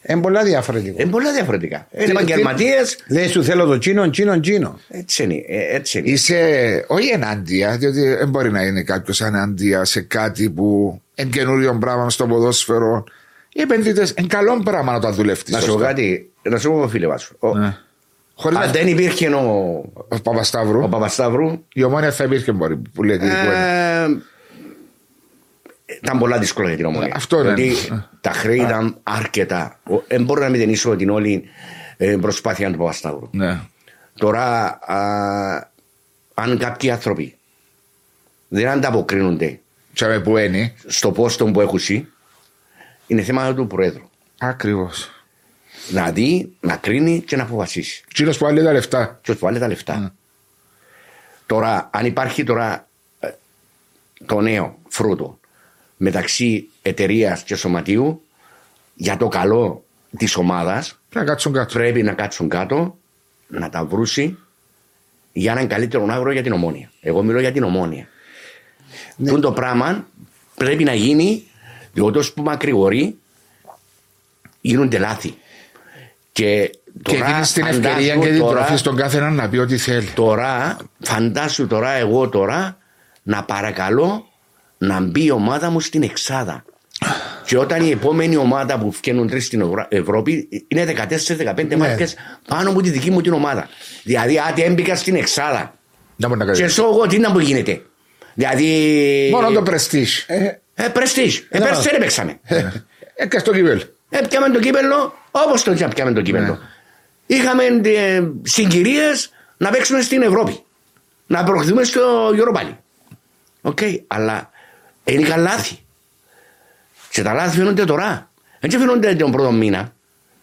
[0.07, 0.97] είναι πολλά διαφορετικό.
[1.03, 1.87] Είναι πολλά διαφορετικά.
[1.93, 2.99] Είναι Τι- επαγγελματίες.
[3.09, 4.79] Λέει σου θέλω το τσίνο, τσίνο, τσίνο.
[4.89, 5.35] Έτσι είναι.
[5.47, 6.11] ε, Έτσι είναι.
[6.11, 6.39] Είσαι
[6.87, 12.11] όχι ενάντια, διότι δεν μπορεί να είναι κάποιος ενάντια σε κάτι που είναι καινούριο πράγμα
[12.11, 13.05] στο ποδόσφαιρο.
[13.53, 15.43] Οι επενδυτές είναι καλό πράγμα να το δουλεύει.
[15.47, 17.37] Να σου πω κάτι, να σου πω φίλε βάσου.
[17.39, 17.77] Ο- Ναι.
[18.35, 18.73] Χωρίς Αν να.
[18.73, 23.17] δεν υπήρχε ο, Ο Παπασταύρου, ο Παπασταύρου, η ομόνια θα υπήρχε μπορεί που λέει.
[23.17, 24.07] Ε,
[26.03, 27.09] ήταν πολλά δύσκολα για την ομονία.
[27.09, 27.55] Ε, αυτό είναι.
[27.63, 28.05] Γιατί Ε.
[28.21, 29.79] τα χρέη ήταν αρκετά.
[30.09, 31.45] Δεν μπορώ να μηδενίσω την όλη
[31.97, 33.29] ε, προσπάθεια του Παπασταύρου.
[33.33, 33.61] Ναι.
[34.15, 35.71] Τώρα, α,
[36.35, 37.37] αν κάποιοι άνθρωποι
[38.49, 39.61] δεν ανταποκρίνονται
[39.95, 40.75] Τσάμε που είναι.
[40.87, 42.09] στο πόστο που έχουν σει,
[43.07, 44.11] είναι θέμα του Προέδρου.
[44.39, 45.11] Ακριβώς.
[45.91, 48.05] Να δει, να κρίνει και να αποφασίσει.
[48.15, 49.19] Τσίνο που άλλοι τα λεφτά.
[49.23, 49.97] Και του βάλει τα λεφτά.
[49.99, 50.09] Ναι.
[51.47, 52.89] Τώρα, αν υπάρχει τώρα
[53.21, 53.31] ε,
[54.27, 55.39] το νέο φρούτο
[56.03, 58.23] μεταξύ εταιρείας και σωματείου
[58.95, 59.85] για το καλό
[60.17, 61.73] της ομάδας, Πρέπει να κάτσουν κάτω.
[61.79, 62.99] πρέπει να κάτσουν κάτω,
[63.49, 64.39] να τα βρούσει
[65.33, 66.91] για έναν καλύτερο άγρο για την ομόνια.
[67.01, 68.07] Εγώ μιλώ για την ομόνια.
[69.27, 70.07] Τούν το πράγμα
[70.55, 71.43] πρέπει να γίνει
[71.93, 73.19] διότι όσο που μακρηγορεί
[74.61, 75.35] γίνονται λάθη.
[76.33, 76.71] Και
[77.03, 79.57] Και τώρα δίνεις την φαντάσου ευκαιρία και την τώρα- τροφή στον κάθε έναν να πει
[79.59, 80.07] ό,τι θέλει.
[80.07, 82.79] Τώρα, φαντάσου τώρα εγώ τώρα
[83.23, 84.27] να παρακαλώ
[84.83, 86.65] να μπει η ομάδα μου στην Εξάδα.
[87.47, 91.77] Και όταν η επόμενη ομάδα που φτιάχνουν τρεις στην Ευρω- Ευρώπη είναι 14-15 Ναι.
[91.77, 92.15] μάρκες
[92.49, 93.69] πάνω από τη δική μου την ομάδα.
[94.03, 95.75] Δηλαδή, άντε έμπηκα στην Εξάδα.
[96.17, 96.73] Να μπορεί να Και κάνει.
[96.73, 97.83] σώ εγώ τι να μου γίνεται.
[98.35, 99.29] Δηλαδή.
[99.33, 100.25] Μόνο το πρεστής.
[100.75, 101.47] Ε, πρεστής.
[101.51, 101.65] Ε, Ναι.
[101.65, 102.41] πέρσι δεν έπαιξαμε.
[103.15, 103.83] Ε, και στο κύπελ.
[104.09, 106.47] Ε, πιάμε το κύπελο όπως το πιάμε το κύπελο.
[106.47, 106.59] Ναι.
[107.37, 110.59] Είχαμε ε, συγκυρίες να παίξουμε στην Ευρώπη.
[111.27, 112.77] Να προχθούμε στο Europa League.
[113.61, 114.51] Οκ, αλλά
[115.05, 115.79] είναι καλά λάθη.
[117.11, 118.31] Και τα λάθη φαίνονται τώρα.
[118.61, 119.93] Δεν φαίνονται τον πρώτο μήνα.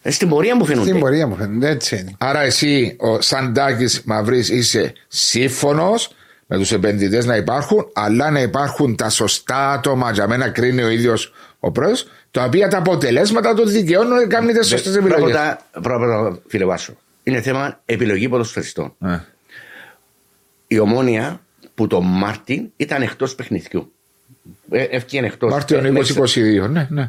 [0.02, 0.88] Ε, στην πορεία μου φαίνονται.
[0.88, 2.14] Στην πορεία μου φαίνεται, έτσι είναι.
[2.18, 6.10] Άρα εσύ, σαν Τάκης Μαυρής, είσαι σύμφωνος
[6.46, 10.88] με τους επενδυτές να υπάρχουν, αλλά να υπάρχουν τα σωστά άτομα για μένα κρίνει ο
[10.88, 15.20] ίδιος ο πρόεδρος, τα οποία τα αποτελέσματα του δικαιώνουν να κάνουν τις σωστές επιλογές.
[15.20, 16.92] Πρώτα, πρώτα, φίλε Βάσο,
[17.22, 18.94] είναι θέμα επιλογή ποδοσφαιριστών.
[20.66, 21.40] Η ομόνια
[21.74, 23.92] που το Μάρτιν ήταν εκτός παιχνιδιού.
[24.70, 25.50] Ε, Ευκήγε εκτός.
[25.52, 27.08] Μάρτιο 2022, ναι, ναι.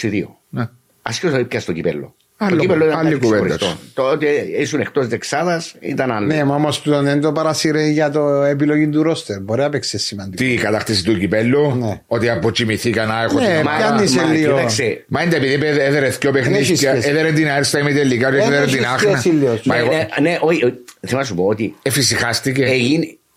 [0.00, 0.08] 22.
[0.48, 0.68] ναι.
[1.02, 2.14] Ασχέτω πια στο κυπέλο.
[2.40, 3.56] Άλλο- το κύπελο ήταν άλλη κάτι κουβέντα.
[3.56, 3.80] ξεχωριστό.
[3.94, 4.26] Το ότι
[4.58, 6.26] ήσουν εκτός δεξάδας ήταν άλλο.
[6.26, 9.40] Ναι, μα όμως του δεν το παρασύρε για το επιλογή του ρόστερ.
[9.40, 10.36] Μπορεί να παίξεις σημαντικό.
[10.36, 12.00] Τι η κατάκτηση του κυπέλου, Ναι.
[12.06, 13.76] ότι αποκοιμηθήκα να έχω Ναι, την μα- ομάδα.
[13.78, 14.54] πιάνεις σε λίγο.
[14.54, 17.08] κοίταξε, Μα είναι επειδή έδερε δύο έχει παιχνίδια, σχέση.
[17.08, 19.18] έδερε την Αέρστα με τελικά και Δεν έδερε έχεις την Άχνα.
[19.18, 19.58] σχέση, λέω.
[19.64, 22.64] Μα ναι, εγώ- ναι, ναι, όχι, όχι, θέλω να σου πω ότι Εφησυχάστηκε.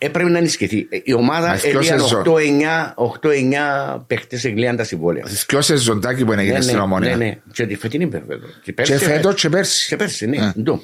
[0.01, 0.87] Έγινε, έπρεπε να ενισχυθεί.
[1.03, 2.23] Η ομάδα Μα ποιος έλειαν έζω.
[2.25, 2.93] 8-9
[3.97, 5.25] 8-9 παίχτε εγκλίαν τα συμβόλαια.
[5.47, 7.15] Ποιο σεζοντάκι που έγινε Ναι, στην ναι, ομόνια.
[7.15, 7.37] Ναι, ναι.
[7.53, 8.37] Και τη φετινή βέβαια.
[8.63, 9.87] Και, Και φέτος και πέρσι.
[9.87, 10.37] Και πέρσι, ναι.
[10.37, 10.53] Ε.
[10.61, 10.81] Ντο.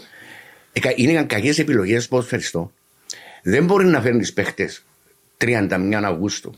[0.73, 2.71] Ε, κα- Είναι κακές επιλογές ποδοσφαιριστών.
[3.43, 4.69] Δεν μπορεί να φέρνεις παίχτε
[5.37, 6.53] 31 Αυγούστου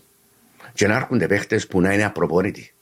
[0.74, 2.74] και να έρχονται παίχτε που να είναι απροπόνητοι.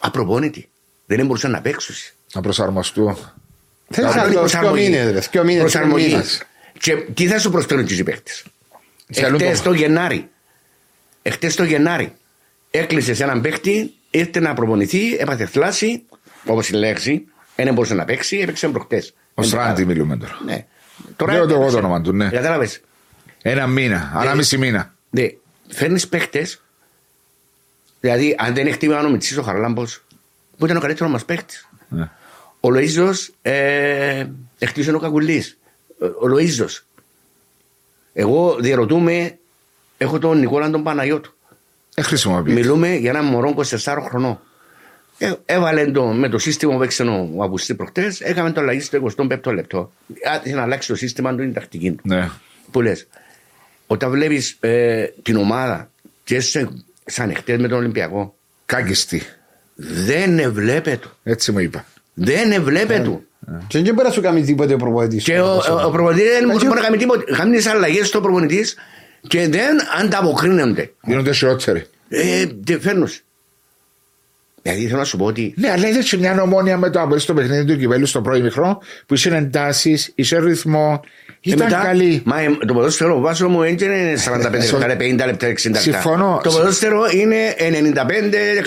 [0.00, 0.68] Απροπόνητοι.
[1.06, 1.94] Δεν μπορούσαν να παίξουν.
[2.34, 3.16] Να προσαρμοστούν.
[3.90, 4.88] Θέλει Να να κάνει το δύο προσαρμογή.
[4.88, 5.20] μήνες, ρε.
[5.30, 5.60] Δύο μήνες.
[5.60, 6.16] Προσαρμογή.
[6.80, 8.30] Και τι θα σου προσφέρουν οι παίχτε.
[9.12, 10.28] Θέλουν Εχθές το- το Γενάρη.
[11.22, 12.12] Εχθές το Γενάρη.
[12.70, 16.02] Έκλεισες έναν παίχτη, ήρθε να προπονηθεί, έπαθε θλάση,
[16.46, 17.24] όπως η λέξη.
[17.56, 19.14] Δεν μπορούσε να παίξει, έπαιξε προχτές.
[19.34, 20.38] Ο Στράντι μιλούμε τώρα.
[20.44, 20.66] Ναι.
[21.32, 22.28] Λέω το εγώ το όνομα του, ναι.
[22.28, 22.80] Κατάλαβες.
[23.42, 24.22] Ένα μήνα, Ναι.
[24.24, 24.94] ένα μισή μήνα.
[25.10, 25.26] Ναι.
[25.68, 26.46] Φέρνεις παίχτε.
[28.00, 29.84] Δηλαδή, αν δεν χτύπημα ο Μιτσί ο Χαρλάμπο,
[30.58, 31.54] που ήταν ο καλύτερος μας παίχτη.
[31.88, 32.10] Ναι.
[32.60, 33.10] Ο Λοίζο
[33.42, 34.26] ε,
[34.58, 35.44] εκτίσε ο Κακουλή.
[36.20, 36.66] Ο Λοίζο.
[38.12, 39.38] Εγώ διαρωτούμε,
[39.98, 41.34] έχω τον Νικόλα τον Παναγιώτου.
[41.94, 42.54] Δεν χρησιμοποιείς.
[42.54, 44.40] Μιλούμε για έναν μωρό 24 χρονών.
[45.18, 49.12] Ε, έβαλε το, με το σύστημα που έξερε ο Απουστή προχτές, έκαμε το αλλαγή στο
[49.16, 49.92] 25ο λεπτό.
[50.24, 52.02] Άρχισε να αλλάξει το σύστημα του, είναι τακτική του.
[52.02, 52.30] Ναι.
[52.70, 53.06] Που λες,
[53.86, 55.90] όταν βλέπεις ε, την ομάδα
[56.24, 56.68] και σε,
[57.04, 58.34] σαν εχθές με τον Ολυμπιακό,
[58.66, 59.22] Κάκιστη.
[59.74, 61.06] δεν εβλέπεται.
[61.22, 61.84] Έτσι μου είπα.
[62.14, 63.20] Δεν εβλέπεται.
[63.66, 65.24] Και δεν μπορεί να σου κάνει τίποτε ο προπονητής.
[65.24, 67.36] Και ο, ο, ο προπονητής δεν μπορεί να κάνει τίποτα.
[67.36, 68.76] Κάνει τι αλλαγές στο προπονητής
[69.28, 70.92] και δεν ανταποκρίνονται.
[71.02, 71.86] Γίνονται χειρότεροι.
[72.08, 73.08] Ε, τι φέρνουν.
[74.62, 77.20] Δηλαδή θέλω να σου πω ότι Ναι, αλλά είδες και μια ομόνια με το απολύτω
[77.20, 81.00] στο παιχνίδι του κυβέλου στο πρώτο μικρό που είχε εντάσεις, είχε ρυθμό.
[81.42, 82.22] Και Ήταν μετά, καλή.
[82.24, 85.78] Μα ε, το ποδόσφαιρο Βάσο μου δεν είναι 45 λεπτά, 50 λεπτά, 60 λεπτά.
[85.80, 86.40] Συμφωνώ.
[86.42, 88.00] Το ποδόσφαιρο είναι 95-100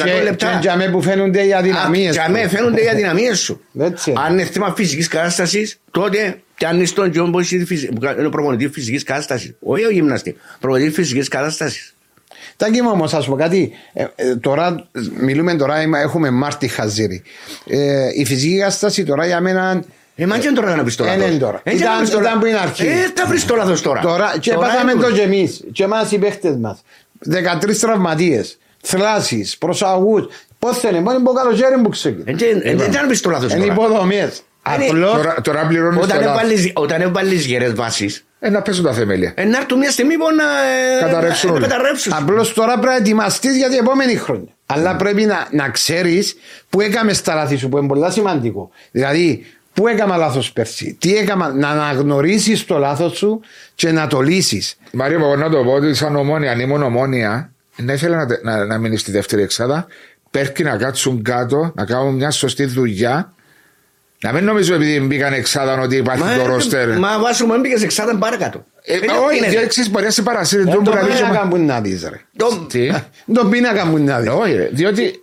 [0.03, 0.59] Και λεπτά.
[0.61, 2.13] για μέ που φαίνονται οι αδυναμίες.
[2.13, 2.31] Για του.
[2.31, 3.61] μέ φαίνονται οι αδυναμίες σου.
[3.79, 4.19] Έτσι είναι.
[4.25, 9.53] Αν είναι θέμα φυσικής κατάστασης, τότε πιάνεις τον Τζον που είναι ο προπονητής φυσικής κατάστασης.
[9.59, 10.35] Όχι ο γυμναστής.
[10.59, 11.95] Προπονητής φυσικής κατάστασης.
[12.57, 14.87] Τάκη μου όμως ας πω κάτι ε, ε, Τώρα
[15.19, 17.21] μιλούμε τώρα είμα- Έχουμε Μάρτι Χαζίρι
[17.67, 19.83] ε, Η φυσική κατάσταση τώρα για μένα
[20.15, 21.61] Ε, μα και τώρα να πει το Ε, λάθος; ναι, τώρα.
[21.65, 22.85] Ήταν- ήταν που είναι αρχή.
[22.85, 23.99] Ε, τα βρεις το λάθος τώρα.
[24.01, 26.81] Τώρα και Τώρα πάθαμε είναι το το- και εμείς Και εμάς οι παίχτες μας
[27.29, 30.25] 13 τραυματίες Θλάσεις, προσαγούς
[30.59, 33.29] Πώς θα είναι, μόνο από καλοκαίρι που ξεκινήσει Ε, δεν- ε, Δεν να πει το
[33.29, 33.73] λάθος Είναι τώρα.
[33.73, 34.43] υποδομές
[34.77, 36.41] Είναι- Απλώς Τώρα, τώρα πληρώνεις το Όταν λάθος.
[36.41, 39.33] έβαλες- Όταν έβαλες γερές βάσεις, Ε, να πέσουν τα θεμέλια.
[39.37, 41.67] να έρθουν μια στιγμή που να ε, Καταρρεύσουν να όλα.
[41.67, 42.13] καταρρεύσουν.
[42.15, 44.53] Απλώς τώρα πρέπει να ετοιμαστείς για την επόμενη χρόνια.
[44.65, 46.35] Αλλά πρέπει να, να ξέρεις
[46.69, 48.69] που έκαμες στα λάθη σου, που είναι πολύ σημαντικό.
[48.91, 53.39] Δηλαδή, πού έκανα λάθος πέρσι, τι έκανα, να αναγνωρίσεις το λάθος σου
[53.75, 54.75] και να το λύσεις.
[54.91, 58.43] Μαρία, εγώ να το πω ότι σαν ομόνια, αν ήμουν ομόνια, να ήθελα να, τε-
[58.43, 59.87] να, να μείνεις στη δεύτερη εξάδα.
[60.31, 63.33] Πρέπει να κάτσουν κάτω, να κάνουν μια σωστή δουλειά.
[64.21, 66.97] Να μην νομίζω επειδή μπήκαν εξάδα ότι υπάρχει το ρόστερ.
[66.99, 68.65] Μα βάσου μου έμπηκες εξάδαν παρακάτω.
[68.83, 69.51] Ε, Δεν μα το όχι, γίνεται.
[69.51, 70.63] διότι ξέρεις, μπορεί να σε παρασύρει.
[70.63, 72.19] Δεν τον το που να λύσουμε- πίνακα που να δεις, ρε.
[72.37, 72.89] Το- Τι;
[73.33, 74.29] Τον πίνακα που να δεις.
[74.31, 75.22] Όχι, ρε, διότι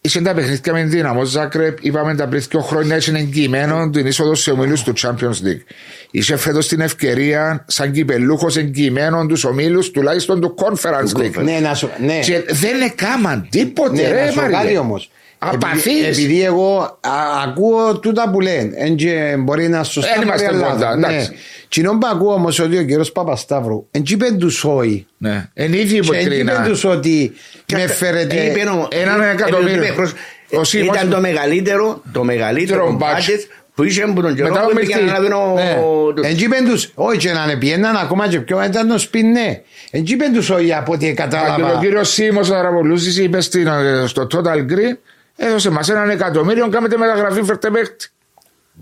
[0.00, 4.06] Είσαι τα παιχνίδια με την Δύναμο Ζάκρεπ, είπαμε τα πριν δύο χρόνια είναι εγγυημένο την
[4.06, 5.62] είσοδο σε ομίλους του Champions League.
[6.10, 11.42] Είσαι φέτος την ευκαιρία, σαν κυπελούχος εγγυημένο τους ομίλους τουλάχιστον του Conference League.
[11.44, 12.18] Ναι, να σου, ναι.
[12.18, 14.56] Και δεν έκαναν τίποτε, Ναι, ρε να σου πω Μαριέ.
[14.56, 15.10] κάτι όμως.
[15.38, 15.84] Απαθής.
[15.86, 17.10] Επειδή, επειδή εγώ α,
[17.46, 20.96] ακούω τούτα που λένε, εν και μπορεί να σωστά Δεν είμαστε μπορεί να κοντά, λάθος.
[20.96, 21.30] εντάξει.
[21.30, 21.36] Ναι.
[21.74, 25.06] Κοινό που ακούω όμως ότι ο κύριο Παπασταύρου, εν και είπε τους όχι.
[25.18, 25.48] Ναι.
[25.54, 26.64] Εν ίδιοι που Και εν και είπε κρίνα.
[26.66, 27.32] τους ότι
[27.72, 28.36] με Ε, φέρετε.
[28.36, 29.82] είπε ο- έναν ε, εκατομμύριο.
[29.82, 30.12] είπε προς-
[30.56, 33.30] Ο Σίμας- Ήταν το μεγαλύτερο, το μεγαλύτερο Τερο budget.
[33.30, 33.38] budget
[33.74, 35.10] που είχε από τον καιρό Μετά ο που πήγε Μιλτή.
[35.10, 35.52] να λάβει ο...
[35.54, 35.74] Ναι.
[36.14, 38.98] το- Εν και είπε τους, όχι και να είναι πιέναν ακόμα και πιο ήταν το
[38.98, 39.60] σπιν ναι.
[39.90, 41.78] Εν και είπε τους όχι από ό,τι Και ο κατάλαβα.
[41.80, 43.68] κύριος Σίμω Αραβολούσης είπε στην-
[44.06, 44.96] στο Total Green,
[45.36, 48.06] έδωσε μας έναν εκατομμύριο, κάνετε μεταγραφή, φέρτε παίχτη.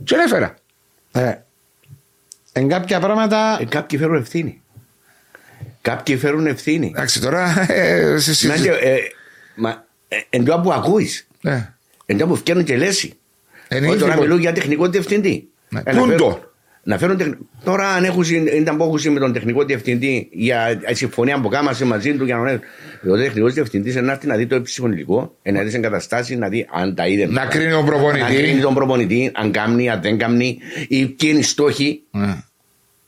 [0.04, 0.54] Και έφερα.
[2.52, 4.62] Ε, Εν κάποια πράγματα Ε, Κάποιοι φέρουν ευθύνη.
[5.82, 6.86] Κάποιοι φέρουν ευθύνη.
[6.94, 7.66] Εντάξει τώρα.
[7.72, 8.96] ε, σε Να συζη- και, ε,
[9.54, 11.26] μα, ε, Εν τω που ακούεις.
[11.40, 11.72] Ναι.
[12.06, 13.18] Εν τω που φτιάχνουν και λέση.
[13.68, 15.48] Εν Όχι, τώρα ίδιο- μιλούν για τεχνικό διευθυντή.
[15.68, 15.80] Ναι.
[15.84, 16.51] Ε, να Πούντο.
[16.84, 20.80] Φέρουν- Να φέρουν τεχ- Τώρα αν έχουν, ήταν που έχουν με τον τεχνικό διευθυντή για
[20.88, 22.60] η συμφωνία που κάμασε μαζί του για να
[23.12, 26.66] Ο τεχνικός διευθυντής να έρθει να δει το ψυχολογικό, να δει τι εγκαταστάσεις, να δει
[26.72, 27.26] αν τα είδε.
[27.26, 28.20] Να κρίνει τον προπονητή.
[28.20, 30.58] Να κρίνει τον προπονητή, αν κάμνει, αν δεν κάμνει,
[30.88, 32.02] ή ποιοι είναι οι στόχοι.
[32.10, 32.36] Ναι.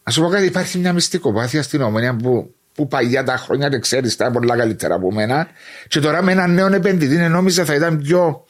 [0.02, 3.80] Α σου πω κάτι, υπάρχει μια μυστικοπάθεια στην Ομόνια που, που παλιά τα χρόνια δεν
[3.80, 5.46] ξέρεις τα πολλά καλύτερα από μένα.
[5.88, 8.44] Και τώρα με έναν νέο επενδυτή ναι, νόμιζα θα ήταν πιο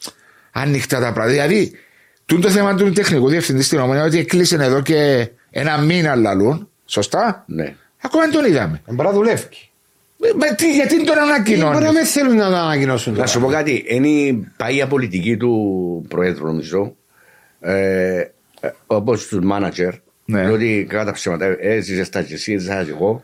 [0.51, 1.31] ανοιχτά τα πράγματα.
[1.31, 1.71] Δηλαδή,
[2.25, 6.69] τούτο το θέμα του τεχνικού διευθυντή στην Ομόνια ότι έκλεισε εδώ και ένα μήνα λαλούν.
[6.85, 7.75] Σωστά; Ναι.
[8.01, 8.81] Ακόμα δεν τον είδαμε.
[8.87, 9.47] μπορεί να δουλεύει.
[10.21, 11.91] Ε, μα τι, γιατί τον Μπορεί να ανακοινώνει.
[11.91, 13.11] με θέλουν να το ανακοινώσουν.
[13.11, 13.29] Να τώρα.
[13.29, 16.95] σου πω κάτι, είναι η παλιά πολιτική του Προέδρου, νομίζω.
[17.59, 18.21] Ε,
[18.85, 19.93] Όπως του μάνατζερ.
[20.25, 20.45] Ναι.
[20.45, 23.23] Διότι κατά ψέματα έζησε στα και εσύ, έζησα και εγώ.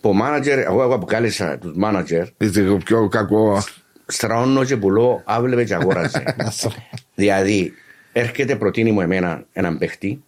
[0.00, 3.62] Που μάνατζερ, εγώ, εγώ αποκάλεσα τους μάνατζερ, Το πιο κακό.
[4.06, 6.22] στραώνω και πουλώ, άβλεπε και αγόραζε.
[7.14, 7.72] δηλαδή,
[8.14, 10.22] έρχεται, προτείνει μου εμένα έναν παίχτη,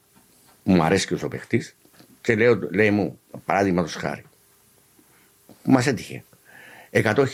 [0.62, 1.74] μου αρέσει και ο παίχτης,
[2.20, 4.24] και λέω, λέει μου, παράδειγμα το χάρη.
[5.64, 6.24] Μας έτυχε.
[6.90, 7.24] 100.000.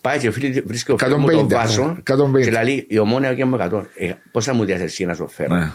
[0.00, 2.42] Πάει και φίλοι, βρίσκει ο φίλος μου 150, τον Βάσο 150.
[2.42, 3.82] και λέει η ομόνια και μου 100.
[3.94, 5.70] Ε, πόσα μου διαθέσει να σου φέρω; Ναι.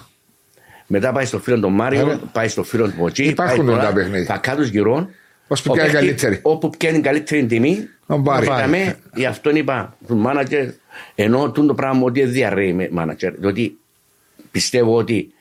[0.87, 2.17] Μετά πάει στο φίλο τον Μάριο, Βέβαια.
[2.31, 3.23] πάει στο φίλο του Μωτζή.
[3.23, 4.25] Υπάρχουν πάει τα τώρα, παιχνίδια.
[4.25, 5.09] Θα κάτω γυρών.
[5.47, 6.39] Ως που ο πιάνει παίχτης- καλύτερη.
[6.43, 7.87] Όπου πιάνει καλύτερη τιμή.
[8.07, 8.45] Να πάρει.
[8.45, 10.67] Είδαμε, γι' αυτό είπα του μάνατζερ,
[11.15, 13.33] ενώ τούτο το πράγμα ότι δεν διαρρέει με μάνατζερ.
[13.33, 13.77] Διότι
[14.51, 15.33] πιστεύω ότι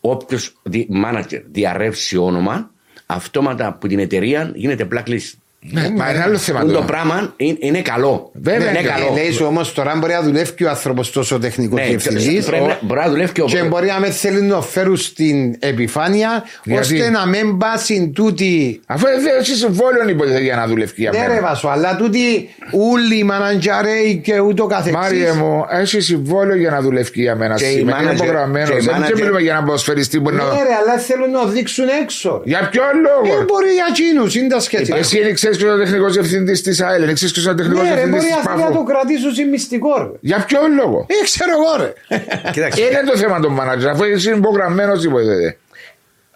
[0.00, 2.70] όποιος μάνατζερ διαρρεύσει όνομα,
[3.06, 5.32] αυτόματα από την εταιρεία γίνεται blacklist.
[5.70, 6.60] Ναι, μα είναι άλλο θέμα.
[6.60, 6.92] Τούτο το τώρα.
[6.92, 8.30] πράγμα είναι, είναι καλό.
[8.34, 9.10] Βέβαια είναι είναι καλό.
[9.14, 12.42] Λέει σου όμως τώρα μπορεί να δουλεύει και ο άνθρωπος τόσο τεχνικός Ναι, διευθυντή.
[12.46, 15.56] πρέπει να- μπορεί να δουλεύει και ο Και μπορεί να με θέλει να φέρουν στην
[15.58, 18.80] επιφάνεια Γιατί; ώστε να μην πάσει τούτη.
[18.86, 21.40] Αφού δεν έχει συμβόλαιο υποτίθεται για να δουλεύει για Ναι, ρε μένα.
[21.40, 25.00] Βάσο, αλλά τούτη ούλοι, μαναντζαρέοι και ούτω καθεξής.
[25.02, 28.00] Μάριε μου, έχει συμβόλαιο για να δουλεύει για μένα Και η σήμερα.
[28.02, 28.66] Είναι manager- υπογραμμένο.
[28.70, 30.44] και η Δεν manager- μιλούμε για ένα ποδοσφαιριστή που Ναι, να.
[30.44, 32.40] ρε, αλλά θέλουν να δείξουν έξω.
[32.44, 32.86] Για ποιο Ε,
[33.26, 33.44] λόγο.
[33.44, 34.96] μπορεί για εκείνους, είναι τα σχετικά.
[34.96, 37.56] Εσύ δεν ξέρεις ποιος είναι ο τεχνικός διευθυντής της ΑΕΛ, δεν ξέρεις ποιος είναι ο
[37.56, 38.84] τεχνικός Ναι, ρε, διευθυντής μπορεί της αυτοί να το ΠΑΦΟ.
[38.84, 40.10] κρατήσουν σε μυστικό, ρε.
[40.20, 41.92] Για ποιο λόγο; Ε, ξέρω εγώ, ρε.
[42.50, 42.82] Κοίταξε.
[42.82, 45.58] Είναι το θέμα των μάνατζερ, αφού είσαι υπογραμμένος υποτίθεται.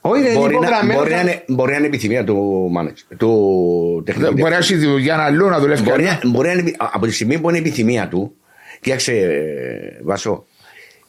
[0.01, 0.97] Όχι, ρε, είναι Μπορεί να, υπογραμμένος.
[1.03, 4.33] μπορεί, να είναι, μπορεί να είναι επιθυμία του manager, του τεχνικού.
[4.33, 6.19] Μπορεί να έχει δουλειά να αλλού να δουλεύει Μπορεί, καλά.
[6.23, 8.35] να- μπορεί να είναι, από τη στιγμή που είναι επιθυμία του,
[8.81, 10.45] κοίταξε, ε, Βάσο,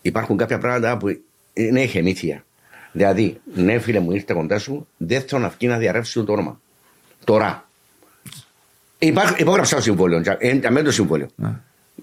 [0.02, 1.08] υπάρχουν κάποια πράγματα που
[1.54, 2.44] είναι εχεμήθεια.
[2.92, 6.60] Δηλαδή, ναι, φίλε μου, ήρθε κοντά σου, δεν θέλω να βγει να διαρρεύσει το όνομα.
[7.24, 7.69] Τώρα.
[9.00, 11.28] Υπάρχ, υπόγραψα το συμβόλαιο, ε, με το συμβόλαιο.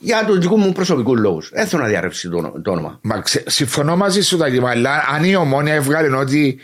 [0.00, 1.50] Για τους δικούς μου προσωπικούς λόγους.
[1.54, 2.98] Δεν θέλω να διαρρεύσει το, το όνομα.
[3.02, 6.58] Μα ξε- συμφωνώ μαζί σου Τάκη, αλλά αν η Ομόνοια έβγαλε ότι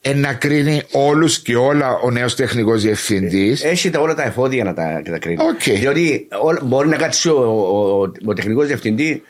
[0.00, 3.56] ε, να κρίνει όλους και όλα ο νέος τεχνικός διευθυντής.
[3.62, 5.36] Έχει τα, όλα τα εφόδια να τα, και τα κρίνει.
[5.42, 5.78] Οκ.
[5.78, 9.22] Διότι όλα- μπορεί να κάτσει ο, ο, ο, ο τεχνικός διευθυντή,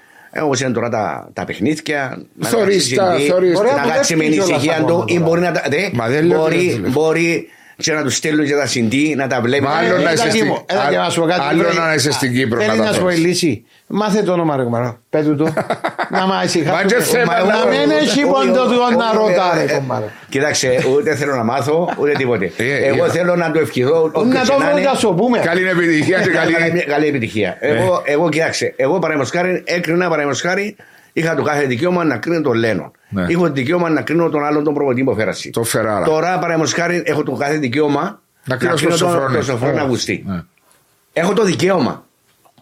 [0.42, 2.22] όπως είναι τώρα τα, τα παιχνίδια.
[2.34, 3.62] να Θωρείς κάτσει τα- συντή, θωρείς τα.
[3.86, 5.28] Να κάτσει με Μπορεί να δουλεύει ησυχία κιόλας του ακόμα ή τώρα.
[5.28, 5.62] μπορεί να τα.
[5.70, 6.90] Δε, Μα δεν λέω ότι δεν μπορεί, δουλεύει.
[6.92, 9.62] μπορεί και να τους στέλνουν και τα συντή, να τα βλέπει.
[9.62, 11.40] Μα άλλο Ε, να ε, είσαι Τάκη στην- μου, έλα και να σου πω κάτι.
[11.50, 13.24] άλλο Βρε, να είσαι στην Κύπρο Θέλει να να τα σου πω η φέρεις.
[13.26, 13.64] λύση.
[13.86, 14.98] Μάθε το όνομα, ρε κουμαρό.
[15.10, 15.44] Πέτου το.
[16.10, 16.82] Να μα ησυχάσουμε.
[16.82, 19.58] Μα και θέμα Μα να- μην έχει Όχι, πόντο όχι, του όχι, να όχι, ρωτά,
[19.60, 20.10] ε, ρε ε, κουμαρό.
[20.28, 22.52] Κοίταξε, ούτε θέλω να μάθω, ούτε τίποτε.
[22.56, 24.10] Ε, Εγώ ε, θέλω να το ευχηθώ.
[24.12, 24.88] όποιος Να το και να βρω είναι.
[24.88, 25.38] να σου πούμε.
[25.38, 26.52] Καλή επιτυχία και καλή.
[26.52, 27.56] Καλή, καλή επιτυχία.
[27.60, 30.76] Εγώ, εγώ κοιτάξτε, εγώ παραδείγματο χάρη έκρινα παραδείγματο χάρη,
[31.16, 32.90] είχα το κάθε δικαίωμα να κρίνω τον Λένον.
[33.08, 33.26] Ναι.
[33.28, 35.50] Είχα το δικαίωμα να κρίνω τον άλλον τον προπονητή που φέρασε.
[35.50, 36.04] Το Φεράρα.
[36.04, 39.34] Τώρα παραδείγματος χάρη έχω το κάθε δικαίωμα Να κρίνω στον τον, Σοφρόνη.
[39.34, 39.80] τον Σοφρόνη Ναι.
[39.80, 40.24] Αυγουστή.
[40.26, 40.42] Ναι.
[41.12, 42.06] Έχω το δικαίωμα.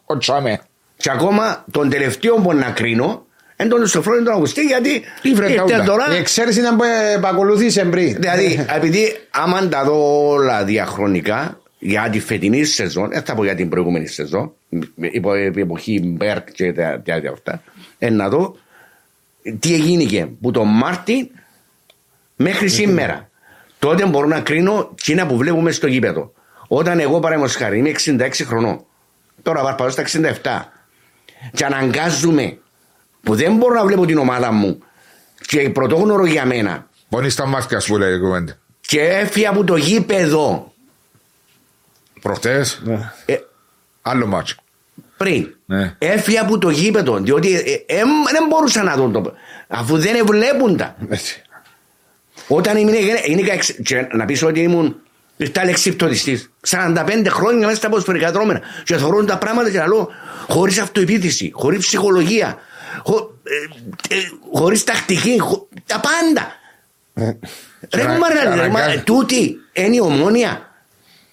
[0.05, 0.61] Ο Τσάμε.
[0.96, 3.26] Και ακόμα τον τελευταίο που να κρίνω
[3.61, 5.84] είναι τον Σοφρόνη τον Αυγουστή γιατί Ήβρε τα ήρθε ούλα.
[5.84, 6.14] τώρα.
[6.14, 6.82] Η εξαίρεση είναι που
[7.16, 8.16] επακολουθήσε πριν.
[8.20, 13.55] Δηλαδή, επειδή άμα τα δω όλα διαχρονικά, για τη φετινή σεζόν, δεν θα πω για
[13.55, 14.53] την προηγούμενη σεζόν,
[14.94, 17.62] υπό εποχή Μπέρκ και τα τέτοια αυτά,
[18.05, 18.57] ε, να δω
[19.59, 21.30] τι έγινε που τον Μάρτι
[22.36, 23.30] μέχρι σήμερα.
[23.78, 26.32] Τότε μπορώ να κρίνω εκείνα που βλέπουμε στο γήπεδο.
[26.68, 28.84] Όταν εγώ παραδείγματος χάρη είμαι 66 χρονών,
[29.42, 30.62] τώρα βαρπάζω στα 67,
[31.53, 32.59] και αναγκάζουμε
[33.22, 34.78] που δεν μπορώ να βλέπω την ομάδα μου
[35.46, 36.86] και πρωτόγνωρο για μένα.
[37.09, 38.59] Πόνι στα μάτια σου λέει η κουβέντα.
[38.80, 40.72] Και έφυγα από το γήπεδο.
[42.20, 42.82] Προχτές.
[43.26, 43.36] Ε,
[44.03, 44.61] Άλλο μάτσο.
[45.22, 45.54] Πριν.
[45.66, 45.94] Ναι.
[45.98, 47.16] Έφυγα από το γήπεδο.
[47.18, 47.60] Διότι ε,
[47.94, 48.02] ε,
[48.32, 49.32] δεν μπορούσα να δω το.
[49.68, 50.96] Αφού δεν βλέπουν τα.
[51.08, 51.42] Έτσι.
[52.48, 52.94] Όταν ήμουν,
[53.26, 54.96] είναι, και να πεις ότι ήμουν
[55.36, 60.08] ήρθα λεξιπτωτιστής 45 χρόνια μέσα στα ποσφαιρικά δρόμενα και θεωρούν τα πράγματα και λέω
[60.48, 62.58] χωρίς αυτοεπίθεση, χωρίς ψυχολογία
[63.04, 63.30] χω,
[64.08, 64.18] ε, ε,
[64.52, 66.52] χωρίς τακτική χω, τα πάντα
[67.14, 67.36] Ε,
[67.96, 70.70] ρε να- μου μαραλή, ρε, μα, αναγκάζει- τούτη είναι η ομόνια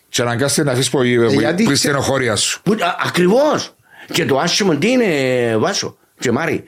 [0.10, 2.62] Και αναγκάστε να αφήσεις που γιατί που ξε- στενοχώρια σου.
[2.62, 3.76] Που, α, ακριβώς
[4.14, 5.08] και το άσχημο τι είναι
[5.58, 6.64] Βάσο και Μάρη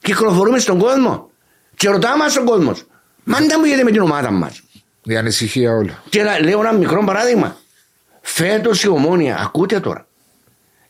[0.00, 1.30] κυκλοφορούμε στον κόσμο
[1.76, 2.84] και ρωτάμε μας ο κόσμος
[3.24, 4.60] μάντα μου γίνεται με την ομάδα μας
[5.02, 6.02] Η ανησυχία όλα.
[6.08, 7.56] Και να- λέω ένα μικρό παράδειγμα.
[8.20, 10.06] Φέτος η ομόνια, ακούτε τώρα.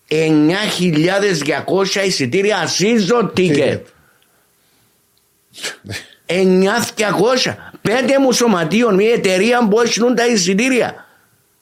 [0.08, 3.80] 9.200 εισιτήρια season ticket.
[6.26, 7.54] 9.200.
[7.82, 11.06] Πέντε μου σωματείων, μια εταιρεία που έχουν τα εισιτήρια.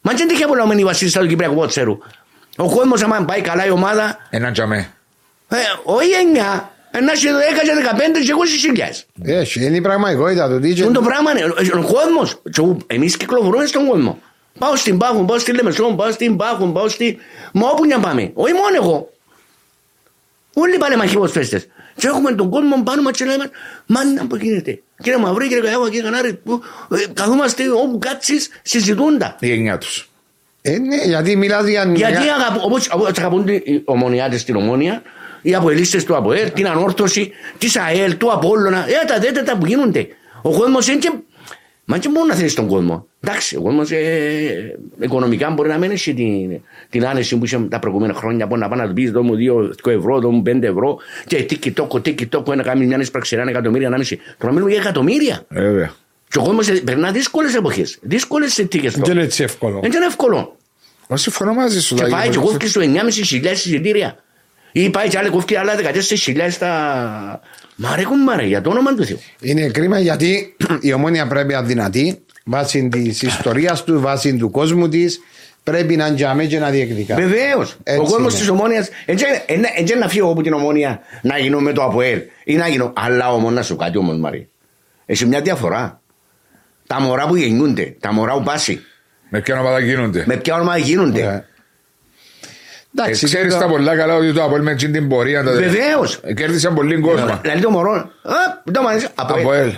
[0.00, 1.98] Μα δεν τυχαία απολαμβάνει η βασίλισσα του Κυπριακού Πότσερου.
[2.60, 4.90] Ο κόσμος, άμα πάει καλά η ομάδα, Έναν τζαμέ.
[5.48, 6.70] ε, όχι 9,
[7.04, 9.06] να έχει 10 και 15 και 20 χιλιάδες.
[9.22, 10.72] Έχει, είναι η πραγματικότητα του DJ.
[10.72, 11.44] Αυτό το πράγμα είναι.
[11.74, 12.40] Ο κόσμος.
[12.86, 14.18] Εμείς κυκλοφορούμε στον κόσμο.
[14.58, 17.18] Πάω στην Πάγου, πάω στη Λεμεσό, πάω στην Πάγου, πάω στη.
[17.52, 18.30] Μα όπου να πάμε.
[18.34, 19.12] Όχι μόνο εγώ.
[20.54, 21.64] Όλοι πάνε μαχημοσφαίστε.
[21.96, 23.50] Και έχουμε τον κόσμο πάνω μας και λέμε,
[23.86, 24.82] μάνα που γίνεται.
[25.02, 29.36] Κύριε Μαυρί, κύριε Καγιάβα, κύριε Κανάρη, που, ε, καθόμαστε όπου κάτσεις, συζητούν τα.
[29.40, 30.08] Η γενιά τους.
[30.62, 31.92] Ε, ναι, γιατί μιλάς για...
[31.94, 35.02] Γιατί για- αγαπώ, όπως, όπως αγαπούν οι ομονιάτες στην ομόνια,
[35.42, 40.06] οι αποελίστες του ΑΠΟΕΛ, την ανόρθωση της ΑΕΛ, του Απόλλωνα, ε, τα δέντετα που γίνονται.
[40.42, 41.10] Ο κόσμος είναι και...
[41.90, 43.06] Μα και μόνο να θέλεις τον κόσμο.
[43.20, 47.78] Εντάξει, ο κόσμος ε, οικονομικά μπορεί να μην έχει την, την άνεση που είχε τα
[47.78, 48.46] προηγούμενα χρόνια.
[48.46, 49.34] Μπορεί να πάει να του πεις δω μου
[49.84, 53.36] 2 ευρώ, δω μου 5 ευρώ και τίκι τόκο, τίκι τόκο, ένα κάνει μια έσπραξη
[53.36, 54.18] ένα εκατομμύρια, ένα μισή.
[54.38, 55.44] Τώρα μιλούμε για εκατομμύρια.
[55.48, 55.92] Βέβαια.
[56.28, 57.98] Και ο κόσμο περνά δύσκολες εποχές.
[58.00, 59.80] Δύσκολες συνθήκες Δεν είναι έτσι εύκολο.
[59.80, 60.56] Δεν είναι εύκολο.
[61.08, 61.94] Μα συμφωνώ μαζί σου.
[61.94, 62.32] Και Δάκη πάει μου.
[62.32, 64.16] και κόφηκε στο 9.500 εισιτήρια.
[64.72, 67.40] Ή πάει και άλλη κόφηκε άλλα 14.000 στα...
[67.76, 69.20] Μα ρε κουμπάρε, για το όνομα του Θεού.
[69.40, 74.88] Είναι κρίμα γιατί η ομόνια πρέπει να δυνατή βάσει της ιστορίας του, βάσει του κόσμου
[74.88, 75.20] της.
[75.62, 77.14] Πρέπει να τζαμέ και να διεκδικά.
[77.14, 77.72] Βεβαίως.
[77.72, 78.40] Ο Έτσι κόσμος είναι.
[78.40, 78.86] της ομόνοια.
[79.76, 82.92] Έτσι να φύγω από την ομόνοια να γίνω με το ΑΠΟΕΛ ή να γίνω.
[82.96, 84.48] Αλλά όμω να σου κάτι όμω, Μαρή.
[85.06, 86.00] Έχει μια διαφορά.
[86.88, 88.84] Τα μωρά που γεννιούνται, τα μωρά που πάσει,
[89.30, 91.20] Με ποια ομάδα γίνονται; με ποια όνομα γίνονται.
[91.20, 91.44] Ε,
[93.02, 95.42] Εντάξει, Ξέρεις το- τα πολλά καλά ότι το Αποέλ με τζιν την πορεία.
[95.42, 95.58] τότε.
[95.58, 96.20] Βεβαίως.
[96.22, 97.38] Ε, Κέρδισαν πολύ κόσμο.
[97.42, 97.92] Δηλαδή το μωρό.
[98.22, 98.34] Α,
[98.72, 99.72] το μ' ΑΠΟΕΛ.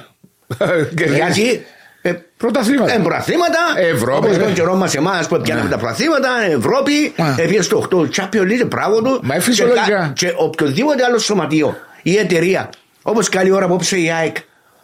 [0.56, 0.94] Αποέλ.
[1.16, 1.64] Γιατί.
[2.02, 2.92] ε, Πρωταθλήματα.
[2.94, 3.58] Ε, προαθλήματα.
[3.76, 4.42] Ευρώπη, Όπως ναι.
[4.42, 7.34] τον καιρό μας εμάς που πιάναμε τα προαθλήματα, Ευρώπη, Α.
[7.36, 9.02] έπιε στο 8 Champions League, πράγμα του.
[9.10, 9.86] Μα είναι Και φυσιολογικά.
[9.88, 12.70] κα- Και οποιοδήποτε άλλο σωματείο ή εταιρεία,
[13.02, 14.36] όπως καλή ώρα απόψε η ΑΕΚ,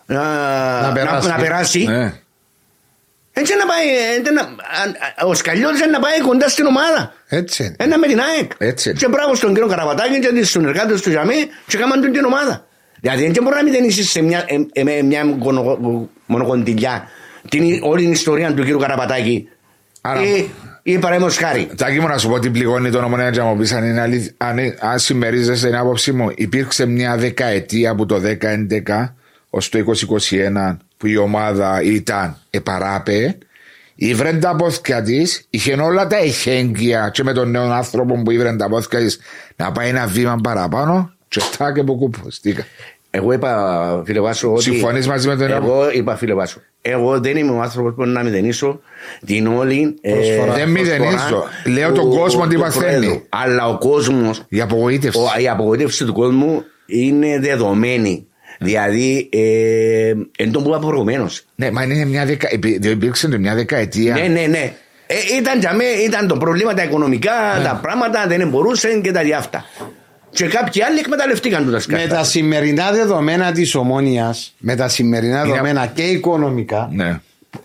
[0.07, 1.29] να, να, περάσει.
[1.29, 1.85] να περάσει.
[1.85, 2.13] Ναι.
[3.33, 7.13] Έτσι να πάει, έτσι να, α- α- ο Σκαλιώτης είναι να πάει κοντά στην ομάδα.
[7.29, 7.75] Έτσι είναι.
[7.79, 8.51] Ένα με την ΑΕΚ.
[8.59, 8.99] Έτσι είναι.
[8.99, 11.35] Και μπράβο στον κύριο Καραβατάκη και τους συνεργάτες του Ζαμί
[11.67, 12.67] και κάμαν τον την ομάδα.
[13.01, 17.09] Δηλαδή δεν μπορεί να μην είσαι σε μια, ε, ε, με μια μονο- μονοκοντιλιά
[17.49, 19.49] την, όλη την ιστορία του κύριου Καραβατάκη.
[20.01, 20.49] Άρα- Ή,
[20.83, 21.71] ή παραδείγματος χάρη.
[21.77, 24.33] Τζάκι μου να σου πω τι πληγώνει τον ομονία να μου πεις αν, είναι αλήθ-
[24.37, 26.30] αν, ε- αν συμμερίζεσαι την άποψή μου.
[26.35, 29.14] Υπήρξε μια δεκαετία από το 10-11
[29.57, 29.78] ως το
[30.68, 33.38] 2021 που η ομάδα ήταν επαράπε.
[33.95, 38.57] Ήβρεν τα πόθηκια τη, είχε όλα τα εχέγγυα και με τον νέο άνθρωπο που ήβρεν
[38.57, 39.16] τα πόθηκια τη
[39.57, 42.66] να πάει ένα βήμα παραπάνω και τα και που κουποστήκα.
[43.11, 44.62] Εγώ είπα φίλε Βάσο ότι...
[44.62, 46.61] Συμφωνείς μαζί με τον Εγώ είπα φίλε Βάσο.
[46.83, 48.80] Εγώ δεν είμαι ο άνθρωπος που να μηδενίσω
[49.26, 50.53] την όλη ε, Προσφορά.
[50.53, 51.45] Δεν προσφορά μηδενίζω.
[51.66, 52.84] Λέω του- τον κόσμο τι του παθαίνει.
[53.07, 53.22] Προέδρου.
[53.28, 55.18] Αλλά ο κόσμος Η απογοήτευση.
[55.20, 58.26] Ο- η απογοήτευση του κόσμου είναι δεδομένη.
[58.58, 61.45] Δηλαδή, ε, εν τον που είπα προηγουμένως.
[61.54, 62.49] Ναι, μα είναι μια δεκα...
[62.50, 64.14] επί- υπήρξε μια δεκαετία.
[64.14, 64.72] Ναι, ναι, ναι.
[65.07, 67.64] Ε, ήταν, για μέ- ήταν το πρόβλημα τα οικονομικά, Ναι.
[67.64, 69.64] τα πράγματα δεν μπορούσαν και τα διάφτα.
[70.30, 72.08] Και κάποιοι άλλοι εκμεταλλευτήκαν του τα Με σκάφη.
[72.08, 77.20] τα σημερινά δεδομένα της ομόνοια, με τα σημερινά Είναι- δεδομένα και οικονομικά Ναι.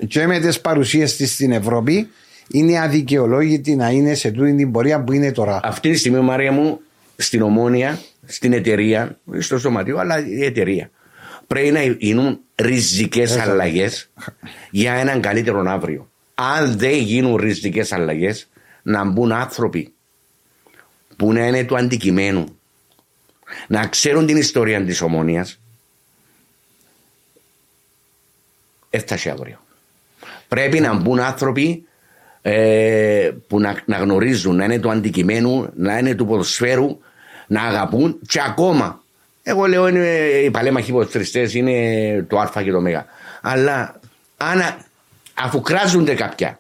[0.08, 2.08] και με τις παρουσίες της στην Ευρώπη,
[2.52, 5.60] είναι αδικαιολόγητη να είναι σε τούτη την πορεία που είναι τώρα.
[5.64, 6.80] Αυτή τη στιγμή, Μαρία μου,
[7.16, 8.00] στην ομόνια,
[8.32, 10.90] στην εταιρεία, στο σωματείο, αλλά η εταιρεία.
[11.48, 14.10] Πρέπει να γίνουν ριζικές αλλαγές
[14.72, 16.10] για έναν καλύτερο αύριο.
[16.36, 18.50] αν δεν γίνουν ριζικές αλλαγές,
[18.84, 19.94] να μπουν άνθρωποι
[21.16, 22.60] που να είναι του αντικειμένου,
[23.68, 25.48] να ξέρουν την ιστορία της ομόνοια,
[28.90, 29.60] έφτασε αύριο.
[30.48, 31.86] Πρέπει να μπουν άνθρωποι
[32.42, 37.00] ε, που να, να γνωρίζουν, να είναι του αντικειμένου, να είναι του ποδοσφαίρου,
[37.52, 39.04] να αγαπούν και ακόμα.
[39.44, 40.08] Εγώ λέω είναι,
[40.44, 41.76] οι παλέμαχοι ποδοσφαιριστέ είναι
[42.30, 42.86] το Α και το Μ.
[43.42, 44.00] Αλλά
[44.38, 44.62] αν,
[45.34, 46.60] αφού κράζονται κάποια,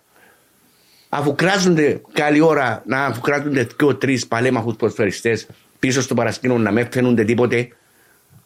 [1.09, 5.41] αφού κράζονται καλή ώρα, να αφού κράζονται δύο-τρει παλέμαχου ποδοσφαιριστέ
[5.79, 7.67] πίσω στο παρασκήνιο να μην φαίνονται τίποτε,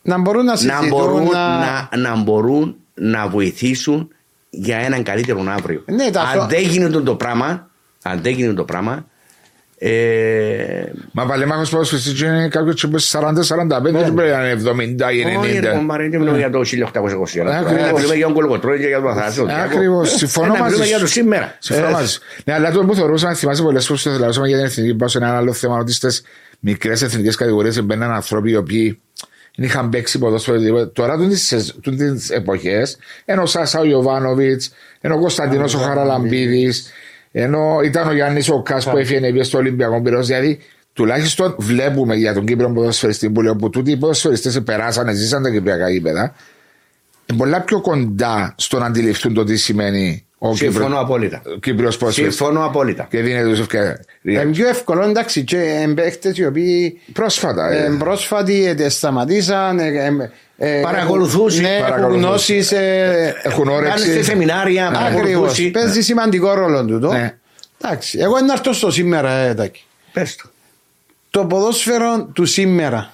[0.01, 0.87] Να μπορούν να να συζητούν.
[0.87, 1.57] μπορούν να...
[1.59, 4.07] να, να μπορούν να βοηθήσουν
[4.49, 5.83] για έναν καλύτερο αύριο.
[5.85, 7.69] Ναι, τα αν αυτό- δεν γίνεται το πράγμα,
[8.03, 9.05] αν δεν γίνεται το πράγμα,
[9.77, 15.37] ε, Μα παλέμαχος ποδοσφαιριστής είναι κάποιος που είναι 40-45, δεν πρέπει να είναι 70 ή
[15.37, 15.77] όχι, ρε 90.
[15.77, 17.39] κομπάρε, δεν μιλώ για το 1820.
[17.39, 17.79] αλλά Ακριβώς.
[17.83, 19.47] Ένα μιλούμε για τον Κολοκοτρόνη και για τον Αθανασιό.
[19.63, 20.89] Ακριβώς, συμφωνώ Ένα μαζί μιλούμε σου.
[20.91, 21.55] για το σήμερα.
[21.59, 22.19] Συμφωνώ Ε, μαζί σου.
[22.43, 25.17] Ναι, αλλά το που θεωρούσαμε, θυμάσαι πολλές φορές που θεωρούσαμε για την εθνική πάω σε
[25.17, 26.23] ένα άλλο θέμα, ότι στις
[26.59, 28.99] μικρές εθνικές κατηγορίες μπαίνουν άνθρωποι οι οποίοι
[29.55, 30.55] δεν είχαν παίξει ποδόσφαιρο.
[30.57, 30.85] οτιδήποτε.
[30.85, 34.71] Τώρα τις εποχές, ενώ ο Σάσα ο Ιωβάνοβιτς,
[35.01, 36.91] ενώ ο Κωνσταντίνο ο Χαραλαμπίδης,
[37.37, 40.27] ενώ ήταν ο Γιάννης ο Κάς που έφυγε πήγε στο Ολυμπιακό Πυρός.
[40.27, 40.59] Δηλαδή,
[40.93, 45.49] τουλάχιστον βλέπουμε για τον Κύπρο ποδοσφαιριστή που λέω που τούτοι οι ποδοσφαιριστές περάσανε, ζήσαν τα
[45.49, 46.35] κυπριακά γήπεδα.
[47.29, 51.41] Είναι πολλά πιο κοντά στο να αντιληφθούν το τι σημαίνει ο Συμφωνώ απόλυτα.
[51.59, 52.37] Κύπριος ποδοσφαιριστής.
[52.37, 53.07] Συμφωνώ απόλυτα.
[53.09, 54.05] Και δίνει τους ευκαιρία.
[54.21, 57.71] Είναι πιο εύκολο, εντάξει, και εμπαίχτες οι οποίοι Πρόσφατα.
[57.71, 59.79] ε, ε, πρόσφατοι ε, σταματήσαν.
[59.79, 62.29] ε, ε, ε, Παρακολουθούσαν, Ναι, έχουν παρακολουθούσαν.
[62.29, 62.71] γνώσεις.
[62.71, 64.23] Ε, Έχουν Κάνε σε όρεξη.
[64.23, 65.11] σεμινάρια, Ακριβώς.
[65.13, 65.71] παρακολουθούσι.
[65.71, 66.99] Παίζεις σημαντικό ρόλο του.
[66.99, 67.11] το.
[67.11, 67.37] Ναι.
[67.81, 69.83] Εντάξει, εγώ να έρθω στο σήμερα, ε, Τάκη.
[70.13, 70.49] Πες το.
[71.29, 73.11] Το ποδόσφαιρο του σήμερα.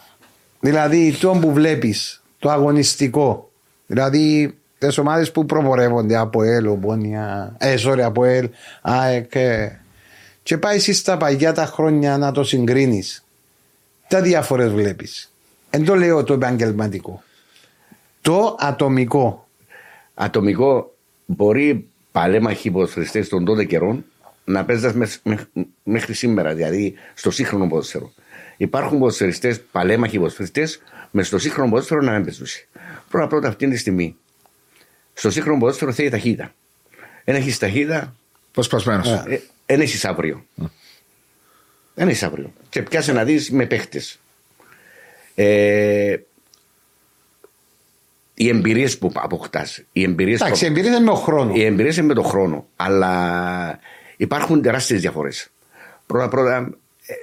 [0.60, 3.50] Δηλαδή το που βλέπεις, το αγωνιστικό.
[3.88, 8.50] Δηλαδή τις ομάδες που προπορεύονται από ΕΛ, Ομπόνια, ε, sorry, από ΕΛ,
[8.82, 9.36] ΑΕΚ.
[9.36, 9.80] ε,
[10.44, 13.24] και πάεις εσύ στα παγιά τα χρόνια να το συγκρίνεις.
[14.08, 15.32] Τα διάφορες βλέπεις.
[15.70, 17.24] Δεν το λέω το επαγγελματικό.
[18.22, 19.48] Το ατομικό.
[20.14, 20.96] ατομικό
[21.26, 24.06] μπορεί παλέμαχοι ποδοσφαιριστές των τότε καιρών
[24.46, 25.06] να παίζουν
[25.84, 28.14] μέχρι σήμερα, δηλαδή στο σύγχρονο ποδόσφαιρο.
[28.58, 30.82] Υπάρχουν ποδοσφαιριστές, παλέμαχοι ποδοσφαιριστές,
[31.12, 32.46] με στο σύγχρονο ποδόσφαιρο να μην παίζουν.
[33.10, 34.16] Πρώτα πρώτα αυτή τη στιγμή.
[35.14, 36.54] Στο σύγχρονο ποδόσφαιρο θέλει ταχύτητα.
[37.26, 38.16] Δεν έχεις ταχύτητα,
[38.52, 39.24] Πώ πασμένο.
[39.28, 39.42] Ε.
[39.66, 40.46] δεν έχεις αύριο.
[41.94, 42.54] Δεν έχεις αύριο.
[42.70, 44.20] Και πιάσε να δεις με παίχτες.
[45.36, 46.18] Ε,
[48.42, 51.52] οι εμπειρίες που αποκτάς, οι εμπειρίες που Εντάξει, εμπειρία είναι με ο χρόνο.
[51.56, 52.66] οι εμπειρίες είναι με τον χρόνο.
[52.76, 53.80] Αλλά
[54.18, 55.50] υπάρχουν τεράστιες διαφορές.
[56.06, 56.70] Πρώτα πρώτα,
[57.06, 57.14] ε,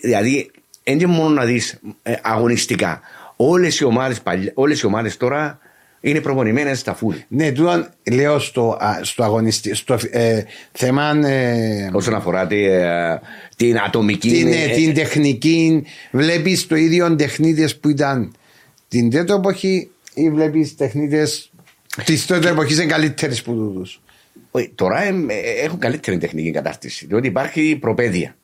[0.00, 0.50] δηλαδή,
[0.84, 1.78] δεν είναι μόνο να δεις
[2.22, 3.00] αγωνιστικά.
[3.36, 4.22] Όλες οι ομάδες
[4.54, 5.58] όλες οι ομάδες τώρα
[6.00, 7.16] είναι προπονημένες στα φουλ.
[7.28, 13.20] Ναι, τούτο λέω στο, α, στο αγωνιστή, στο ε, θέμα ε, Όσον αφορά τη, ε,
[13.56, 14.28] την ατομική.
[14.28, 18.34] την, ε, ε, την τεχνική, βλέπεις το ίδιο τεχνίτες που ήταν
[18.88, 21.52] την τέτοια εποχή ή βλέπεις τεχνίτες
[22.04, 24.00] της τότε εποχής είναι καλύτερες που τούτους;
[24.50, 27.06] όχι, Τώρα ε, ε, έχουν καλύτερη τεχνική κατάρτιση.
[27.06, 28.36] Διότι υπάρχει προπαίδεια.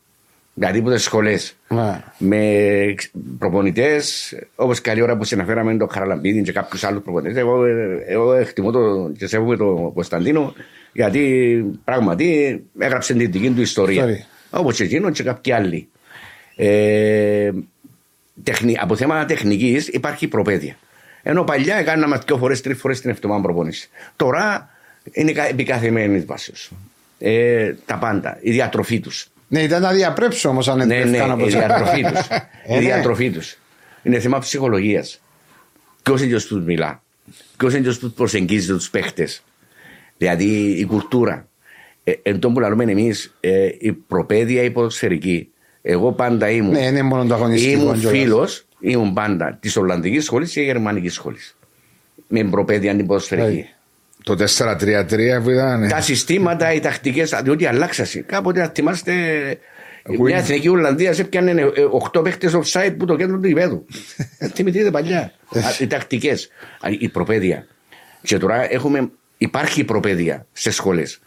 [0.55, 1.57] Δηλαδή από τι σχολές.
[1.69, 2.03] Ναι.
[2.19, 2.95] Με
[3.39, 7.37] προπονητές, όπως καλή ώρα που συναφέραμε τον Χαραλαμπίδη και κάποιους άλλους προπονητές.
[7.37, 10.55] Εγώ, ε, εγώ εκτιμώ το, και σέβομαι τον Κωνσταντίνο
[10.93, 14.07] γιατί πράγματι έγραψε την δική του ιστορία.
[14.07, 14.59] Sorry.
[14.61, 15.89] Όπως και εκείνο και κάποιοι άλλοι.
[16.57, 17.51] Ε,
[18.43, 20.77] τεχνη, από θέματα τεχνικής υπάρχει προπαίδεια.
[21.31, 23.89] Ενώ παλιά έκαναμε δύο φορές, τρεις φορές την εβδομάδα προπόνηση.
[24.17, 24.71] Τώρα
[25.13, 26.53] είναι κα- επί καθημερινή βάση.
[27.19, 28.39] Ε, τα πάντα.
[28.41, 29.29] Η διατροφή τους.
[29.49, 31.67] Ναι, ήταν να διαπρέψω όμως αν Ναι, ναι, έφτανα από η εσάς.
[31.67, 32.27] διατροφή τους.
[32.67, 32.81] Ε, η ναι.
[32.81, 33.57] διατροφή τους.
[34.03, 35.21] Είναι θέμα ψυχολογίας.
[36.03, 37.03] Ποιο είναι ο τους μιλά.
[37.57, 39.43] Ποιο είναι ο τους προσεγγίζει τους παίχτες.
[40.17, 41.49] Δηλαδή η κουλτούρα.
[42.05, 45.49] Ε, εν τω που λέμε εμείς, ε, η προπαίδεια η ποδοσφαιρική.
[45.83, 46.73] Εγώ πάντα ήμουν.
[46.73, 48.19] Ναι, είναι μόνο το αγωνιστικό Ήμουν κιόλας.
[48.19, 51.57] φίλος, ήμουν πάντα της Ολλανδικής σχολής και Γερμανικής σχολής.
[52.29, 53.67] Με προπαίδεια την ποδοσφαιρική.
[54.25, 55.89] Το 4-3-3 που ήταν.
[55.89, 58.21] Τα συστήματα, οι τακτικές, διότι αλλάξασαι.
[58.21, 59.13] Κάποτε, αν θυμάστε,
[60.03, 60.19] Ακούει.
[60.31, 61.55] μια εθνική Ολλανδία έπιανε
[62.13, 63.85] 8 παίχτες offside που το κέντρο του γηπέδου.
[64.55, 65.21] Θυμηθείτε παλιά.
[65.21, 66.49] Α, Οι τακτικές,
[66.99, 67.67] η προπαίδεια.
[68.23, 71.21] Και τώρα έχουμε, υπάρχει προπαίδεια σε σχολές.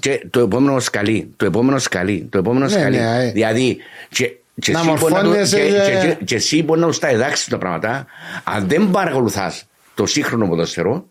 [0.00, 2.96] Και το επόμενο σκαλί, το επόμενο σκαλί, το επόμενο Ναι, σκαλί.
[2.96, 3.30] ναι, ε.
[3.32, 3.76] Δηλαδή,
[4.08, 6.80] και, και Να εσύ μπορεί να το- μορφώνεσαι, και- ε, και- και- και εσύ μπορεί
[6.80, 8.06] να του τα εδάξεις τα πράγματα.
[8.44, 9.64] Αν δεν παρακολουθάς
[9.94, 11.08] το σύγχρονο ποδοσφαιρό,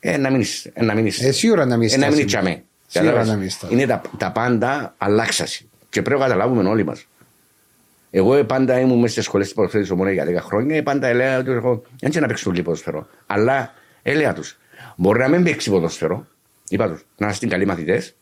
[0.00, 2.26] ε, να μείνεις, ε, να μείνεις, Ε, σίγουρα να μην ε, να μείνεις στάσεις.
[2.26, 2.62] τσαμέ.
[2.86, 3.76] Σίγουρα Κατάλαβες; να μην στάσεις.
[3.76, 5.68] Είναι τα, τα πάντα αλλάξαση.
[5.90, 7.06] Και πρέπει να καταλάβουμε όλοι μας.
[8.10, 10.76] Εγώ ε, πάντα ήμουν μέσα στις σχολές της ποδοσφαίρη ομονία για 10 χρόνια.
[10.76, 13.06] ε, Πάντα έλεγα ότι εγώ δεν ξέρω να παίξω πολύ ποδοσφαιρό.
[13.26, 14.58] Αλλά έλεγα τους,
[14.96, 16.26] μπορεί να μην παίξει ποδοσφαιρό.
[16.68, 18.14] Είπα τους, να είστε καλοί μαθητές.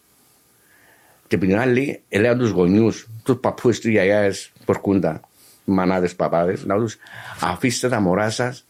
[1.33, 4.35] Και την άλλη, έλεγα τους γονιούς, τους παππούς, του γιαγιάδε
[4.65, 5.21] που έρχονταν,
[5.65, 6.97] μανάδες, παπάδες, να τους
[7.41, 8.67] αφήστε τα μωρά σας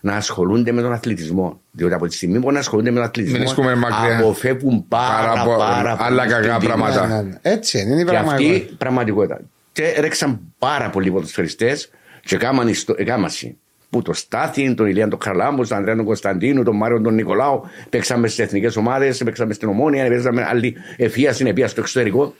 [0.00, 1.60] να ασχολούνται με τον αθλητισμό.
[1.70, 4.18] Διότι από τη στιγμή που να ασχολούνται με τον Μην αθλητισμό, βρίσκουμε μακριά.
[4.18, 7.00] αποφεύγουν πάρα, Πάρα πάρα, πο- πάρα άλλα πολύ κακά στην πράγματα.
[7.00, 7.12] τιμή.
[7.12, 7.38] Ναι, ναι, ναι.
[7.42, 8.76] Έτσι είναι, είναι η Και αυτή πραγματικότητα.
[8.78, 9.40] πραγματικότητα.
[9.72, 11.76] Και ρέξαν πάρα πολλοί ποδοσφαιριστέ
[12.24, 13.56] και κάμαν ιστο- εκάμαση.
[13.94, 17.62] Που το Στάθιν, τον Ηλία τον Χαρλάμπο, τον Ανδρέα τον Κωνσταντίνου, τον Μάριο τον Νικολάου,
[17.90, 22.34] παίξαμε στις εθνικές ομάδες, παίξαμε στην Ομόνια, παίξαμε άλλη ευφία στην επία στο εξωτερικό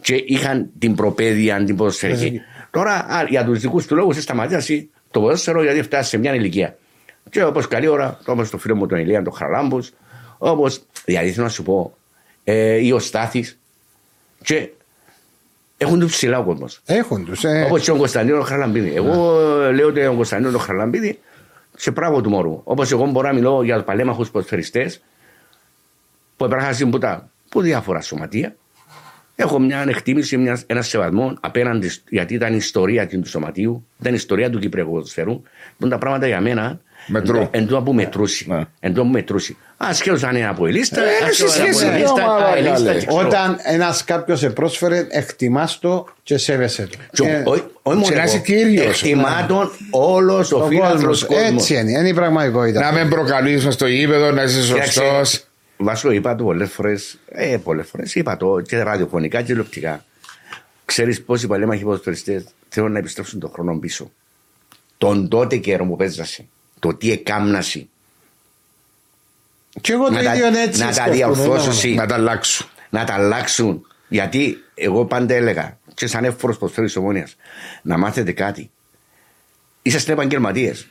[0.00, 2.40] και είχαν την προπαίδεια την ποδοσφαιρική.
[2.70, 6.76] Τώρα α, για τους δικούς του λόγους σταματήσει το ποδόσφαιρο γιατί φτάσει σε μια ηλικία.
[7.30, 9.78] Και όπως καλή ώρα, όπως το φίλο μου τον Ηλία τον Χαρλάμπο,
[10.38, 11.96] όπως δηλαδή θέλω να σου πω,
[12.44, 13.58] ε, ή ο Στάθης,
[14.42, 14.68] και
[15.82, 16.80] έχουν τους ψηλά ο κόσμος.
[16.86, 17.44] Έχουν τους.
[17.44, 17.62] Ε.
[17.66, 18.92] Όπως και ο Κωνσταντίνος Χαρλαμπίδη.
[18.94, 19.36] Εγώ
[19.72, 21.18] λέω ότι ο Κωνσταντίνος Χαρλαμπίδη
[21.76, 22.60] σε πράγμα του μωρού.
[22.64, 24.92] Όπως εγώ μπορώ να μιλώ για τους παλέμαχους ποδοσφαιριστέ
[26.36, 28.56] που επράχασαν που τα που διάφορα σωματεία.
[29.36, 34.12] Έχω μια εκτίμηση, μια, ένα σεβασμό απέναντι, σ- γιατί ήταν η ιστορία του σωματείου, ήταν
[34.12, 35.42] η ιστορία του Κυπριακού ποδοσφαίρου.
[35.78, 37.48] Που τα πράγματα για μένα Μετρούν.
[37.50, 38.48] εν τω που μετρούσει.
[38.48, 38.62] Ναι.
[38.80, 39.56] Εν τω που μετρούσει.
[39.82, 42.44] Ασχέτω αν είναι από ελίστα, Ε, ασχέτως σε αν είναι σχέση από με ελίστα, ομάδα,
[42.46, 42.98] α, ελίστα, καλέ.
[43.00, 43.26] και ξέρω.
[43.26, 46.98] Όταν ένας κάποιος σε πρόσφερε, εκτιμά το και σέβεσαι το.
[47.12, 48.28] Και Ε, ο- όχι- όχι μόνο και να εγώ.
[48.30, 49.02] είσαι κύριος.
[49.02, 51.24] Εκτιμά τον όλος ο ο φίλαθλος κόσμος.
[51.26, 51.52] κόσμος.
[51.62, 52.80] Έτσι είναι, είναι η πραγματικότητα.
[52.80, 55.44] Να μην προκαλείς στο γήπεδο, να είσαι Κοίταξε, σωστός.
[55.76, 57.18] Βάσο, είπα το πολλές φορές.
[57.28, 58.14] Ε, πολλές φορές.
[58.14, 60.04] Είπα το και ραδιοφωνικά και τηλεοπτικά.
[60.84, 64.10] Ξέρεις πόσοι παλέμαχοι ποδοσφαιριστές θέλουν να επιστρέψουν τον χρόνο πίσω.
[64.98, 66.44] Τον τότε καιρό που παίζασε.
[66.78, 67.88] Το τι εκάμναση.
[69.80, 70.80] Και εγώ το Να τα, ίδιο έτσι.
[70.80, 71.94] να τα σκέφτομαι, διορθώσουν.
[71.94, 72.66] Να τα αλλάξουν.
[72.90, 73.86] να τα αλλάξουν.
[74.08, 77.28] Γιατί εγώ πάντα έλεγα, και σαν εύφορο προσφέρει τη ομόνοια,
[77.82, 78.70] να μάθετε κάτι.
[79.82, 80.86] Είσαστε επαγγελματίες.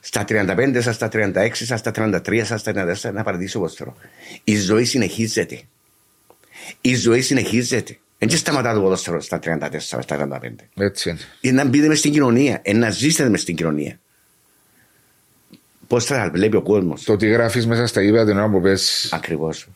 [0.00, 3.96] Στα 35 σας, στα 36 σας, στα 33 σας, στα 34 να παρατήσει ποδόσφαιρο.
[4.44, 5.60] Η ζωή συνεχίζεται.
[6.80, 7.98] Η ζωή συνεχίζεται.
[8.18, 10.68] Δεν και σταματά το ποδόσφαιρο στα 34, στα 35.
[10.76, 11.18] Έτσι είναι.
[11.40, 13.98] Είναι να μπείτε μες στην κοινωνία, είναι να ζήσετε μες στην κοινωνία.
[15.86, 17.02] Πώς θα τα βλέπει ο κόσμος.
[17.04, 19.68] Το ότι γράφεις μέσα στα γήπεδα την ώρα που πες Ακριβώς.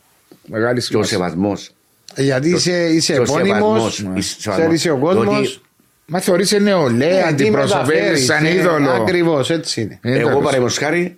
[0.45, 1.17] μεγάλη Και ο σημασία.
[1.17, 1.71] σεβασμός.
[2.15, 4.05] Γιατί είσαι, είσαι επώνυμος,
[4.39, 5.61] ξέρει ο κόσμος.
[6.05, 8.89] Μα θεωρείσαι νεολαία, την προσωπεύει σαν είδωλο.
[8.91, 9.99] Ακριβώς, έτσι είναι.
[10.01, 10.37] Ε, Εγώ τέλος.
[10.37, 11.17] παραδείγματος χάρη,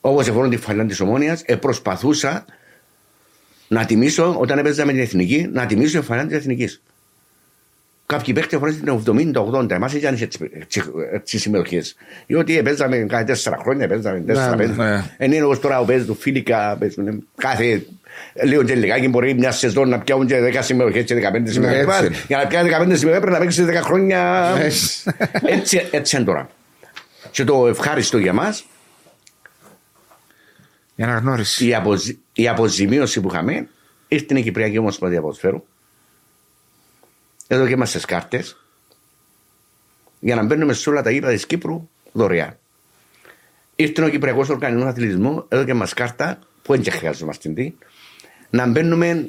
[0.00, 2.44] όπως εφόρουν τη φαλιά της Ομόνιας, ε, προσπαθούσα
[3.68, 6.80] να τιμήσω, όταν έπαιζα με την εθνική, να τιμήσω τη φαλιά της εθνικής.
[8.12, 9.02] Κάποιοι παίχτε φορέ την
[9.34, 10.82] 70-80, εμάς ήταν έτσι, έτσι,
[11.12, 11.96] έτσι συμμετοχές.
[12.26, 14.82] Διότι παίζαμε κάθε τέσσερα χρόνια, παίζαμε τέσσερα Ναι, πέντε.
[14.82, 15.04] ναι.
[15.16, 17.86] Εν είναι όπως τώρα που παίζουν φίλικα, παίζουν κάθε
[18.44, 21.86] λίγο και λιγάκι μπορεί μια σεζόν να πιάουν και 10 συμμετοχές και 15 συμμετοχές.
[21.86, 22.16] Ναι, έτσι είναι.
[22.26, 24.52] Για να πιάσει 15 συμμετοχές πρέπει να παίξεις 10 χρόνια.
[24.58, 25.10] Έτσι.
[25.42, 26.48] έτσι, έτσι είναι τώρα.
[27.30, 28.64] Και το ευχάριστο για μας
[30.94, 31.66] Η αναγνώριση.
[31.66, 32.18] η, αποζη...
[32.32, 33.68] η αποζημίωση που είχαμε
[34.08, 35.64] ήρθε η Κυπριακή Ομοσπονδία Ποδοσφαίρου.
[37.48, 38.56] Εδώ και είμαστε στι κάρτες
[40.20, 42.56] για να μπαίνουμε σε όλα τα γήπεδα της Κύπρου δωρεάν.
[43.76, 47.72] Ήρθε ο Κυπριακός Οργανισμός Αθλητισμού, εδώ και μας κάρτα, που δεν και χρειαζόμαστε τι,
[48.50, 49.28] να μπαίνουμε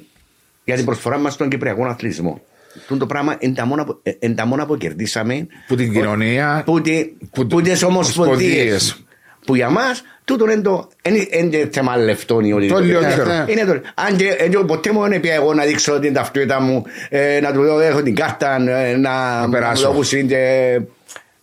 [0.65, 2.41] για την προσφορά μας στον Κυπριακό Αθλητισμό.
[2.77, 5.91] Αυτό το πράγμα είναι τα μόνα που, ε, είναι τα μόνα που κερδίσαμε Που την
[5.93, 6.61] κοινωνία.
[6.65, 9.03] που, τη, που- που, τις ομοσπονδίες.
[9.49, 9.49] Ομοσπονδίες.
[9.49, 13.25] Που για μας τούτο είναι το είναι, είναι θέμα λεφτών ή Το λιότερο.
[13.25, 13.45] Ναι.
[13.47, 16.83] Είναι το, αν και ε, ποτέ μου δεν πήγα εγώ να δείξω την ταυτότητα μου,
[17.09, 19.87] ε, να του δω έχω την κάρτα, ε, να, Να περάσω.
[19.87, 20.73] μου δω που είναι.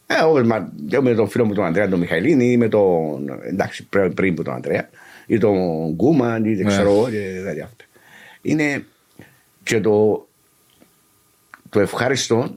[0.08, 3.40] Ε, όπως μα- και με τον φίλο μου τον Ανδρέα τον Μιχαηλίνη ή με τον.
[3.48, 4.88] εντάξει, πριν, πριν που τον Ανδρέα,
[5.26, 5.56] ή τον
[5.94, 6.70] Γκούμαν ή δεν Ναι.
[6.70, 7.08] ξέρω εγώ.
[7.10, 7.84] και τέτοια αυτά.
[8.42, 8.84] Είναι
[9.62, 10.26] και το,
[11.70, 12.54] το ευχάριστο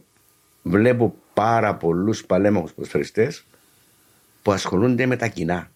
[0.63, 3.31] βλέπω πάρα πολλούς παλέμαχους ποδοσφαιριστέ
[4.41, 5.71] που ασχολούνται με τα κοινά.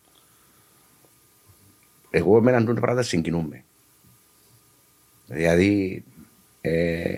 [2.09, 3.63] Εγώ με έναν τούτο πράγματα συγκινούμε.
[5.27, 6.03] Δηλαδή,
[6.61, 7.13] ε,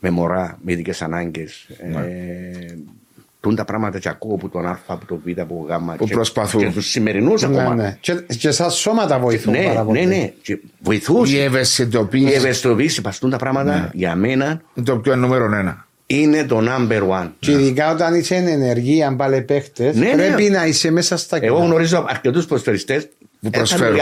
[0.00, 1.68] με μωρά, με ειδικές ανάγκες.
[1.78, 2.76] Ε,
[3.40, 5.96] τούν τα πράγματα και ακούω από τον Α, από τον Β, από τον Γ.
[5.96, 6.60] Που και, προσπαθούν.
[6.60, 7.74] Και τους σημερινούς Ναι, ακόμα.
[7.74, 7.96] ναι.
[8.00, 10.06] Και, και σαν σώματα βοηθούν Ναι, πάρα ναι, πολύ.
[10.06, 10.32] ναι.
[10.42, 11.30] Και βοηθούς.
[11.30, 13.90] Η Η ευαισθητοποίηση ευαισθητοποίηση παστούν τα πράγματα Ναι.
[13.92, 15.86] για μένα είναι το πιο νούμερο ένα.
[16.20, 17.30] Είναι το number one.
[17.38, 20.14] Και ειδικά όταν είσαι εν ενεργή, αν πάλι παίχτες, Ναι, ναι.
[20.26, 21.66] πρέπει να είσαι μέσα στα Εγώ κοινά.
[21.66, 23.10] γνωρίζω αρκετούς προσφερειστέ
[23.40, 23.98] Που προσφέρουν.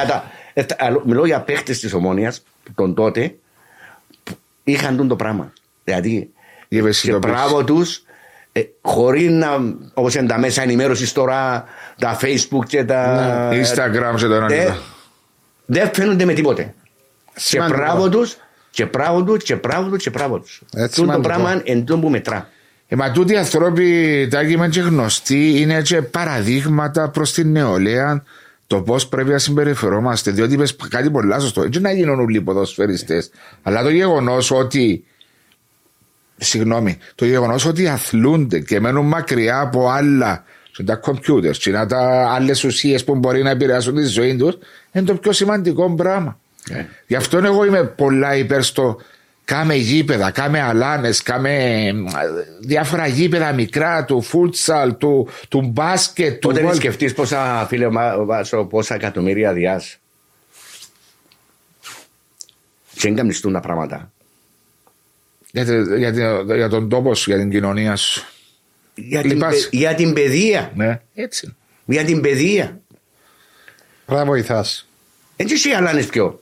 [1.05, 2.35] Μιλώ για παίχτες της ομόνοια
[2.75, 3.35] τον τότε
[4.25, 4.33] που
[4.65, 5.53] είχαν τον το πράγμα.
[5.85, 6.31] Δηλαδή, Η
[6.69, 7.35] και ευαισθητοποίηση.
[7.35, 8.03] μπράβο τους,
[8.53, 9.49] ε, χωρίς να.
[9.95, 11.65] όπως είναι τα μέσα ενημέρωσης τώρα,
[11.99, 13.49] τα Facebook και τα.
[13.53, 14.81] Instagram και το ένα και Ε, το άλλο.
[15.67, 16.75] δεν φαίνονται με τίποτε.
[17.35, 17.79] Και Σημαντικό.
[17.79, 18.37] μπράβο τους,
[18.71, 20.63] και μπράβο του, και μπράβο του, και μπράβο τους.
[20.75, 21.29] Έτσι, Το σημαντικό.
[21.29, 22.49] πράγμα είναι το που μετρά.
[22.89, 28.23] Ε, μα τούτοι οι άνθρωποι, τάκι, είναι και γνωστοί, είναι και παραδείγματα προς την νεολαία
[28.67, 30.31] το πώς πρέπει να συμπεριφερόμαστε.
[30.31, 31.63] Διότι είπες κάτι πολύ σωστό.
[31.63, 33.31] Έτσι να γίνουν όλοι οι ποδοσφαιριστές.
[33.63, 35.05] Αλλά το γεγονός ότι.
[36.37, 41.87] Συγγνώμη, το γεγονός ότι αθλούνται και μένουν μακριά από άλλα και τα κομπιούτερς και να
[41.87, 44.59] τα άλλες ουσίες που μπορεί να επηρεάσουν τη ζωή τους
[44.93, 46.39] είναι το πιο σημαντικό πράγμα.
[46.71, 46.85] Ε.
[47.07, 49.01] Γι' αυτό εγώ είμαι πολλά υπέρ στο
[49.45, 51.93] κάμε γήπεδα, κάμε αλάνες, κάμε ε,
[52.61, 58.25] διάφορα γήπεδα μικρά του φούτσαλ, του, του μπάσκετ, του Πότε βολ- σκεφτείς πόσα, φίλε, μα-
[58.25, 59.83] βάσο, πόσα εκατομμύρια διά.
[62.93, 64.13] Και δεν καμνιστούν τα πράγματα.
[65.53, 68.25] για, τε- για, τε- για τον τόπο σου, για την κοινωνία σου.
[68.95, 69.63] Για την, Λυπάσαι.
[69.63, 70.73] παι- για την παιδεία.
[70.75, 71.57] Ναι, έτσι.
[71.85, 72.81] Για την παιδεία.
[74.07, 74.89] Πρέπει να βοηθάς.
[75.37, 76.40] Έτσι εσύ αλάνες πιο.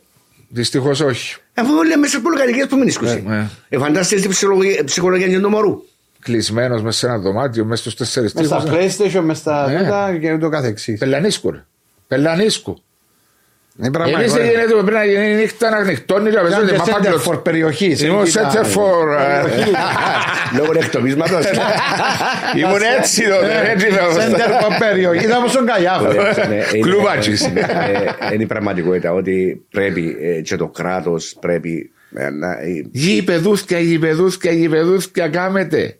[0.48, 1.36] Δυστυχώς όχι.
[1.54, 3.48] Αφού όλοι μέσα από πολυκατοικίες που μην Ναι, ναι.
[3.68, 5.82] Ε, φαντάζεσαι την ψυχολογία, ψυχολογία και του μωρού.
[6.20, 8.76] Κλεισμένος μέσα σε ένα δωμάτιο, μέσα στους τέσσερι Μες στα τείχου.
[8.76, 9.78] PlayStation, μες στα Ναι.
[9.78, 10.98] τούτα και ούτω καθεξής.
[10.98, 11.50] Πελανίσκου.
[11.50, 11.64] ρε.
[12.08, 12.82] Πελανίσκου.
[13.80, 14.48] Είναι Εμεί πραγματικό, δεν ρε.
[14.50, 17.20] γίνεται πρέπει να γίνει νύχτα να νυχτώνει και να Ήταν παίζονται και μαπάκλο.
[17.22, 18.02] center for περιοχής.
[18.02, 19.18] Ήμουν Εκεί τα- center for.
[19.18, 19.42] ε,
[20.58, 21.44] Λόγω εκτομίσματος.
[22.60, 23.70] Ήμουν έτσι τότε.
[23.72, 24.50] έτσι θα Center ήμασταν.
[24.60, 25.24] for περιοχή.
[25.24, 26.12] Ήταν όπως τον Καγιάφο.
[26.80, 27.42] Κλουβάτσις.
[27.44, 27.50] Ε,
[28.34, 32.50] Είναι η πραγματικότητα ότι πρέπει ε, και το κράτος πρέπει ε, να.
[32.52, 35.97] ε, Γηπεδούθια, γηπεδούθια, γηπεδούθια κάμετε.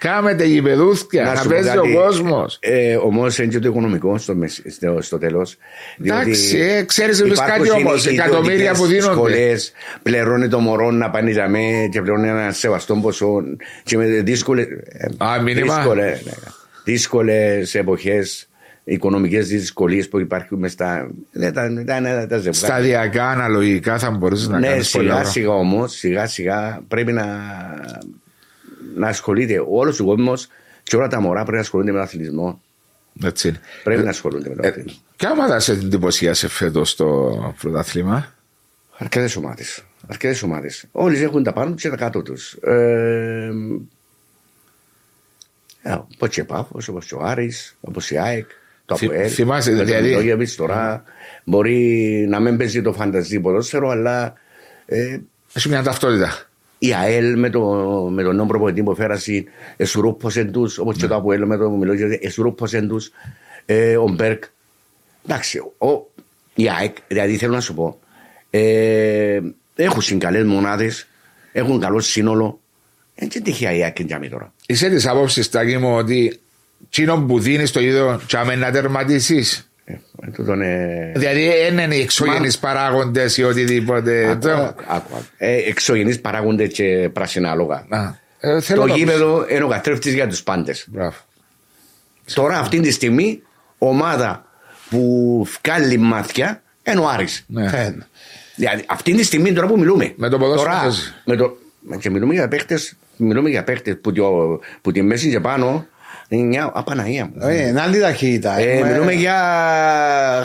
[0.00, 1.92] Κάμετε γηπεδούθια, να σου πω παίζει ο κάτι.
[1.94, 2.56] κόσμος.
[2.60, 5.56] Ε, Όμω είναι και το οικονομικό στο, μεσ- στο, στο τέλος.
[6.04, 9.12] Εντάξει, ε, ξέρεις εμείς κάτι όμως, εκατομμύρια που δίνονται.
[9.12, 9.72] Σχολές
[10.02, 13.42] πληρώνει το μωρό να πάνε για μέ και πληρώνει ένα σεβαστό ποσό.
[13.82, 14.66] Και με δύσκολες.
[15.18, 15.84] Α, μήνυμα.
[16.84, 18.48] Δύσκολες εποχές,
[18.84, 21.10] οικονομικές δυσκολίες που υπάρχουν μες στα.
[21.32, 22.52] Δεν τα, δεν τα, τα ζευγάρια.
[22.52, 25.30] Σταδιακά, αναλογικά θα μπορείς να Ναι, κάνεις πολλά σιγά πράγματα.
[25.32, 27.24] σιγά όμως, σιγά σιγά πρέπει να,
[28.94, 30.48] να ασχολείται όλος ο κόσμος
[30.82, 32.60] και όλα τα μωρά πρέπει να ασχολούνται με τον αθλητισμό.
[33.24, 33.60] Έτσι είναι.
[33.84, 35.00] Πρέπει να ασχολούνται με τον Ε, αθλητισμό.
[35.16, 38.34] Ποια ομάδα σε εντυπωσίασε φέτος στο πρωτάθλημα;
[38.96, 39.84] Αρκετές ομάδες.
[40.08, 40.84] Αρκετές ομάδες.
[40.92, 42.52] Όλοι έχουν τα πάνω τους και τα κάτω τους.
[42.52, 43.50] Ε,
[46.14, 48.46] Όπως και Πάφο, όπως και ο Άρης, όπως η ΑΕΚ,
[48.84, 49.30] το Θυ- ΑΠΟΕΛ.
[49.34, 51.04] θυμάσαι, με τον δηλαδή- Μιλόγεβιτς τώρα
[51.44, 51.78] μπορεί
[52.28, 54.34] να μην παίζει το φανταζή ποδόσφαιρο, αλλά
[54.86, 55.18] ε,
[55.52, 56.49] Έχει μια ταυτότητα.
[56.82, 57.60] Η ΑΕΛ με, το,
[58.10, 59.44] με τον νέο προπονητή που φέρασε
[59.76, 63.10] εσουρούπωσεν τους, όπως και το ΑΠΟΕΛ με τον Μιλόγεβιτς, εσουρούπωσεν τους,
[63.66, 64.44] ε, ο Μπέρκ.
[65.24, 66.10] Εντάξει, ο,
[66.54, 67.98] η ΑΕΚ, δηλαδή θέλω να σου πω,
[68.50, 69.40] ε,
[69.74, 71.06] έχουν καλές μονάδες,
[71.52, 72.60] έχουν καλό σύνολο.
[73.14, 74.52] Έτσι τυχαία η ΑΕΚ και τζάμι τώρα.
[74.66, 76.40] Είσαι της άποψης, Τάκη μου, ότι
[76.90, 81.12] τσίνο που δίνεις το ίδιο τσάμε να τερματίσεις; Ε, ε, τούτο είναι...
[81.16, 84.30] Δηλαδή, δεν είναι οι εξωγενείς παράγοντες ή οτιδήποτε.
[84.30, 85.22] Άκου, Το- άκου, άκου.
[85.36, 87.84] Ε, εξωγενείς παράγονται και πράσινα άλογα.
[87.88, 90.86] Α, ε, θέλω Το να πω- γήπεδο είναι ο καθρέφτης για τους πάντες.
[90.88, 91.16] Μπράβο.
[92.34, 93.42] Τώρα αυτή τη στιγμή
[93.78, 94.44] ομάδα
[94.90, 97.44] που βγάλει μάτια είναι ο Άρης.
[97.46, 97.64] Ναι.
[97.64, 97.94] Ε,
[98.56, 100.12] Δηλαδή αυτή τη στιγμή τώρα που μιλούμε.
[100.16, 101.12] Με το ποδόσφαιρο Τώρα, παίζει.
[101.24, 101.56] με το,
[102.00, 105.86] και μιλούμε για παίχτες, μιλούμε για παίχτες που, το- που τη μέση και πάνω
[106.36, 107.48] είναι μια απαναία μου.
[107.48, 108.58] ε, Είναι άλλη ταχύτητα.
[108.58, 109.34] Ε, Έχουμε- μιλούμε για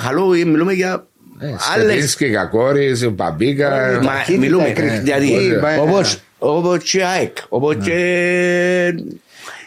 [0.02, 1.07] χαλούι, μιλούμε για
[1.40, 1.62] Ε, άλλες.
[1.86, 3.70] Στερίνσκι, Κακόρη, Μπαμπίκα.
[4.03, 5.34] Μα, ταχύτητα, μιλούμε, εκρηκτική, δηλαδή,
[5.76, 7.91] ε, όπως, όπως και ΑΕΚ, όπως και...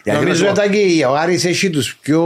[0.03, 2.23] Δηλαδή, Νομίζω να σου πω, ότι ο Άρης έχει τους πιο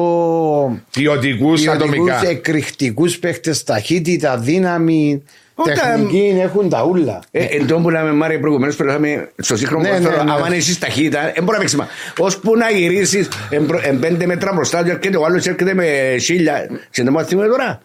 [0.91, 2.03] Ποιοτικούς ατομικά.
[2.03, 5.24] ποιοτικούς, εκρηκτικούς παίχτες, ταχύτητα, δύναμη, Όταν-
[5.64, 7.20] τεχνική, έχουν τα ούλα.
[7.32, 10.38] Ε, εν τω που λέμε Μάρια προηγουμένως που λέμε στο σύγχρονο Ναι, ποδόσφαιρο, ναι, ναι.
[10.38, 11.88] άμα έχεις ταχύτητα, δεν μπορεί να παίξει μα.
[12.18, 16.16] Ώσπου να γυρίσεις εν, προ- εν πέντε μέτρα μπροστά του έρχεται ο άλλος έρχεται με
[16.20, 16.68] χίλια.
[16.90, 17.82] Ξέρετε μου θυμούμε τώρα.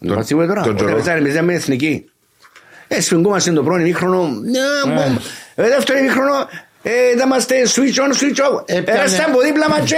[0.00, 0.60] Τον- Τον θυμούμε τώρα.
[0.62, 1.02] τον Όταν Τζορό.
[1.02, 2.10] παίζαμε εμείς με εθνική.
[2.88, 4.22] Ε, σφιγγούμαστε το πρώτο ημίχρονο.
[4.42, 5.16] Ναι, μπομ.
[5.54, 6.34] Ε, δεύτερο ημίχρονο.
[6.82, 8.62] Ε, θα είμαστε switch on, switch off.
[8.66, 9.94] Έπιανε- Έρασαν από δίπλα μας και...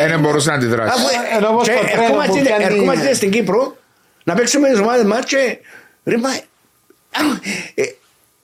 [0.00, 0.92] Ε, Δεν μπορούσε να αντιδράσει.
[0.96, 3.76] Αφού, Ε, ενώ όπως και το τρένο ερχόμαστε- που πιάνει- ερχόμαστε στην Κύπρο
[4.24, 5.58] να παίξουμε τις ομάδες μας και
[6.10, 7.20] ρε μα α,
[7.74, 7.82] ε,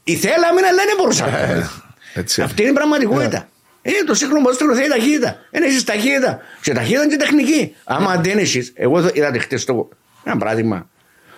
[0.04, 1.68] ήθελαμε αλλά δεν μπορούσαμε.
[2.14, 2.42] Έτσι.
[2.42, 3.48] Αυτή είναι η πραγματικότητα.
[3.82, 5.36] Ε, το σύγχρονο ποδόσφαιρο θέλει ταχύτητα.
[5.50, 6.40] Δεν έχεις ταχύτητα.
[6.62, 7.74] Και ταχύτητα και τεχνική.
[7.84, 9.88] Άμα δεν έχεις, εγώ θα- είδατε χτες το,
[10.24, 10.88] ένα παράδειγμα,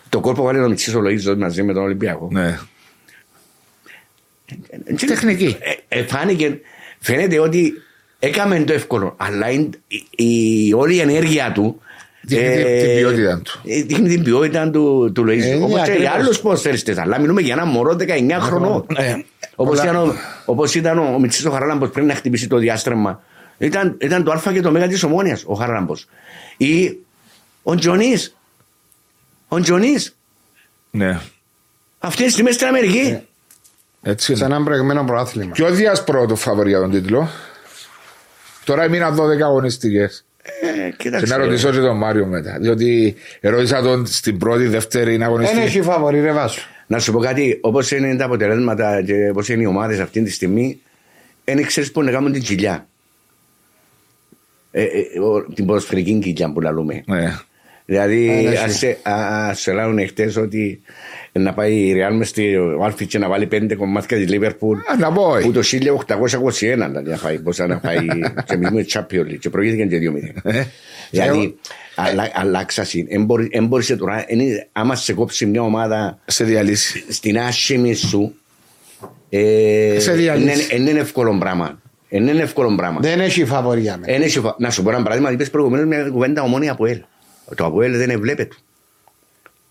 [0.08, 2.28] το κόρπο βάλει το Μιτσής ο Λοΐζος μαζί με τον Ολυμπιακό.
[2.32, 2.58] Ναι.
[4.96, 5.56] Και- Τεχνική.
[5.88, 6.60] Ε, ε, φάνηκε,
[6.98, 7.72] φαίνεται ότι
[8.18, 11.82] έκαμε το εύκολο, αλλά η, η- η- όλη η ενέργεια του
[12.28, 13.60] Δείχνει την- την ποιότητα του.
[13.64, 15.28] ε, Δείχνει την ποιότητα του, του Λοΐζου.
[15.42, 16.14] Ε, είναι Όπως και για ακριβώς.
[16.14, 16.98] άλλους ποδοσφαιριστές.
[16.98, 18.86] Αλλά μιλούμε για ένα μωρό 19 χρονών.
[18.98, 19.14] Ναι.
[19.56, 20.14] Όπως Πολλά- ήταν, ο,
[20.44, 23.22] όπως ήταν ο Μιτσής ο Χαράλαμπος πριν να χτυπήσει το διάστρεμα.
[23.58, 26.06] Ήταν, ήταν το α και το μέγα της ομόνιας ο Χαράλαμπος.
[26.56, 26.96] Ή
[27.62, 28.34] ο Τζονής.
[29.48, 30.16] Ο Τζονής.
[30.90, 31.20] Ναι.
[31.98, 33.18] Αυτή τη στιγμή στην Αμερική.
[34.02, 34.54] Έτσι Σε είναι.
[34.54, 35.50] ένα προηγμένο προάθλημα.
[35.52, 37.28] Ποιο διάσπρο το φαβορεί για τον τίτλο;
[38.64, 40.24] Τώρα έμειναν 12 αγωνιστικές.
[40.60, 41.36] Ε, Και κοίταξε.
[41.36, 42.58] να ρωτήσω και τον Μάριο μετά.
[42.60, 45.60] Διότι ερώτησα τον στην πρώτη, δεύτερη Δεν αγωνιστική.
[45.62, 46.60] έχει φαβορή ρε βάσου.
[46.86, 50.30] Να σου πω κάτι, όπως είναι τα αποτελέσματα και όπως είναι οι ομάδες αυτή τη
[50.30, 50.80] στιγμή,
[51.44, 52.86] δεν ξέρεις πού να κάνουν την κοιλιά.
[54.70, 57.02] Ε, ε, ο- την ποδοσφαιρική κοιλιά που λαλούμε.
[57.06, 57.22] Ναι.
[57.22, 57.38] Ε,
[57.84, 60.80] Δηλαδή, ναι, ας σε- α- ας σε λένε χτες ότι
[61.38, 64.96] να πάει η Real μες στη Άλφη και να βάλει πέντε κομμάτια τη Λίβερπουλ Α,
[64.98, 65.52] να πω, που ε.
[65.52, 68.06] το 1821 δηλαδή, να φάει, πώς να φάει
[68.46, 70.34] και εμείς με Champions League και προηγήθηκαν και δύο μηδέν.
[70.42, 70.64] Ε.
[71.10, 71.56] Δηλαδή,
[71.94, 73.06] αλλα- αλλάξασαι.
[73.50, 77.04] Εν μπορείς τώρα, εν είναι- άμα σε κόψει μια ομάδα Σε διαλύσει.
[77.08, 78.34] στην άσχημη σου,
[79.28, 80.76] ε, Σε διαλύσει.
[80.76, 81.80] είναι είναι εύκολο πράγμα.
[82.08, 83.00] Είναι εύκολο πράγμα.
[83.00, 84.12] Δεν έχει φαβορή για μένα.
[84.12, 87.00] Εν έχει φα- Να σου πω ένα παράδειγμα, είπες προηγουμένως μια κουβέντα ομόνια από ελ.
[87.54, 88.54] Το Αποέλ δεν εβλέπεται.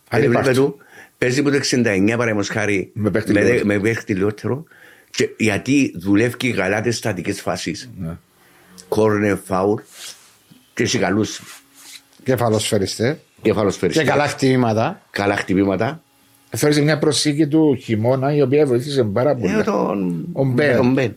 [0.10, 0.74] Δεν υπάρχει.
[1.18, 1.26] Εβλέπεται του.
[1.26, 3.66] Παίζει από το 69 παραδείγματος χάρη Με παίχτη με, λιγότερο.
[3.66, 4.64] με παίχτη λιγότερο.
[5.10, 7.90] Και γιατί δουλεύει καλά τις στατικές φάσεις.
[8.00, 8.18] Ναι.
[8.88, 9.82] Κόρνερ, φάουλ
[10.74, 11.42] και έχει καλούς
[12.24, 13.20] Κεφαλοσφαιριστέ.
[13.42, 14.04] κεφαλοσφαιριστές.
[14.04, 15.02] Και καλά χτυπήματα.
[15.10, 16.02] Καλά χτυπήματα.
[16.56, 19.64] Φέρεις μια προσήκη του χειμώνα η οποία βοήθησε πάρα Ε, πολύ.
[19.64, 20.76] τον Ο Μπεν.
[20.76, 21.16] τον Μπεν.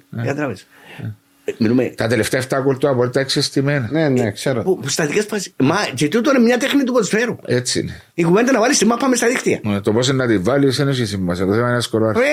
[1.51, 1.52] Κατάλαβες.
[1.52, 3.89] Ε, Μιλούμε Τα τελευταία 7 γκολ του από τα εξαιστημένα.
[3.90, 4.62] Ναι, ναι, ξέρω.
[4.62, 5.52] που, που στατικές φάσεις.
[5.56, 7.36] Μα και τούτο είναι μια τέχνη του ποδοσφαίρου.
[7.44, 8.01] Έτσι είναι.
[8.14, 9.60] Η κουβέντα να βάλεις τη μάπα μες στα δίκτυα.
[9.64, 11.44] Ε, Το πώς να τη βάλεις δεν έχει σημασία.
[11.47, 12.20] Το θέμα είναι να σκοράρεις.
[12.20, 12.24] Ε,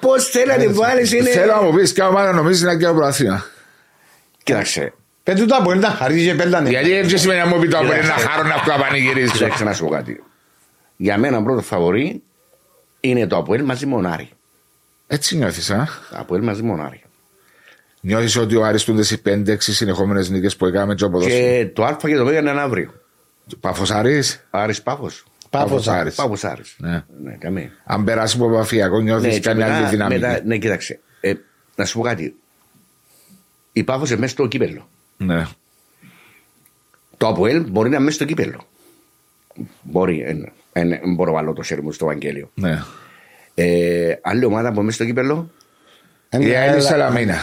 [0.00, 1.30] πώς θέλει να τη βάλεις είναι...
[1.30, 3.44] Θέλω να μου πεις ποια ομάδα νομίζεις να και ο πρωτάθλημα.
[4.42, 4.92] Κοίταξε,
[5.22, 6.68] Πέτου τα μπορεί να χαρίζει και πέλτανε.
[6.68, 8.26] Γιατί έτσι σημαίνει να μου πεις το μπορεί να Κοίταξε.
[8.26, 9.32] χαρώ να βγω πανηγυρίσω.
[9.32, 10.22] Κοίταξε να σου πω κάτι.
[10.96, 12.22] Για μένα πρώτο φαβορή
[13.00, 14.28] είναι το Αποέλ μαζί με ο Άρη.
[15.06, 17.02] Έτσι νιώθεις, α; Το Αποέλ μαζί με ο Άρη.
[18.00, 21.70] Νιώθεις ότι ο Άρης του τι 5-6 συνεχόμενες νίκες που έκαμε και ο ποδόσφαιρο; Και
[21.74, 22.94] το Α και το Β είναι αύριο.
[23.60, 25.24] Πάφο Άρης; Άρης Πάφος.
[25.50, 26.14] Πάφος Άρης.
[26.14, 26.74] Πάφος Άρης.
[26.78, 27.04] Ναι.
[27.22, 27.70] Ναι, καμία.
[27.84, 31.00] Αν περάσει από παφιακό, νιώθεις και κάνει άλλη μετά- δυναμική; μετά- Ναι, κοίταξε.
[31.20, 31.32] Ε,
[31.76, 32.36] να σου πω κάτι.
[33.72, 34.88] Η Πάφος είναι μέσα στο κύπελο.
[35.16, 35.46] Ναι.
[37.16, 38.66] Το Αποέλ μπορεί να είναι μέσα στο κύπελο.
[39.82, 40.24] Μπορεί.
[40.72, 42.50] Δεν μπορώ να βάλω το σέρι μου στο Ευαγγέλιο.
[42.54, 42.82] ναι.
[43.58, 45.50] Ε, άλλη ομάδα που είναι μέσα στο κύπελο;
[46.38, 47.36] Η Αέλη Σαλαμίνα.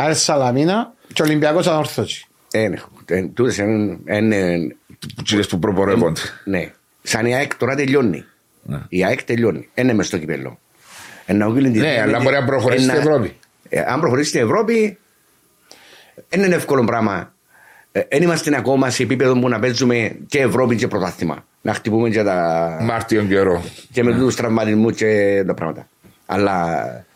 [0.00, 2.26] Άρη Σαλαμίνα και Ολυμπιακός Ανόρθωση.
[2.50, 2.88] δεν έχω.
[3.06, 4.58] Ε, Τούτες είναι- είναι
[5.24, 6.20] Τσίλε που προπορεύονται.
[6.44, 6.70] Ναι.
[7.02, 8.24] Σαν η ΑΕΚ τώρα τελειώνει.
[8.62, 8.78] Ναι.
[8.88, 9.68] Η ΑΕΚ τελειώνει.
[9.74, 10.58] Είναι μες στο κυπέλο.
[11.26, 13.36] Ένα ο Γκίλιν τη- Ναι, αλλά μπορεί να προχωρήσει ένα- στην Ευρώπη.
[13.68, 14.98] Ε, αν προχωρήσει στην Ευρώπη,
[16.28, 17.32] δεν είναι εύκολο πράγμα.
[18.08, 21.44] Δεν είμαστε ακόμα σε επίπεδο που να παίζουμε και Ευρώπη και πρωτάθλημα.
[21.60, 22.78] Να χτυπούμε και, τα...
[22.82, 23.64] Μάρτιο καιρό.
[23.92, 25.88] και με τους τραυματισμούς και τα πράγματα.
[26.26, 26.62] Αλλά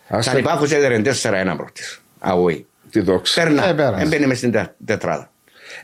[0.09, 2.03] Ας σαν το- υπάρχω έδερε 4-1 πρώτης.
[2.25, 2.61] Away.
[2.93, 3.43] Τι δόξα.
[3.43, 3.69] Περνά.
[3.69, 4.03] Ε, πέρασε.
[4.05, 5.31] Έμπαινε μες στην τε- τετράδα.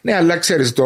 [0.02, 0.84] Ναι, αλλά ξέρεις το.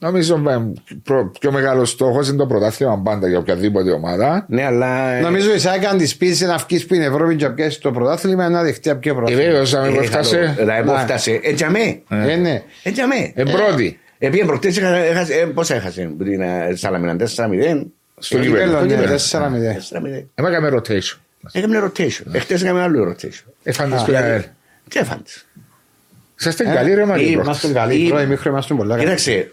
[0.00, 0.72] Νομίζω ε,
[1.02, 4.44] προ- πιο μεγάλος στόχος είναι το πρωτάθλημα πάντα για οποιαδήποτε ομάδα.
[4.48, 5.20] Ναι, αλλά.
[5.20, 8.48] Νομίζω η ΣΑΚ αν της πείσει να βγει στην Ευρώπη και να πιάσει το πρωτάθλημα
[8.48, 9.52] να δεχτεί από ποιο Και πρωτάθλημα.
[9.60, 10.54] βέβαια, αν Ε, έφτασε.
[10.56, 10.72] καλό.
[10.72, 10.96] Ε, που Ναι.
[11.00, 11.40] έφτασε.
[11.42, 12.02] Έτσι αμέ.
[12.08, 12.62] Ε, ναι.
[12.82, 13.32] Έτσι αμέ.
[13.34, 13.98] Εμπρότη.
[14.18, 17.86] Επειδή προχτές είχα- έχασε, ε, πόσα έχασε, που την ε, Σαλαμίνα, 4-0.
[18.18, 18.80] Στο Κύπελλο, κύπελο.
[18.80, 19.18] ναι, κύπελλο.
[19.18, 19.74] 4-0.
[19.74, 20.26] 4-0.
[20.34, 21.16] Έκαμε rotation.
[21.52, 22.32] Έκαμε rotation.
[22.32, 23.52] Εχθές έκαμε άλλο rotation.
[23.62, 23.96] Έφανε
[24.88, 25.06] Α, στο ΑΕΛ.
[25.06, 25.46] Τι έφαντες.
[26.38, 27.24] Είσαστε καλοί ρε Μαρή.
[27.30, 27.62] ή- προχτές.
[27.62, 27.94] Είμαστε καλοί.
[28.04, 29.02] Ή- Πρώτη μήχρη είμαστε πολλά καλοί.
[29.04, 29.52] Κοίταξε,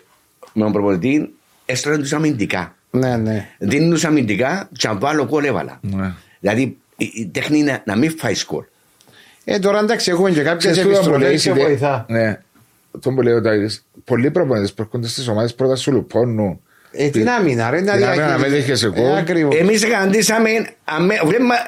[0.53, 1.33] με τον προπονητή
[1.65, 2.75] έστρωνε τους αμυντικά.
[2.91, 3.49] Ναι, ναι.
[3.57, 5.79] Δίνουν τους αμυντικά και αν βάλω κόλ έβαλα.
[5.81, 6.13] Ναι.
[6.39, 8.65] Δηλαδή η, η τέχνη είναι να μην φάει σκορ.
[9.43, 12.05] Ε, τώρα εντάξει έχουμε και κάποιες Ξέρεις τούτο που λέει, επιστροφές και ιδέα- βοηθά.
[12.09, 12.39] Ναι.
[12.99, 16.59] Το που λέει ο Τάκης, πολλοί προπονητές που έρχονται στις ομάδες πρώτα σου λουπώνουν.
[16.97, 17.77] Ε, την άμυνα ρε.
[17.77, 19.05] Την άμυνα να μην δέχεσαι γκολ.
[19.05, 19.55] Ε, Ακριβώς.
[19.55, 20.49] Εμείς εκαντήσαμε,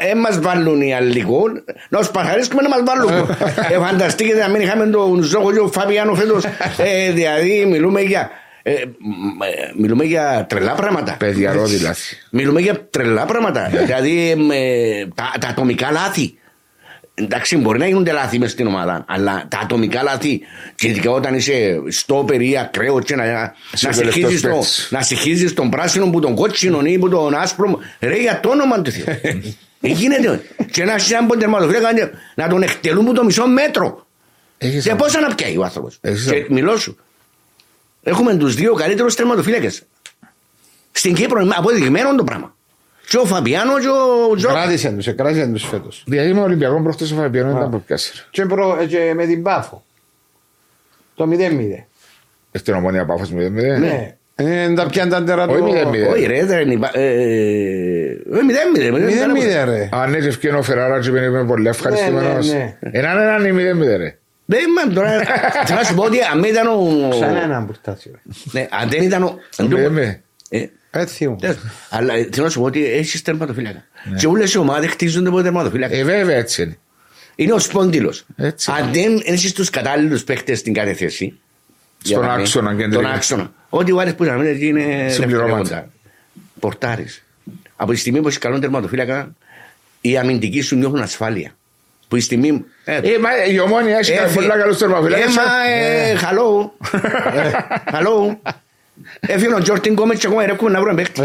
[0.02, 1.52] δεν μας βάλουν οι άλλοι γκολ,
[1.90, 3.30] να τους παχαρίσκουμε να μας βάλουν.
[3.72, 6.44] ε, φανταστείτε να μην είχαμε τον Ζώκο και ο Φαβιάνο φέτος.
[6.78, 8.30] Ε, δηλαδή μιλούμε για,
[8.64, 9.48] ε, μ, ε,
[9.78, 11.16] μιλούμε για τρελά πράγματα.
[11.20, 12.16] Παιδιά ρόδι λάθη.
[12.32, 13.70] Μιλούμε για τρελά πράγματα.
[13.86, 16.38] δηλαδή ε, τα, τα ατομικά λάθη.
[17.20, 20.42] Εντάξει, μπορεί να γίνονται λάθη μέσα στην ομάδα, αλλά τα ατομικά λάθη,
[20.76, 24.88] και ειδικά όταν είσαι στόπερ ή ακραίο, και να, να, Είσαι συγχύζεις τελευταίος το, παίκτης.
[24.92, 27.80] να συγχύζεις τον πράσινο που τον κότσινο ή που τον άσπρο.
[28.00, 29.06] Ρε, για το όνομα του Θεού.
[29.82, 30.42] Ε, γίνεται.
[30.72, 32.10] Και να έχεις έναν τερματοφύλακα να-
[32.44, 34.06] να τον εκτελούν που το μισό μέτρο.
[34.58, 36.98] Έχεις Και ένα- πόσα να πιάει ο άνθρωπος; Έχεις Και ένα- μιλώ σου.
[38.04, 39.82] Έχουμε τους δύο καλύτερους τερματοφύλακες.
[40.92, 42.56] Στην Κύπρο είναι αποδεικμένο το πράγμα.
[43.08, 43.88] Και ο Φαμπιάνο και
[44.32, 44.48] ο Τζο.
[44.50, 46.04] Κράτησαν τους, κράτησαν τους φέτος.
[46.08, 48.16] Δηλαδή με Ολυμπιακό προχτές ο Φαπιάνο ήταν από πιάσερ.
[48.30, 49.84] Και, προ, και με την Πάφο.
[51.16, 51.84] Το 0-0.
[52.52, 53.80] Στην ομόνια Πάφος 0-0.
[53.80, 54.16] Ναι.
[54.36, 55.90] Ε, τα πιάνε τα τερά Όχι το...
[55.90, 56.12] 0-0.
[56.14, 56.90] Όχι ρε, δεν είναι.
[56.94, 59.64] ε, ε, Μηδέν μηδέν.
[59.64, 59.90] 0-0 ρε.
[59.92, 62.52] Αν έτσι ευκαιρία ο Φεράρα και είμαι πολύ ευχαριστημένος.
[62.52, 64.18] Ναι, ναι, Έναν έναν ή 0-0 ρε.
[64.46, 65.10] Δεν είμαι τώρα.
[65.66, 67.08] Θέλω να σου πω ότι αν δεν ήταν ο.
[67.10, 68.12] Ξανά ένα μπουρτάσιο.
[68.14, 68.20] ρε.
[68.60, 69.36] Ναι, αν δεν ήταν ο.
[70.94, 71.02] Μηδέν μηδέν.
[71.02, 71.36] Ε, Έτσι μου.
[71.36, 71.58] τέλος.
[71.90, 73.84] Αλλά ε, θέλω να σου πω ότι έχεις τερματοφύλακα.
[74.18, 75.96] Και όλες οι ομάδες χτίζονται από τερματοφύλακα.
[75.96, 76.78] Ε, βέβαια έτσι είναι.
[77.36, 78.26] Είναι ο σπόντιλος.
[78.36, 78.72] Έτσι.
[78.78, 81.40] Αν δεν έχεις τους κατάλληλους παίχτε στην κάθε θέση,
[82.04, 83.02] Στον Για να μην- άξονα κεντρικά.
[83.02, 83.52] Τον άξονα.
[83.70, 85.56] Ό,τι βάλει που να μην εκεί είναι Συμπληρώματα.
[85.58, 85.90] δευτερεύοντα.
[86.60, 87.24] Πορτάρεις.
[87.76, 89.36] Από τη στιγμή που έχεις καλό τερματοφύλακα,
[90.02, 91.52] οι αμυντικοί σου νιώθουν ασφάλεια.
[92.08, 92.66] Που η στιγμή.
[92.84, 94.34] Ε, Ε, μα η ομόνια έχει έφυγε.
[94.34, 95.36] πολλά καλούς Ε, τερμαφυλάκες.
[95.36, 96.70] μα, ε, hello.
[97.96, 98.38] Hello.
[99.20, 101.22] Έφυγε ο Τζόρτιν Κόμετς και ακόμα ρεύκουμε να βρούμε παίκτη.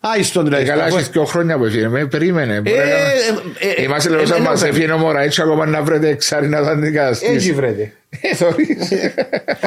[0.00, 0.98] Άιστον Ε, Καλά, τουλάχιστον.
[0.98, 1.88] έχεις δύο χρόνια που έφυγε.
[1.88, 2.60] Με περίμενε.
[2.60, 4.76] Μπορεί να- ε, ε, Είμαστε ε, λέω σαν εμένα μας πρέπει.
[4.76, 7.32] έφυγε ο Μωραήτσο ακόμα να βρείτε εξάρι να το αντικαταστήσει.
[7.32, 7.92] Έτσι βρέτε.
[8.20, 8.68] Ε, θωρείς.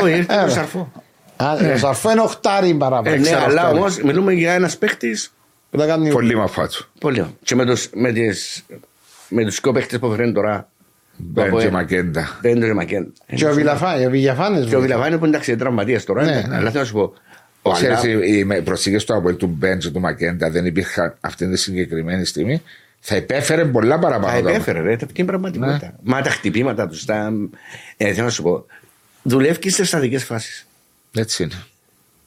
[0.03, 0.45] Όχι, ήρθε Άρα.
[0.45, 0.91] το σαρφό.
[1.35, 3.15] Α, Ο Σαρφό είναι οχτάρι παραπάνω.
[3.15, 3.77] Ναι, ξέρω αλλά αυτό.
[3.77, 5.33] όμως μιλούμε για ένας παίκτης.
[5.71, 6.85] Που τα κάνει- Πολύ μαφά του.
[6.99, 7.35] Πολύ.
[7.43, 8.63] Και με τους, με τις,
[9.29, 10.69] με τους δύο παίκτες που φέρνει τώρα.
[11.17, 12.39] Μπεν και Μακέντα.
[12.41, 13.13] Μπέντο και Μακέν.
[13.35, 14.69] Και ο Βιλαφά- ο Βιλιαφάνες.
[14.69, 16.23] Και ο Βιλαβάνη που εντάξει είναι τραυματίας τώρα.
[16.23, 16.55] Ναι, είναι, ναι.
[16.55, 17.13] Αλλά θέλω να σου πω.
[17.61, 21.15] Ο Ξέρεις, Αλά- οι οι προσήγες του Αποέλ του Μπεν και του Μακέντα δεν υπήρχαν
[21.21, 22.61] αυτή τη συγκεκριμένη στιγμή.
[22.99, 24.41] Θα υπέφερε πολλά Τα παραπάνω.
[24.41, 25.93] τα- επέφερε, ρε, αυτή είναι πραγματικότητα.
[26.03, 27.05] Μα τα χτυπήματα τους.
[27.05, 27.31] Τα...
[27.97, 28.65] Ε, θέλω να σου πω.
[29.23, 30.65] Δουλεύει σε στατικέ φάσεις.
[31.13, 31.55] Έτσι είναι.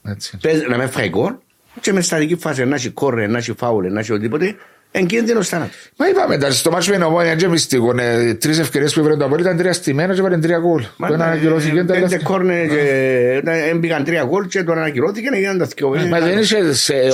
[0.05, 0.67] Έτσι είναι.
[0.67, 1.33] Να με φάει γκολ
[1.81, 4.55] και μες στατική φάση να έχει κόρε, να έχει φάουλε, να έχει οτιδήποτε.
[4.93, 5.71] Εν κίνδυνο θάνατο.
[5.97, 7.95] Μα είπαμε τα στο μάτσο με την ομόνια και μυστικό.
[8.01, 10.83] Ε, τρεις ευκαιρίες που έφερε το Αποέλ ήταν τρία στημένα και βάλουν τρία γκολ.
[11.07, 11.77] Το ένα ανακυρώθηκε.
[11.85, 15.89] τα Πέντε άλλα- κόρνε και έμπηκαν τρία γκολ και το ανακυρώθηκε και έγιναν τα δυο.
[16.09, 17.11] Μα δεν είσαι σε, Και-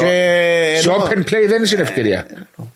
[0.81, 2.27] σε ενώ- open play δεν είσαι ευκαιρία.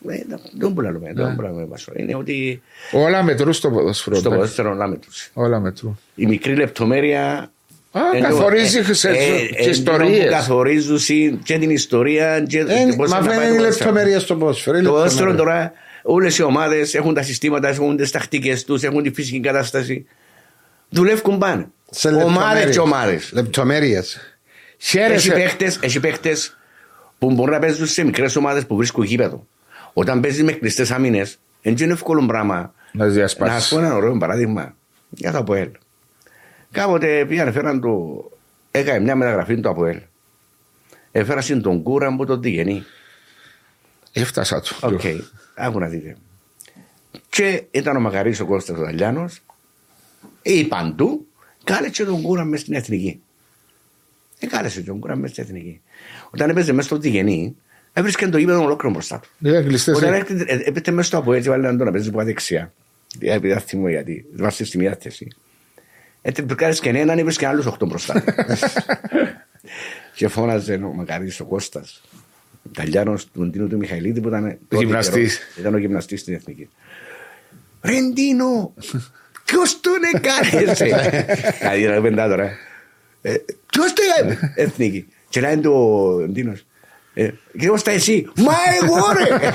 [0.08, 0.14] Ε,
[0.58, 1.66] Δεν μπορούμε να λέμε, δεν μπορούμε να λέμε.
[1.70, 1.92] Βάσο.
[1.96, 2.62] Είναι ότι
[2.92, 4.16] Όλα μετρούν στο ποδόσφαιρο.
[4.16, 4.38] στο εντάξει.
[4.54, 5.30] ποδόσφαιρο να μετρούσε.
[5.32, 5.98] Όλα μετρούν.
[6.14, 7.50] Η μικρή λεπτομέρεια.
[7.92, 10.24] Α, ενώ- καθορίζει ε, σε- ε, σε ε, ιστορίες.
[10.24, 10.98] που Καθορίζουν
[11.42, 12.40] και την ιστορία.
[12.40, 12.64] και Ε,
[12.96, 13.68] πώς Μα να αυτό πάει είναι το οι ποδόσφαιρο.
[13.68, 14.78] λεπτομέρειε στο ποδόσφαιρο.
[14.78, 15.62] οι Το ποδόσφαιρο λεπτομέρειες.
[15.68, 15.72] τώρα,
[16.02, 20.06] όλες οι ομάδες έχουν τα συστήματα, έχουν τις τακτικές τους, έχουν τη φυσική κατάσταση.
[20.88, 21.66] Δουλεύουν πάνε.
[21.90, 22.74] Σε Ομάδες λεπτομέρειες.
[22.74, 23.30] και ομάδες.
[23.32, 24.14] Λεπτομέρειες.
[24.14, 25.32] Έχει Χαίρεσαι.
[25.32, 26.56] παίχτες, έχει παίχτες
[27.18, 29.46] που μπορούν να παίζουν σε μικρές ομάδες που βρίσκουν γήπεδο.
[29.92, 32.74] Όταν παίζεις με κλειστές άμυνες, δεν είναι εύκολο πράγμα.
[32.92, 33.54] Να τις διασπάσεις.
[33.54, 34.74] Να σου πω ένα ωραίο παράδειγμα
[35.10, 35.68] για το Αποέλ.
[36.70, 38.24] Κάποτε πήγαν φέραν το.
[38.70, 40.00] Έκανε μια μεταγραφή του Αποέλ.
[41.12, 42.82] Έφεραν τον Κούρα μου τον Διγενή.
[44.12, 44.76] Έφτασα του.
[44.80, 45.00] Οκ,
[45.54, 46.16] άκου να δείτε.
[47.28, 49.42] Και ήταν ο Μακαρής ο Κώστας ο Δαλιάνος,
[50.42, 51.26] ή παντού,
[51.64, 53.20] κάλεσε τον Κούρα μέσα στην εθνική.
[54.38, 55.80] Ε, κάλεσε τον Κούρα μέσα στην εθνική.
[56.30, 57.56] Όταν έπαιζε μέσα στο Διγενή,
[57.92, 59.28] έβρισκε το γήπεδο ολόκληρο μπροστά του.
[59.38, 59.96] Δεν κλειστές.
[59.96, 60.16] Όταν ε.
[60.16, 62.72] έρχεται- ε, έπαιζε μέσα στο από έτσι, βάλε να τον να παίζει που δεξιά.
[63.18, 65.28] Ε, Επειδή δεν θυμώ γιατί, είμαστε στη μία θέση.
[66.22, 68.20] Έτσι που κάνεις και έναν, έβρισκε άλλους οχτώ μπροστά.
[68.20, 68.32] του.
[70.16, 72.00] και φώναζε ο Μακαρής ο Κώστας.
[72.74, 75.36] Ταλιάνος του Ντίνου του Μιχαηλίδη που ήταν τότε Γυμναστής.
[75.38, 76.68] καιρό, Ήταν ο γυμναστής στην εθνική.
[77.82, 78.74] Ρε Ντίνο,
[79.44, 80.72] ποιος τον έκανε
[81.60, 82.50] Δηλαδή να πεντά τώρα.
[83.22, 83.34] Ε,
[83.66, 85.08] Ποιος το έκανε εθνική.
[85.28, 86.66] Και να είναι το Ντίνος.
[87.14, 87.28] Ε,
[87.58, 88.52] Και Κώστα εσύ, μα
[88.82, 89.38] εγώ ρε.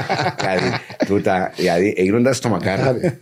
[0.40, 3.18] Δηλαδή, τούτα, δηλαδή έγινονταν στο μακάρι.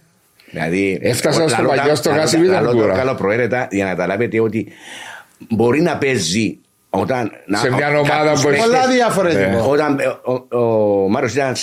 [0.51, 2.95] Δηλαδή, Έφτασα στο λαλό τα- παλιό στο λαλό τα- Γάσι Βίδα, λαλό το Κούρα.
[2.95, 4.69] καλοπροαίρετα για να καταλάβετε ότι
[5.49, 6.59] μπορεί να παίζει
[6.91, 7.31] όταν.
[7.47, 9.69] να- Σε μια ο- ομάδα κάποιους που έχει- παίχτες- Πολλά διαφορετικό.
[9.71, 10.59] όταν ε, ο, ο,
[11.05, 11.55] ο Μάριος ήταν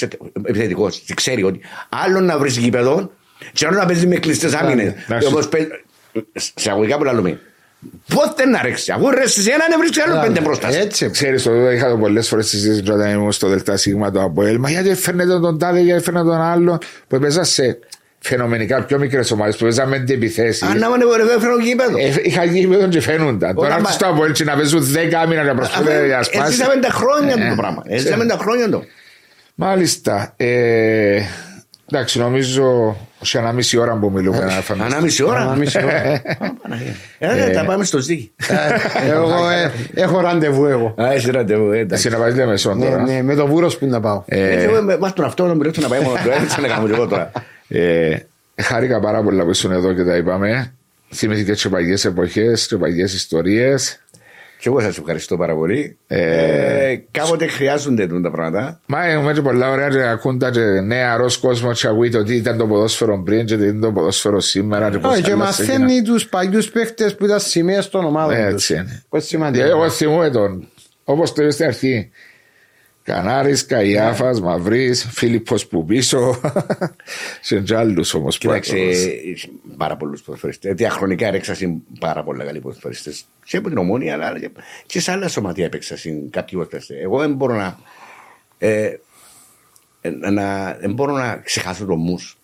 [0.47, 1.59] επιθετικός και ξέρει ότι
[2.05, 3.11] άλλο να βρεις γήπεδο
[3.53, 4.93] και άλλο να παίζεις με κλειστές άμυνες.
[5.07, 5.27] Εντάξει.
[5.27, 5.49] Όπως
[6.55, 7.39] σε αγωγικά που λέμε.
[8.15, 10.71] Πότε να ρίξει, αφού ρέσεις ένα, να βρεις άλλο πέντε μπροστά.
[10.71, 10.79] σου.
[10.79, 11.09] Έτσι.
[11.09, 13.81] Ξέρεις, το είχα το πολλές φορές στη συζήτηση όταν ήμουν στο ΔΣ
[14.13, 14.57] του Αποέλ.
[14.59, 16.77] Μα γιατί έφερνετε τον τάδε, γιατί έφερνετε τον άλλο.
[17.07, 17.79] Που έπαιζα σε
[18.27, 20.61] φαινομενικά πιο μικρές ομάδες που παίζαν με επιθέσεις.
[20.63, 21.01] Αν να μην
[21.37, 21.97] έφερε γήπεδο.
[21.97, 23.55] Ε, Είχα γήπεδο και φαίνονταν.
[23.55, 26.59] Τώρα Όταν έρθεις στο Αποέλ και να παίζουν 10 άμυνα να προσφέρουν για Έτσι σπάσεις.
[26.59, 27.81] είχαμε τα χρόνια του Ε, το πράγμα.
[27.85, 28.15] Έτσι ξέρω.
[28.15, 28.83] είχαμε τα χρόνια του.
[29.55, 30.33] Μάλιστα.
[30.37, 31.21] Ε,
[31.91, 34.81] εντάξει, νομίζω σε ένα μισή ώρα που μιλούμε να φανεί.
[34.81, 35.39] Ανάμιση ώρα.
[35.39, 36.21] Ανάμιση ώρα.
[37.19, 38.31] Ε, τα πάμε στο ζύγι.
[39.07, 40.95] Εγώ ε, έχω ραντεβού εγώ.
[41.01, 42.07] Α, εσύ ραντεβού, ε, εντάξει.
[42.07, 43.01] Εσύ να βάζεις μεσόν Ναι, τώρα.
[43.01, 44.23] ναι, με το βούρο που να πάω.
[44.25, 46.29] Έτσι, εγώ με- Βάζ' τον αυτό να μιλήσω να πάει μόνο του.
[46.43, 47.31] Έτσι να κάνω και εγώ τώρα.
[47.67, 48.15] Ε,
[48.55, 50.73] χάρηκα πάρα πολύ που ήσουν εδώ και τα είπαμε.
[51.13, 54.01] Θυμηθήκε και παγιές εποχές και παγιές ιστορίες.
[54.59, 55.97] Και εγώ σας ευχαριστώ πάρα πολύ.
[56.07, 58.79] Ε, Ε, κάποτε χρειάζονται τούτα τα πράγματα.
[58.85, 62.57] Μα έχουμε και πολλά ωραία και ακούν τα και νεαρός κόσμο και ακούει ότι ήταν
[62.57, 65.71] το ποδόσφαιρο πριν και τι είναι το ποδόσφαιρο σήμερα και πώς Όχι, και άλλαξε και
[65.71, 68.53] να- μαθαίνει τους παλιούς παίχτες που ήταν σημαίες των ομάδων Ναι, τους.
[68.53, 68.83] έτσι είναι.
[69.09, 69.65] Που είναι Και σημαντικό.
[69.65, 70.67] Εγώ θυμούμαι τον,
[71.03, 72.09] όπως το είπες στην αρχή,
[73.07, 76.39] Κανάρης, Καϊάφας, Μαυρής, Φίλιππος που πίσω,
[77.41, 79.05] σε τζάλους όμως που Κοίταξε, άκουγες.
[79.05, 80.73] έχει πάρα πολλούς ποδοσφαιριστές.
[80.73, 83.25] Διαχρονικά έπαιξα σε πάρα πολλά καλοί ποδοσφαιριστές.
[83.45, 84.49] Και από την ομόνια, αλλά και-
[84.85, 86.97] και σε άλλα σωματεία έπαιξα σε κάποιοι ποδοσφαιριστές.
[87.03, 87.77] Εγώ δεν μπορώ να.
[88.57, 88.93] Ε,
[90.01, 92.37] ε, να, δεν μπορώ να ξεχάσω το μους.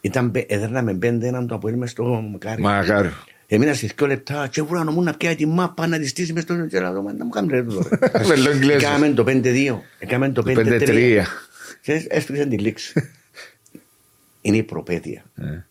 [0.00, 2.62] Ήταν, πε- έδερνα με πέντε έναν το αποέλ μες στο μακάρι.
[2.62, 3.12] Μακάρι.
[3.54, 6.42] Έμεινα σε δύο λεπτά και έβουρα μου να πιάει τη μάπα να τη στήσει μες
[6.42, 7.02] στο γελάδο.
[7.02, 8.26] Μα να μου κάνεις ρε τούτο, ρε.
[8.26, 8.82] Με Εγγλέζος.
[8.82, 9.78] Έκαμε το 5-2.
[9.98, 10.54] Έκαμε το 5-3.
[10.56, 11.22] 5-3.
[11.80, 12.92] Και έσπιξαν τη λήξη.
[14.42, 15.24] Είναι η προπέτεια.
[15.34, 15.64] Ε.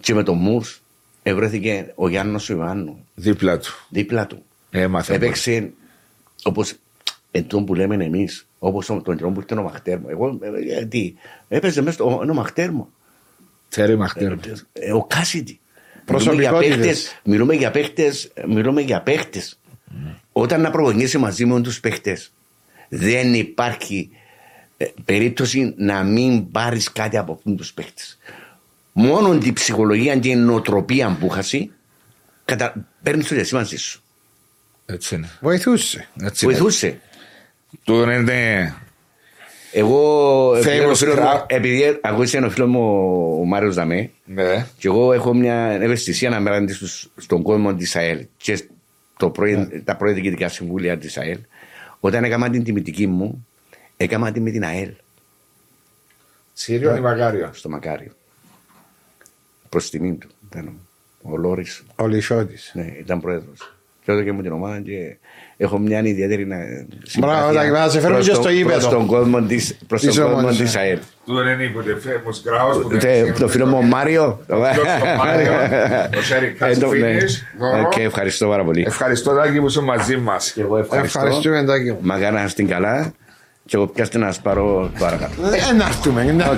[0.00, 0.82] Και με τον Μουρς
[1.22, 3.86] ευρέθηκε ο Γιάννος Ιωάννου Δίπλα του.
[3.88, 4.42] δίπλα του.
[4.70, 5.14] Έμαθε.
[5.14, 5.72] Έπαιξε
[6.42, 6.74] όπως
[7.30, 10.08] εντό που λέμε εμείς, όπως τον καιρό που ήταν ο Μαχτέρ μου.
[10.08, 11.14] Εγώ, ε, ε, τι,
[11.48, 12.88] έπαιζε μέσα στο ο Μαχτέρ μου.
[13.68, 14.32] Τέρι Μαχτέρ.
[14.72, 15.60] Ε, ο Κάσιτι.
[16.06, 17.20] Προσωπικότητες.
[17.24, 19.58] Μιλούμε για παίχτες, μιλούμε για παίχτες.
[20.32, 22.32] Όταν να προπονήσει μαζί με τους παίχτες,
[22.88, 24.10] δεν υπάρχει
[24.76, 28.18] ε, περίπτωση να μην πάρεις κάτι από αυτούς τους παίχτες.
[28.92, 31.70] Μόνο την ψυχολογία και η νοοτροπία που χάσει,
[32.44, 32.86] κατα...
[33.02, 34.02] παίρνεις το διασύμανσή σου.
[34.86, 35.30] Έτσι είναι.
[35.40, 36.08] Βοηθούσε.
[36.22, 36.54] Έτσι είναι.
[36.54, 37.00] Βοηθούσε.
[37.84, 38.74] Του είναι.
[39.72, 41.44] Εγώ, επειδή, Famous ο φίλος μου- crowd.
[41.46, 42.80] επειδή ακούσει ένα φίλος μου
[43.40, 44.66] ο Μάριος Δαμέ, Ναι.
[44.78, 48.68] Και εγώ έχω μια ευαισθησία απέναντι στους- στον κόσμο της ΑΕΛ και
[49.16, 51.38] το πρωί, τα πρώην διοικητικά συμβούλια της ΑΕΛ.
[52.00, 53.46] Όταν έκανα την τιμητική μου,
[53.96, 54.90] έκανα την με την ΑΕΛ
[56.52, 57.50] Σύριο ή Μαγάριο.
[57.52, 58.12] στο Μακάριο.
[59.68, 60.28] Προς τιμή του.
[60.50, 60.72] Ήταν
[61.22, 61.66] ο Λόρη,
[61.96, 62.70] Ο Λισότης.
[62.74, 63.75] ναι, ήταν πρόεδρος.
[64.06, 65.16] Και έδωκε μου την ομάδα και
[65.56, 66.86] έχω μια ιδιαίτερη ε,
[67.18, 68.78] Μπράβο, Τάκη, να σε φέρουμε και στο γήπεδο.
[68.78, 69.76] Προς τον κόσμο τη Της
[70.06, 70.80] κόσμο ομάδας, της ναι.
[70.80, 70.98] ΑΕΛ.
[71.26, 72.82] Του είναι η Famous Grouse.
[72.82, 74.40] που Τε- δεν- Το φίλο μου ο Μάριο.
[74.46, 74.68] φίλος
[75.14, 75.52] ο Μάριο,
[76.18, 76.98] ο Σέρι Ε, το- ναι.
[76.98, 77.88] Κασφίνης, Δώρο.
[77.88, 78.84] Και ευχαριστώ πάρα πολύ.
[78.86, 80.50] Ευχαριστώ Τάκη που είσαι μαζί μας.
[80.52, 81.18] Και εγώ ευχαριστώ.
[81.18, 81.98] Ευχαριστούμε, Τάκη μου.
[82.00, 83.12] Μακάρι να είστε καλά
[83.66, 85.32] και εγώ πιάστε να σας πάρω παρακάτω.
[85.42, 86.22] Ε, να έρθουμε.
[86.32, 86.56] να- Οκ.